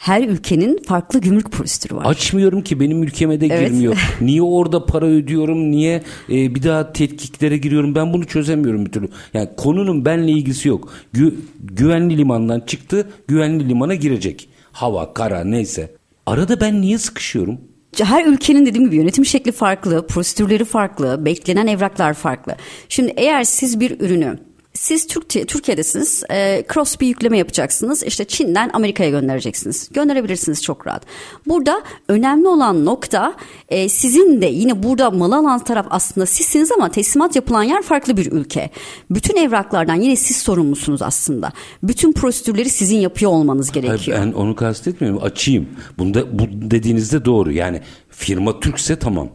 her 0.05 0.23
ülkenin 0.23 0.83
farklı 0.87 1.21
gümrük 1.21 1.53
prosedürü 1.53 1.97
var. 1.97 2.05
Açmıyorum 2.05 2.63
ki 2.63 2.81
benim 2.81 3.03
ülkeme 3.03 3.41
de 3.41 3.47
evet. 3.47 3.71
girmiyor. 3.71 4.17
niye 4.21 4.43
orada 4.43 4.87
para 4.87 5.07
ödüyorum? 5.07 5.71
Niye 5.71 6.03
e, 6.31 6.55
bir 6.55 6.63
daha 6.63 6.93
tetkiklere 6.93 7.57
giriyorum? 7.57 7.95
Ben 7.95 8.13
bunu 8.13 8.25
çözemiyorum 8.25 8.87
bir 8.87 8.93
türlü. 8.93 9.09
Yani 9.35 9.49
konunun 9.57 10.05
benle 10.05 10.31
ilgisi 10.31 10.69
yok. 10.69 10.93
Gü- 11.15 11.35
güvenli 11.61 12.19
limandan 12.19 12.61
çıktı, 12.61 13.11
güvenli 13.29 13.69
limana 13.69 13.95
girecek. 13.95 14.49
Hava, 14.73 15.15
kara 15.15 15.45
neyse. 15.45 15.95
Arada 16.27 16.61
ben 16.61 16.81
niye 16.81 16.99
sıkışıyorum? 16.99 17.61
her 18.03 18.27
ülkenin 18.27 18.67
dediğim 18.67 18.87
gibi 18.87 18.97
yönetim 18.97 19.25
şekli 19.25 19.53
farklı, 19.53 20.07
prosedürleri 20.07 20.65
farklı, 20.65 21.25
beklenen 21.25 21.67
evraklar 21.67 22.15
farklı. 22.15 22.57
Şimdi 22.89 23.13
eğer 23.17 23.45
siz 23.45 23.81
bir 23.81 24.01
ürünü 24.01 24.39
siz 24.75 25.07
Türkiye, 25.07 25.45
Türkiye'desiniz. 25.45 26.23
E, 26.31 26.65
cross 26.75 27.01
bir 27.01 27.07
yükleme 27.07 27.39
yapacaksınız. 27.39 28.03
İşte 28.03 28.25
Çin'den 28.25 28.71
Amerika'ya 28.73 29.11
göndereceksiniz. 29.11 29.89
Gönderebilirsiniz 29.93 30.63
çok 30.63 30.87
rahat. 30.87 31.03
Burada 31.47 31.83
önemli 32.09 32.49
olan 32.49 32.85
nokta 32.85 33.35
e, 33.69 33.89
sizin 33.89 34.43
de 34.43 34.47
yine 34.47 34.83
burada 34.83 35.11
mal 35.11 35.33
alan 35.33 35.59
taraf 35.59 35.87
aslında 35.91 36.27
sizsiniz 36.27 36.73
ama 36.73 36.91
teslimat 36.91 37.37
yapılan 37.37 37.63
yer 37.63 37.83
farklı 37.83 38.17
bir 38.17 38.33
ülke. 38.33 38.71
Bütün 39.11 39.37
evraklardan 39.37 39.95
yine 39.95 40.17
siz 40.17 40.37
sorumlusunuz 40.37 41.03
aslında. 41.03 41.53
Bütün 41.83 42.13
prosedürleri 42.13 42.69
sizin 42.71 42.97
yapıyor 42.97 43.31
olmanız 43.31 43.73
gerekiyor. 43.73 44.19
Ben 44.21 44.33
onu 44.33 44.57
kastetmiyorum. 44.57 45.23
Açayım. 45.23 45.69
Bunda 45.99 46.39
bu 46.39 46.43
dediğinizde 46.51 47.25
doğru. 47.25 47.53
Yani 47.53 47.81
firma 48.11 48.61
Türkse 48.61 48.97
tamam. 48.99 49.29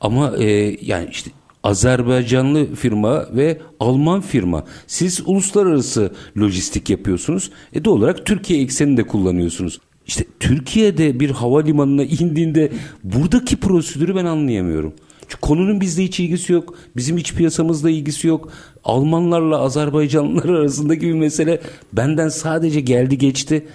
Ama 0.00 0.36
e, 0.38 0.76
yani 0.80 1.08
işte 1.10 1.30
Azerbaycanlı 1.64 2.74
firma 2.74 3.26
ve 3.36 3.60
Alman 3.80 4.20
firma. 4.20 4.64
Siz 4.86 5.22
uluslararası 5.26 6.10
lojistik 6.38 6.90
yapıyorsunuz. 6.90 7.50
E 7.72 7.84
doğal 7.84 7.96
olarak 7.96 8.26
Türkiye 8.26 8.60
ekseninde 8.60 9.02
kullanıyorsunuz. 9.02 9.80
İşte 10.06 10.24
Türkiye'de 10.40 11.20
bir 11.20 11.30
havalimanına 11.30 12.04
indiğinde 12.04 12.72
buradaki 13.04 13.56
prosedürü 13.56 14.14
ben 14.14 14.24
anlayamıyorum. 14.24 14.92
Çünkü 15.20 15.40
konunun 15.40 15.80
bizde 15.80 16.04
hiç 16.04 16.20
ilgisi 16.20 16.52
yok. 16.52 16.74
Bizim 16.96 17.18
iç 17.18 17.34
piyasamızla 17.34 17.90
ilgisi 17.90 18.28
yok. 18.28 18.52
Almanlarla 18.84 19.58
Azerbaycanlılar 19.58 20.48
arasındaki 20.58 21.02
bir 21.02 21.12
mesele 21.12 21.60
benden 21.92 22.28
sadece 22.28 22.80
geldi 22.80 23.18
geçti. 23.18 23.66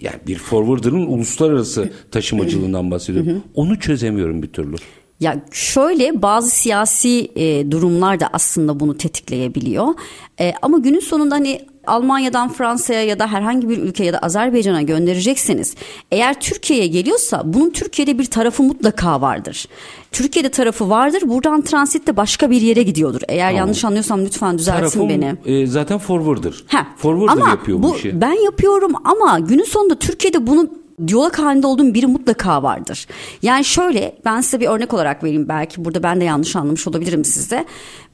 Yani 0.00 0.16
bir 0.26 0.38
forwarder'ın 0.38 1.06
uluslararası 1.06 1.90
taşımacılığından 2.10 2.90
bahsediyorum. 2.90 3.42
Onu 3.54 3.80
çözemiyorum 3.80 4.42
bir 4.42 4.48
türlü. 4.48 4.76
Ya 5.20 5.40
şöyle 5.52 6.22
bazı 6.22 6.50
siyasi 6.50 7.30
e, 7.36 7.70
durumlar 7.70 8.20
da 8.20 8.30
aslında 8.32 8.80
bunu 8.80 8.98
tetikleyebiliyor. 8.98 9.88
E, 10.40 10.52
ama 10.62 10.78
günün 10.78 11.00
sonunda 11.00 11.34
hani 11.34 11.66
Almanya'dan 11.86 12.48
Fransa'ya 12.48 13.02
ya 13.02 13.18
da 13.18 13.32
herhangi 13.32 13.68
bir 13.68 13.78
ülke 13.78 14.04
ya 14.04 14.12
da 14.12 14.18
Azerbaycan'a 14.18 14.82
gönderecekseniz 14.82 15.74
eğer 16.12 16.40
Türkiye'ye 16.40 16.86
geliyorsa 16.86 17.42
bunun 17.44 17.70
Türkiye'de 17.70 18.18
bir 18.18 18.24
tarafı 18.24 18.62
mutlaka 18.62 19.20
vardır. 19.20 19.66
Türkiye'de 20.12 20.48
tarafı 20.48 20.90
vardır. 20.90 21.22
Buradan 21.26 21.62
transit 21.62 22.06
de 22.06 22.16
başka 22.16 22.50
bir 22.50 22.60
yere 22.60 22.82
gidiyordur. 22.82 23.20
Eğer 23.28 23.48
tamam. 23.48 23.58
yanlış 23.58 23.84
anlıyorsam 23.84 24.24
lütfen 24.24 24.58
düzeltin 24.58 24.78
Tarafım, 24.78 25.08
beni. 25.08 25.34
E, 25.44 25.66
zaten 25.66 25.98
forwarder. 25.98 26.64
Ha. 26.66 26.86
Forwarder 26.96 27.32
ama 27.32 27.48
yapıyor 27.48 27.78
bu, 27.78 27.82
bu 27.82 27.96
işi. 27.96 28.20
Ben 28.20 28.44
yapıyorum 28.44 28.92
ama 29.04 29.38
günün 29.38 29.64
sonunda 29.64 29.94
Türkiye'de 29.94 30.46
bunu 30.46 30.70
diyalog 31.06 31.38
halinde 31.38 31.66
olduğum 31.66 31.94
biri 31.94 32.06
mutlaka 32.06 32.62
vardır. 32.62 33.06
Yani 33.42 33.64
şöyle 33.64 34.16
ben 34.24 34.40
size 34.40 34.60
bir 34.60 34.68
örnek 34.68 34.94
olarak 34.94 35.24
vereyim 35.24 35.48
belki 35.48 35.84
burada 35.84 36.02
ben 36.02 36.20
de 36.20 36.24
yanlış 36.24 36.56
anlamış 36.56 36.88
olabilirim 36.88 37.24
sizde. 37.24 37.64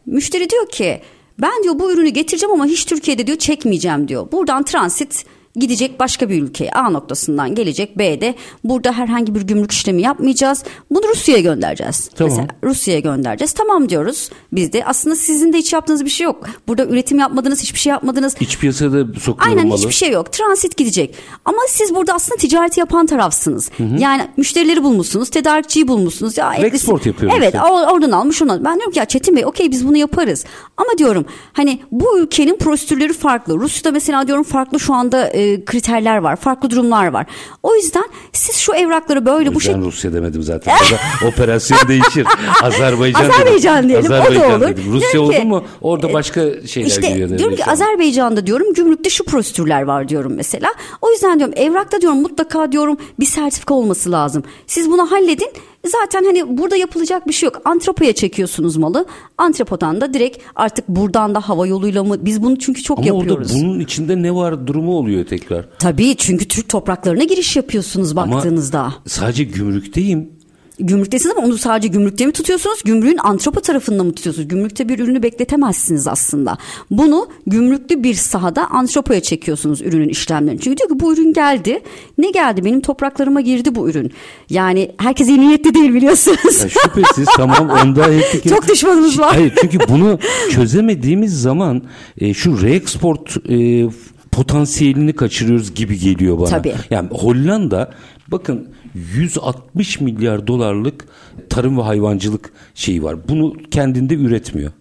Müşteri 0.07 0.51
diyor 0.51 0.69
ki 0.69 1.01
ben 1.39 1.63
diyor 1.63 1.79
bu 1.79 1.93
ürünü 1.93 2.09
getireceğim 2.09 2.53
ama 2.53 2.67
hiç 2.67 2.85
Türkiye'de 2.85 3.27
diyor 3.27 3.39
çekmeyeceğim 3.39 4.09
diyor. 4.09 4.33
Buradan 4.33 4.63
transit 4.63 5.25
gidecek 5.57 6.01
başka 6.01 6.29
bir 6.29 6.43
ülkeye 6.43 6.71
A 6.71 6.91
noktasından 6.91 7.55
gelecek 7.55 7.99
B'de 7.99 8.35
burada 8.65 8.93
herhangi 8.93 9.35
bir 9.35 9.41
gümrük 9.43 9.73
işlemi 9.73 10.03
yapmayacağız. 10.03 10.65
Bunu 10.91 11.09
Rusya'ya 11.09 11.41
göndereceğiz. 11.41 12.11
Tamam. 12.17 12.31
Mesela 12.31 12.49
Rusya'ya 12.65 13.01
göndereceğiz. 13.01 13.53
Tamam 13.53 13.89
diyoruz. 13.89 14.31
Biz 14.53 14.73
de 14.73 14.85
aslında 14.85 15.17
sizin 15.17 15.53
de 15.53 15.59
hiç 15.59 15.73
yaptığınız 15.73 16.05
bir 16.05 16.11
şey 16.11 16.25
yok. 16.25 16.47
Burada 16.69 16.85
üretim 16.87 17.19
yapmadınız, 17.19 17.63
hiçbir 17.63 17.79
şey 17.79 17.91
yapmadınız. 17.91 18.35
İç 18.41 18.59
piyasada 18.59 19.21
sokmuyor 19.21 19.51
Aynen 19.51 19.69
malı. 19.69 19.79
hiçbir 19.79 19.93
şey 19.93 20.11
yok. 20.11 20.33
Transit 20.33 20.77
gidecek. 20.77 21.15
Ama 21.45 21.59
siz 21.69 21.95
burada 21.95 22.15
aslında 22.15 22.37
ticareti 22.37 22.81
yapan 22.81 23.07
tarafsınız. 23.07 23.71
Hı 23.77 23.83
hı. 23.85 23.97
Yani 23.99 24.29
müşterileri 24.37 24.83
bulmuşsunuz, 24.83 25.31
tedarikçiyi 25.31 25.89
bulmuşsunuz. 25.89 26.39
Ya 26.39 26.55
Export 26.55 27.07
yapıyoruz. 27.07 27.39
Evet, 27.39 27.55
işte. 27.55 27.67
oradan 27.67 28.11
almış 28.11 28.43
onu. 28.43 28.65
Ben 28.65 28.75
diyorum 28.75 28.93
ki 28.93 28.99
ya 28.99 29.05
Çetin 29.05 29.37
Bey 29.37 29.47
okey 29.47 29.71
biz 29.71 29.89
bunu 29.89 29.97
yaparız. 29.97 30.45
Ama 30.77 30.89
diyorum 30.99 31.27
hani 31.53 31.81
bu 31.91 32.19
ülkenin 32.19 32.57
prosedürleri 32.57 33.13
farklı. 33.13 33.59
Rusya'da 33.59 33.91
mesela 33.93 34.27
diyorum 34.27 34.45
farklı 34.45 34.81
şu 34.81 34.95
anda 34.95 35.29
e, 35.29 35.44
e, 35.45 35.65
kriterler 35.65 36.17
var. 36.17 36.37
Farklı 36.37 36.71
durumlar 36.71 37.07
var. 37.07 37.27
O 37.63 37.75
yüzden 37.75 38.05
siz 38.33 38.57
şu 38.57 38.73
evrakları 38.73 39.27
böyle 39.27 39.55
bu 39.55 39.61
şekilde... 39.61 39.85
Rusya 39.85 40.13
demedim 40.13 40.43
zaten. 40.43 40.75
operasyon 41.29 41.89
değişir. 41.89 42.27
Azerbaycan 42.63 43.31
Azerbaycan 43.31 43.89
diyelim. 43.89 44.13
Azerbaycan 44.13 44.47
o 44.47 44.51
da 44.51 44.57
olur. 44.57 44.69
Dedim. 44.69 44.85
Rusya 44.93 45.13
diyorum 45.13 45.29
oldu 45.29 45.37
ki, 45.37 45.45
mu 45.45 45.65
orada 45.81 46.13
başka 46.13 46.67
şeyler 46.67 46.89
işte, 46.89 47.09
giriyor. 47.09 47.39
Diyorum 47.39 47.57
ki. 47.57 47.65
Azerbaycan'da 47.65 48.47
diyorum 48.47 48.75
gümrükte 48.75 49.11
şu 49.11 49.25
prosedürler 49.25 49.83
var 49.83 50.09
diyorum 50.09 50.33
mesela. 50.35 50.69
O 51.03 51.11
yüzden 51.11 51.39
diyorum 51.39 51.55
evrakta 51.57 52.01
diyorum 52.01 52.23
mutlaka 52.23 52.73
diyorum 52.73 52.97
bir 53.21 53.27
sertifika 53.27 53.75
olması 53.75 54.13
lazım. 54.13 54.43
Siz 54.67 54.91
bunu 54.91 55.11
halledin 55.11 55.49
Zaten 55.87 56.25
hani 56.25 56.59
burada 56.59 56.77
yapılacak 56.77 57.27
bir 57.29 57.33
şey 57.33 57.47
yok. 57.47 57.61
Antrepoya 57.65 58.13
çekiyorsunuz 58.13 58.77
malı. 58.77 59.07
Antrepodan 59.39 60.01
da 60.01 60.15
direkt 60.15 60.39
artık 60.57 60.89
buradan 60.89 61.35
da 61.35 61.41
hava 61.41 61.67
yoluyla 61.67 62.05
mı? 62.05 62.17
Biz 62.25 62.43
bunu 62.43 62.59
çünkü 62.59 62.83
çok 62.83 62.99
Ama 62.99 63.07
yapıyoruz. 63.07 63.53
orada 63.53 63.65
bunun 63.65 63.81
içinde 63.81 64.23
ne 64.23 64.35
var 64.35 64.67
durumu 64.67 64.97
oluyor 64.97 65.27
tekrar. 65.27 65.69
Tabii 65.79 66.17
çünkü 66.17 66.49
Türk 66.49 66.69
topraklarına 66.69 67.25
giriş 67.25 67.57
yapıyorsunuz 67.57 68.17
baktığınızda. 68.17 68.81
Ama 68.81 68.95
sadece 69.07 69.45
gümrükteyim. 69.45 70.31
Gümrüktesiniz 70.79 71.37
ama 71.37 71.47
onu 71.47 71.59
sadece 71.59 71.89
gümrükte 71.89 72.27
mi 72.27 72.33
tutuyorsunuz? 72.33 72.83
Gümrüğün 72.85 73.19
antropo 73.23 73.61
tarafında 73.61 74.05
mı 74.05 74.15
tutuyorsunuz? 74.15 74.49
Gümrükte 74.49 74.89
bir 74.89 74.99
ürünü 74.99 75.23
bekletemezsiniz 75.23 76.09
aslında. 76.09 76.59
Bunu 76.91 77.29
gümrüklü 77.47 78.03
bir 78.03 78.15
sahada 78.15 78.71
antropoya 78.71 79.21
çekiyorsunuz 79.21 79.83
ürünün 79.83 80.09
işlemlerini. 80.09 80.61
Çünkü 80.61 80.77
diyor 80.77 80.89
ki 80.89 81.01
bu 81.01 81.13
ürün 81.13 81.33
geldi. 81.33 81.83
Ne 82.19 82.31
geldi? 82.31 82.65
Benim 82.65 82.81
topraklarıma 82.81 83.41
girdi 83.41 83.75
bu 83.75 83.91
ürün. 83.91 84.13
Yani 84.51 84.91
herkes 84.99 85.29
iyi 85.29 85.41
niyetli 85.41 85.75
değil 85.75 85.95
biliyorsunuz. 85.95 86.63
Ya 86.63 86.69
şüphesiz 86.69 87.29
tamam 87.37 87.71
onda 87.71 88.07
hep 88.33 88.49
Çok 88.49 88.69
düşmanımız 88.69 89.19
var. 89.19 89.35
Hayır 89.35 89.53
çünkü 89.61 89.79
bunu 89.89 90.19
çözemediğimiz 90.51 91.43
zaman 91.43 91.83
e, 92.19 92.35
şu 92.35 92.63
reexport 92.63 93.51
e, 93.51 93.87
potansiyelini 94.33 95.13
kaçırıyoruz 95.13 95.75
gibi 95.75 95.99
geliyor 95.99 96.39
bana. 96.39 96.49
Tabii. 96.49 96.75
Yani 96.91 97.09
Hollanda 97.11 97.91
bakın 98.29 98.69
160 98.95 100.01
milyar 100.01 100.47
dolarlık 100.47 101.05
tarım 101.51 101.79
ve 101.79 101.83
hayvancılık 101.83 102.53
şeyi 102.75 103.03
var. 103.03 103.29
Bunu 103.29 103.53
kendinde 103.71 104.15
üretmiyor. 104.15 104.73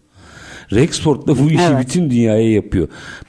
Reexport'la 0.72 1.39
bu 1.39 1.47
işi 1.49 1.64
Evet. 1.64 1.88
bütün 1.88 2.09
dünyaya 2.09 2.51
yapıyor. 2.51 2.88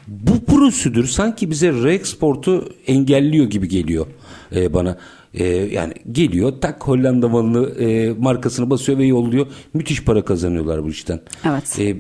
Bu 0.09 0.45
prosedür 0.45 1.07
sanki 1.07 1.51
bize 1.51 1.73
reexport'u 1.73 2.69
engelliyor 2.87 3.47
gibi 3.47 3.69
geliyor 3.69 4.07
e, 4.57 4.75
bana. 4.75 4.99
E, 5.35 5.45
yani 5.47 5.93
geliyor 6.13 6.53
tak 6.61 6.89
Hollanda 6.89 7.29
malını 7.29 7.71
e, 7.71 8.13
markasını 8.19 8.71
basıyor 8.71 8.99
ve 8.99 9.07
yolluyor. 9.07 9.47
Müthiş 9.75 10.05
para 10.05 10.25
kazanıyorlar 10.25 10.85
bu 10.85 10.89
işten. 10.89 11.21
Evet. 11.45 11.79
E, 11.79 11.97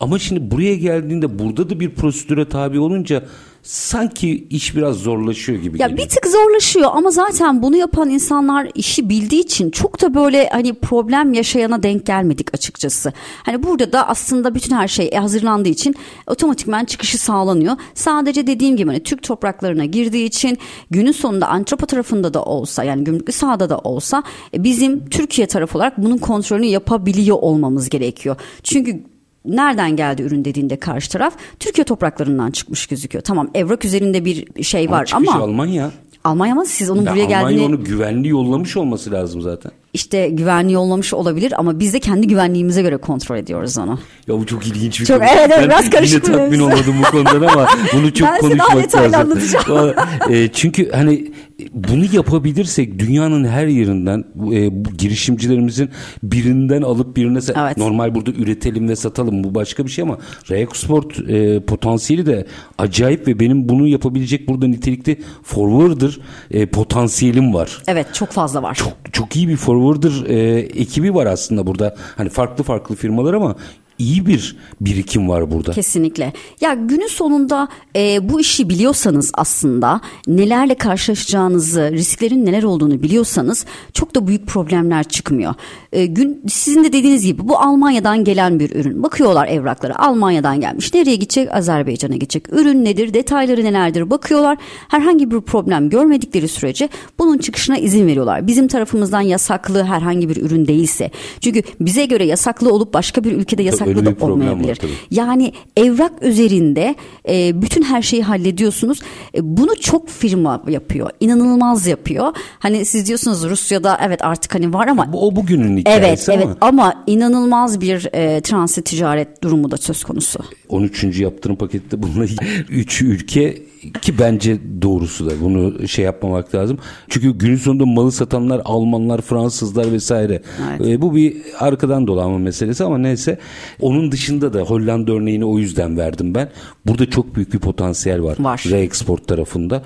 ama 0.00 0.18
şimdi 0.18 0.50
buraya 0.50 0.74
geldiğinde 0.74 1.38
burada 1.38 1.70
da 1.70 1.80
bir 1.80 1.94
prosedüre 1.94 2.48
tabi 2.48 2.78
olunca 2.80 3.24
sanki 3.62 4.46
iş 4.50 4.76
biraz 4.76 4.96
zorlaşıyor 4.96 5.58
gibi 5.58 5.80
Ya 5.82 5.86
geliyor. 5.88 6.06
bir 6.06 6.14
tık 6.14 6.26
zorlaşıyor 6.26 6.90
ama 6.94 7.10
zaten 7.10 7.62
bunu 7.62 7.76
yapan 7.76 8.10
insanlar 8.10 8.68
işi 8.74 9.08
bildiği 9.08 9.40
için 9.40 9.70
çok 9.70 10.02
da 10.02 10.14
böyle 10.14 10.48
hani 10.48 10.74
problem 10.74 11.32
yaşayana 11.32 11.82
denk 11.82 12.06
gelmedik 12.06 12.54
açıkçası. 12.54 13.12
Hani 13.42 13.62
burada 13.62 13.92
da 13.92 14.08
aslında 14.08 14.54
bütün 14.54 14.76
her 14.76 14.88
şey 14.88 15.10
hazırlandığı 15.10 15.68
için 15.68 15.94
otomatikman 16.26 16.84
çıkışı 16.84 17.18
sağlanıyor. 17.18 17.76
Sadece 17.94 18.46
dediğim 18.46 18.76
gibi 18.76 18.88
hani 18.88 19.02
Türk 19.02 19.22
topraklarına 19.22 19.84
girdiği 19.84 20.24
için 20.26 20.58
günün 20.90 21.12
sonunda 21.12 21.48
antropo 21.48 21.86
tarafında 21.86 22.34
da 22.34 22.42
olsa 22.42 22.84
yani 22.84 23.04
gümrüklü 23.04 23.32
sahada 23.32 23.70
da 23.70 23.78
olsa 23.78 24.22
e, 24.54 24.64
bizim 24.64 25.08
Türkiye 25.08 25.46
tarafı 25.46 25.78
olarak 25.78 25.98
bunun 25.98 26.18
kontrolünü 26.18 26.66
yapabiliyor 26.66 27.36
olmamız 27.40 27.88
gerekiyor. 27.88 28.36
Çünkü 28.62 29.04
nereden 29.46 29.96
geldi 29.96 30.22
ürün 30.22 30.44
dediğinde 30.44 30.76
karşı 30.76 31.10
taraf 31.10 31.34
Türkiye 31.60 31.84
topraklarından 31.84 32.50
çıkmış 32.50 32.86
gözüküyor. 32.86 33.24
Tamam 33.24 33.50
evrak 33.54 33.84
üzerinde 33.84 34.24
bir 34.24 34.62
şey 34.64 34.90
var 34.90 35.10
ama 35.14 35.34
Almanya. 35.34 35.90
Almanya 36.24 36.54
mı 36.54 36.66
siz 36.66 36.90
onun 36.90 37.02
Ya 37.04 37.12
buraya 37.12 37.24
Almanya 37.24 37.40
geldiğini 37.42 37.64
onu 37.66 37.84
güvenli 37.84 38.28
yollamış 38.28 38.76
olması 38.76 39.10
lazım 39.12 39.42
zaten. 39.42 39.72
işte 39.94 40.28
güvenli 40.28 40.72
yollamış 40.72 41.14
olabilir 41.14 41.54
ama 41.56 41.80
biz 41.80 41.94
de 41.94 42.00
kendi 42.00 42.26
güvenliğimize 42.28 42.82
göre 42.82 42.96
kontrol 42.96 43.36
ediyoruz 43.36 43.78
onu. 43.78 43.98
Ya 44.28 44.34
bu 44.38 44.46
çok 44.46 44.66
ilginç 44.66 45.00
bir 45.00 45.06
Çok- 45.06 45.18
konu. 45.18 45.28
evet, 45.28 45.40
evet, 45.46 45.58
Ben 45.58 45.68
biraz 45.68 45.90
karışık 45.90 46.24
Yine 46.28 46.36
tatmin 46.36 46.60
olmadım 46.60 46.94
bu 47.06 47.10
konudan 47.10 47.42
ama 47.42 47.66
bunu 47.92 48.14
çok 48.14 48.28
Ben 48.28 48.38
konuşmak 48.40 48.94
lazım. 48.94 49.14
anlatacağım. 49.20 49.64
Vallahi, 49.68 49.94
e, 50.34 50.48
çünkü 50.52 50.90
hani 50.90 51.32
bunu 51.72 52.04
yapabilirsek 52.12 52.98
dünyanın 52.98 53.44
her 53.44 53.66
yerinden 53.66 54.24
e, 54.52 54.84
bu 54.84 54.90
girişimcilerimizin 54.90 55.90
birinden 56.22 56.82
alıp 56.82 57.16
birine 57.16 57.38
Evet. 57.56 57.76
normal 57.76 58.14
burada 58.14 58.30
üretelim 58.30 58.88
ve 58.88 58.96
satalım 58.96 59.44
bu 59.44 59.54
başka 59.54 59.84
bir 59.84 59.90
şey 59.90 60.02
ama 60.02 60.18
reexport 60.50 61.30
e, 61.30 61.60
potansiyeli 61.60 62.26
de 62.26 62.46
acayip 62.78 63.28
ve 63.28 63.40
benim 63.40 63.68
bunu 63.68 63.86
yapabilecek 63.86 64.48
burada 64.48 64.66
nitelikli 64.66 65.20
forwarder 65.42 66.18
e, 66.50 66.66
potansiyelim 66.66 67.54
var. 67.54 67.82
Evet 67.88 68.14
çok 68.14 68.28
fazla 68.30 68.62
var. 68.62 68.74
Çok 68.74 68.92
çok 69.12 69.36
iyi 69.36 69.48
bir 69.48 69.56
forwarder 69.56 70.24
e, 70.28 70.58
ekibi 70.58 71.14
var 71.14 71.26
aslında 71.26 71.66
burada. 71.66 71.96
Hani 72.16 72.28
farklı 72.28 72.64
farklı 72.64 72.94
firmalar 72.94 73.34
ama 73.34 73.56
iyi 73.98 74.26
bir 74.26 74.56
birikim 74.80 75.28
var 75.28 75.50
burada. 75.50 75.72
Kesinlikle. 75.72 76.32
Ya 76.60 76.74
günün 76.74 77.06
sonunda 77.06 77.68
e, 77.96 78.28
bu 78.28 78.40
işi 78.40 78.68
biliyorsanız 78.68 79.30
aslında 79.34 80.00
nelerle 80.26 80.74
karşılaşacağınızı, 80.74 81.90
risklerin 81.92 82.46
neler 82.46 82.62
olduğunu 82.62 83.02
biliyorsanız 83.02 83.66
çok 83.92 84.14
da 84.14 84.26
büyük 84.26 84.46
problemler 84.46 85.04
çıkmıyor. 85.04 85.54
E, 85.92 86.06
gün 86.06 86.42
sizin 86.48 86.84
de 86.84 86.92
dediğiniz 86.92 87.24
gibi 87.24 87.48
bu 87.48 87.58
Almanya'dan 87.58 88.24
gelen 88.24 88.60
bir 88.60 88.70
ürün. 88.70 89.02
Bakıyorlar 89.02 89.48
evraklara. 89.48 89.98
Almanya'dan 89.98 90.60
gelmiş. 90.60 90.94
Nereye 90.94 91.16
gidecek? 91.16 91.54
Azerbaycan'a 91.54 92.14
gidecek. 92.14 92.52
Ürün 92.52 92.84
nedir? 92.84 93.14
Detayları 93.14 93.64
nelerdir? 93.64 94.10
Bakıyorlar. 94.10 94.58
Herhangi 94.88 95.30
bir 95.30 95.40
problem 95.40 95.90
görmedikleri 95.90 96.48
sürece 96.48 96.88
bunun 97.18 97.38
çıkışına 97.38 97.78
izin 97.78 98.06
veriyorlar. 98.06 98.46
Bizim 98.46 98.68
tarafımızdan 98.68 99.20
yasaklı 99.20 99.84
herhangi 99.84 100.28
bir 100.28 100.36
ürün 100.36 100.66
değilse. 100.66 101.10
Çünkü 101.40 101.62
bize 101.80 102.06
göre 102.06 102.24
yasaklı 102.24 102.72
olup 102.72 102.94
başka 102.94 103.24
bir 103.24 103.32
ülkede 103.32 103.62
yasaklı 103.88 104.08
öyle 104.08 104.20
da 104.20 104.26
var 104.26 104.30
olmayabilir. 104.30 104.76
tabii. 104.76 104.92
Yani 105.10 105.52
evrak 105.76 106.12
üzerinde 106.22 106.94
e, 107.28 107.62
bütün 107.62 107.82
her 107.82 108.02
şeyi 108.02 108.22
hallediyorsunuz. 108.22 109.00
E, 109.34 109.56
bunu 109.56 109.76
çok 109.80 110.08
firma 110.08 110.62
yapıyor. 110.68 111.10
İnanılmaz 111.20 111.86
yapıyor. 111.86 112.32
Hani 112.58 112.84
siz 112.84 113.06
diyorsunuz 113.06 113.44
Rusya'da 113.44 113.98
evet 114.02 114.24
artık 114.24 114.54
hani 114.54 114.72
var 114.72 114.88
ama 114.88 115.12
Bu, 115.12 115.26
o 115.26 115.36
bugünün 115.36 115.76
Evet 115.76 115.96
hikayesi 115.96 116.32
evet 116.32 116.46
ama 116.46 116.56
ama 116.60 117.04
inanılmaz 117.06 117.80
bir 117.80 118.08
e, 118.12 118.40
transit 118.40 118.86
ticaret 118.86 119.42
durumu 119.42 119.70
da 119.70 119.76
söz 119.76 120.04
konusu. 120.04 120.38
13. 120.68 121.20
yaptırım 121.20 121.56
pakette 121.56 122.02
bununla 122.02 122.26
3 122.70 123.02
ülke 123.02 123.66
ki 124.02 124.18
bence 124.18 124.58
doğrusu 124.82 125.30
da 125.30 125.40
bunu 125.40 125.88
şey 125.88 126.04
yapmamak 126.04 126.54
lazım. 126.54 126.78
Çünkü 127.08 127.38
günün 127.38 127.56
sonunda 127.56 127.86
malı 127.86 128.12
satanlar 128.12 128.62
Almanlar, 128.64 129.20
Fransızlar 129.20 129.92
vesaire. 129.92 130.42
Evet. 130.78 130.88
E, 130.88 131.02
bu 131.02 131.16
bir 131.16 131.36
arkadan 131.58 132.06
dolanma 132.06 132.38
meselesi 132.38 132.84
ama 132.84 132.98
neyse. 132.98 133.38
Onun 133.80 134.12
dışında 134.12 134.52
da 134.52 134.60
Hollanda 134.60 135.12
örneğini 135.12 135.44
o 135.44 135.58
yüzden 135.58 135.98
verdim 135.98 136.34
ben. 136.34 136.50
Burada 136.86 137.10
çok 137.10 137.36
büyük 137.36 137.52
bir 137.54 137.58
potansiyel 137.58 138.22
var. 138.22 138.36
Var. 138.38 138.64
Reexport 138.70 139.28
tarafında. 139.28 139.82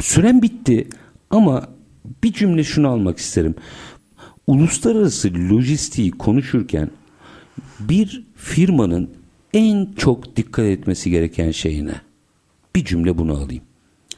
Süren 0.00 0.42
bitti 0.42 0.88
ama 1.30 1.68
bir 2.22 2.32
cümle 2.32 2.64
şunu 2.64 2.88
almak 2.88 3.18
isterim. 3.18 3.54
Uluslararası 4.46 5.34
lojistiği 5.34 6.10
konuşurken 6.10 6.90
bir 7.80 8.26
firmanın 8.36 9.10
en 9.54 9.92
çok 9.96 10.36
dikkat 10.36 10.64
etmesi 10.64 11.10
gereken 11.10 11.50
şey 11.50 11.86
ne? 11.86 12.00
Bir 12.76 12.84
cümle 12.84 13.18
bunu 13.18 13.32
alayım. 13.32 13.62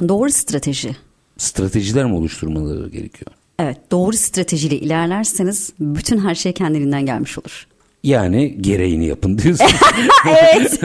Doğru 0.08 0.30
strateji. 0.30 0.96
Stratejiler 1.38 2.04
mi 2.04 2.14
oluşturmaları 2.14 2.88
gerekiyor? 2.88 3.30
Evet 3.58 3.78
doğru 3.90 4.16
stratejiyle 4.16 4.78
ilerlerseniz 4.78 5.72
bütün 5.80 6.18
her 6.18 6.34
şey 6.34 6.52
kendiliğinden 6.52 7.06
gelmiş 7.06 7.38
olur. 7.38 7.66
Yani 8.06 8.56
gereğini 8.60 9.06
yapın 9.06 9.38
diyorsun. 9.38 9.66
evet. 10.28 10.80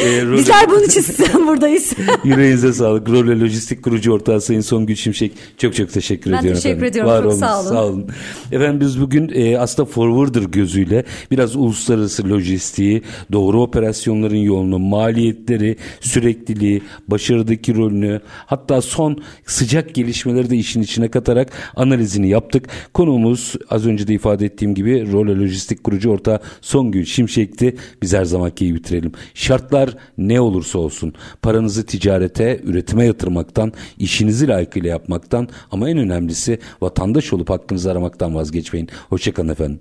e, 0.00 0.04
Role- 0.22 0.38
Bizler 0.38 0.70
bunun 0.70 0.82
için 0.84 1.00
sizden 1.00 1.46
buradayız. 1.48 1.92
Yüreğinize 2.24 2.72
sağlık. 2.72 3.08
Role 3.08 3.40
Lojistik 3.40 3.82
kurucu 3.82 4.12
ortağı 4.12 4.40
Sayın 4.40 4.60
Songül 4.60 4.94
Şimşek. 4.94 5.32
Çok 5.58 5.74
çok 5.74 5.92
teşekkür 5.92 6.32
Ben 6.32 6.38
ediyorum. 6.38 6.60
teşekkür 6.60 6.76
efendim. 6.76 6.88
ediyorum. 6.90 7.10
Var 7.10 7.22
Çok 7.22 7.26
olun, 7.32 7.38
sağ 7.40 7.60
olun. 7.60 7.68
Sağ 7.68 7.84
olun. 7.84 8.06
Efendim 8.52 8.80
biz 8.80 9.00
bugün 9.00 9.30
e, 9.34 9.58
aslında 9.58 9.88
forwarder 9.90 10.42
gözüyle 10.42 11.04
biraz 11.30 11.56
uluslararası 11.56 12.28
lojistiği, 12.28 13.02
doğru 13.32 13.62
operasyonların 13.62 14.36
yolunu, 14.36 14.78
maliyetleri, 14.78 15.76
sürekliliği, 16.00 16.82
başarıdaki 17.08 17.76
rolünü 17.76 18.20
hatta 18.46 18.82
son 18.82 19.22
sıcak 19.46 19.94
gelişmeleri 19.94 20.50
de 20.50 20.56
işin 20.56 20.82
içine 20.82 21.08
katarak 21.08 21.52
analizini 21.76 22.28
yaptık. 22.28 22.68
Konuğumuz 22.94 23.54
az 23.70 23.86
önce 23.86 24.06
de 24.08 24.14
ifade 24.14 24.46
ettiğim 24.46 24.74
gibi 24.74 25.12
Role 25.12 25.34
Lojistik 25.36 25.84
kurucu 25.84 26.10
ortağı 26.10 26.33
Songül 26.60 27.04
Şimşek'ti. 27.04 27.76
Biz 28.02 28.12
her 28.14 28.24
zamanki 28.24 28.64
iyi 28.64 28.74
bitirelim. 28.74 29.12
Şartlar 29.34 29.96
ne 30.18 30.40
olursa 30.40 30.78
olsun 30.78 31.14
paranızı 31.42 31.86
ticarete, 31.86 32.60
üretime 32.64 33.06
yatırmaktan, 33.06 33.72
işinizi 33.98 34.48
layıkıyla 34.48 34.90
yapmaktan 34.90 35.48
ama 35.70 35.90
en 35.90 35.98
önemlisi 35.98 36.58
vatandaş 36.80 37.32
olup 37.32 37.50
hakkınızı 37.50 37.90
aramaktan 37.90 38.34
vazgeçmeyin. 38.34 38.88
Hoşçakalın 39.08 39.48
efendim. 39.48 39.80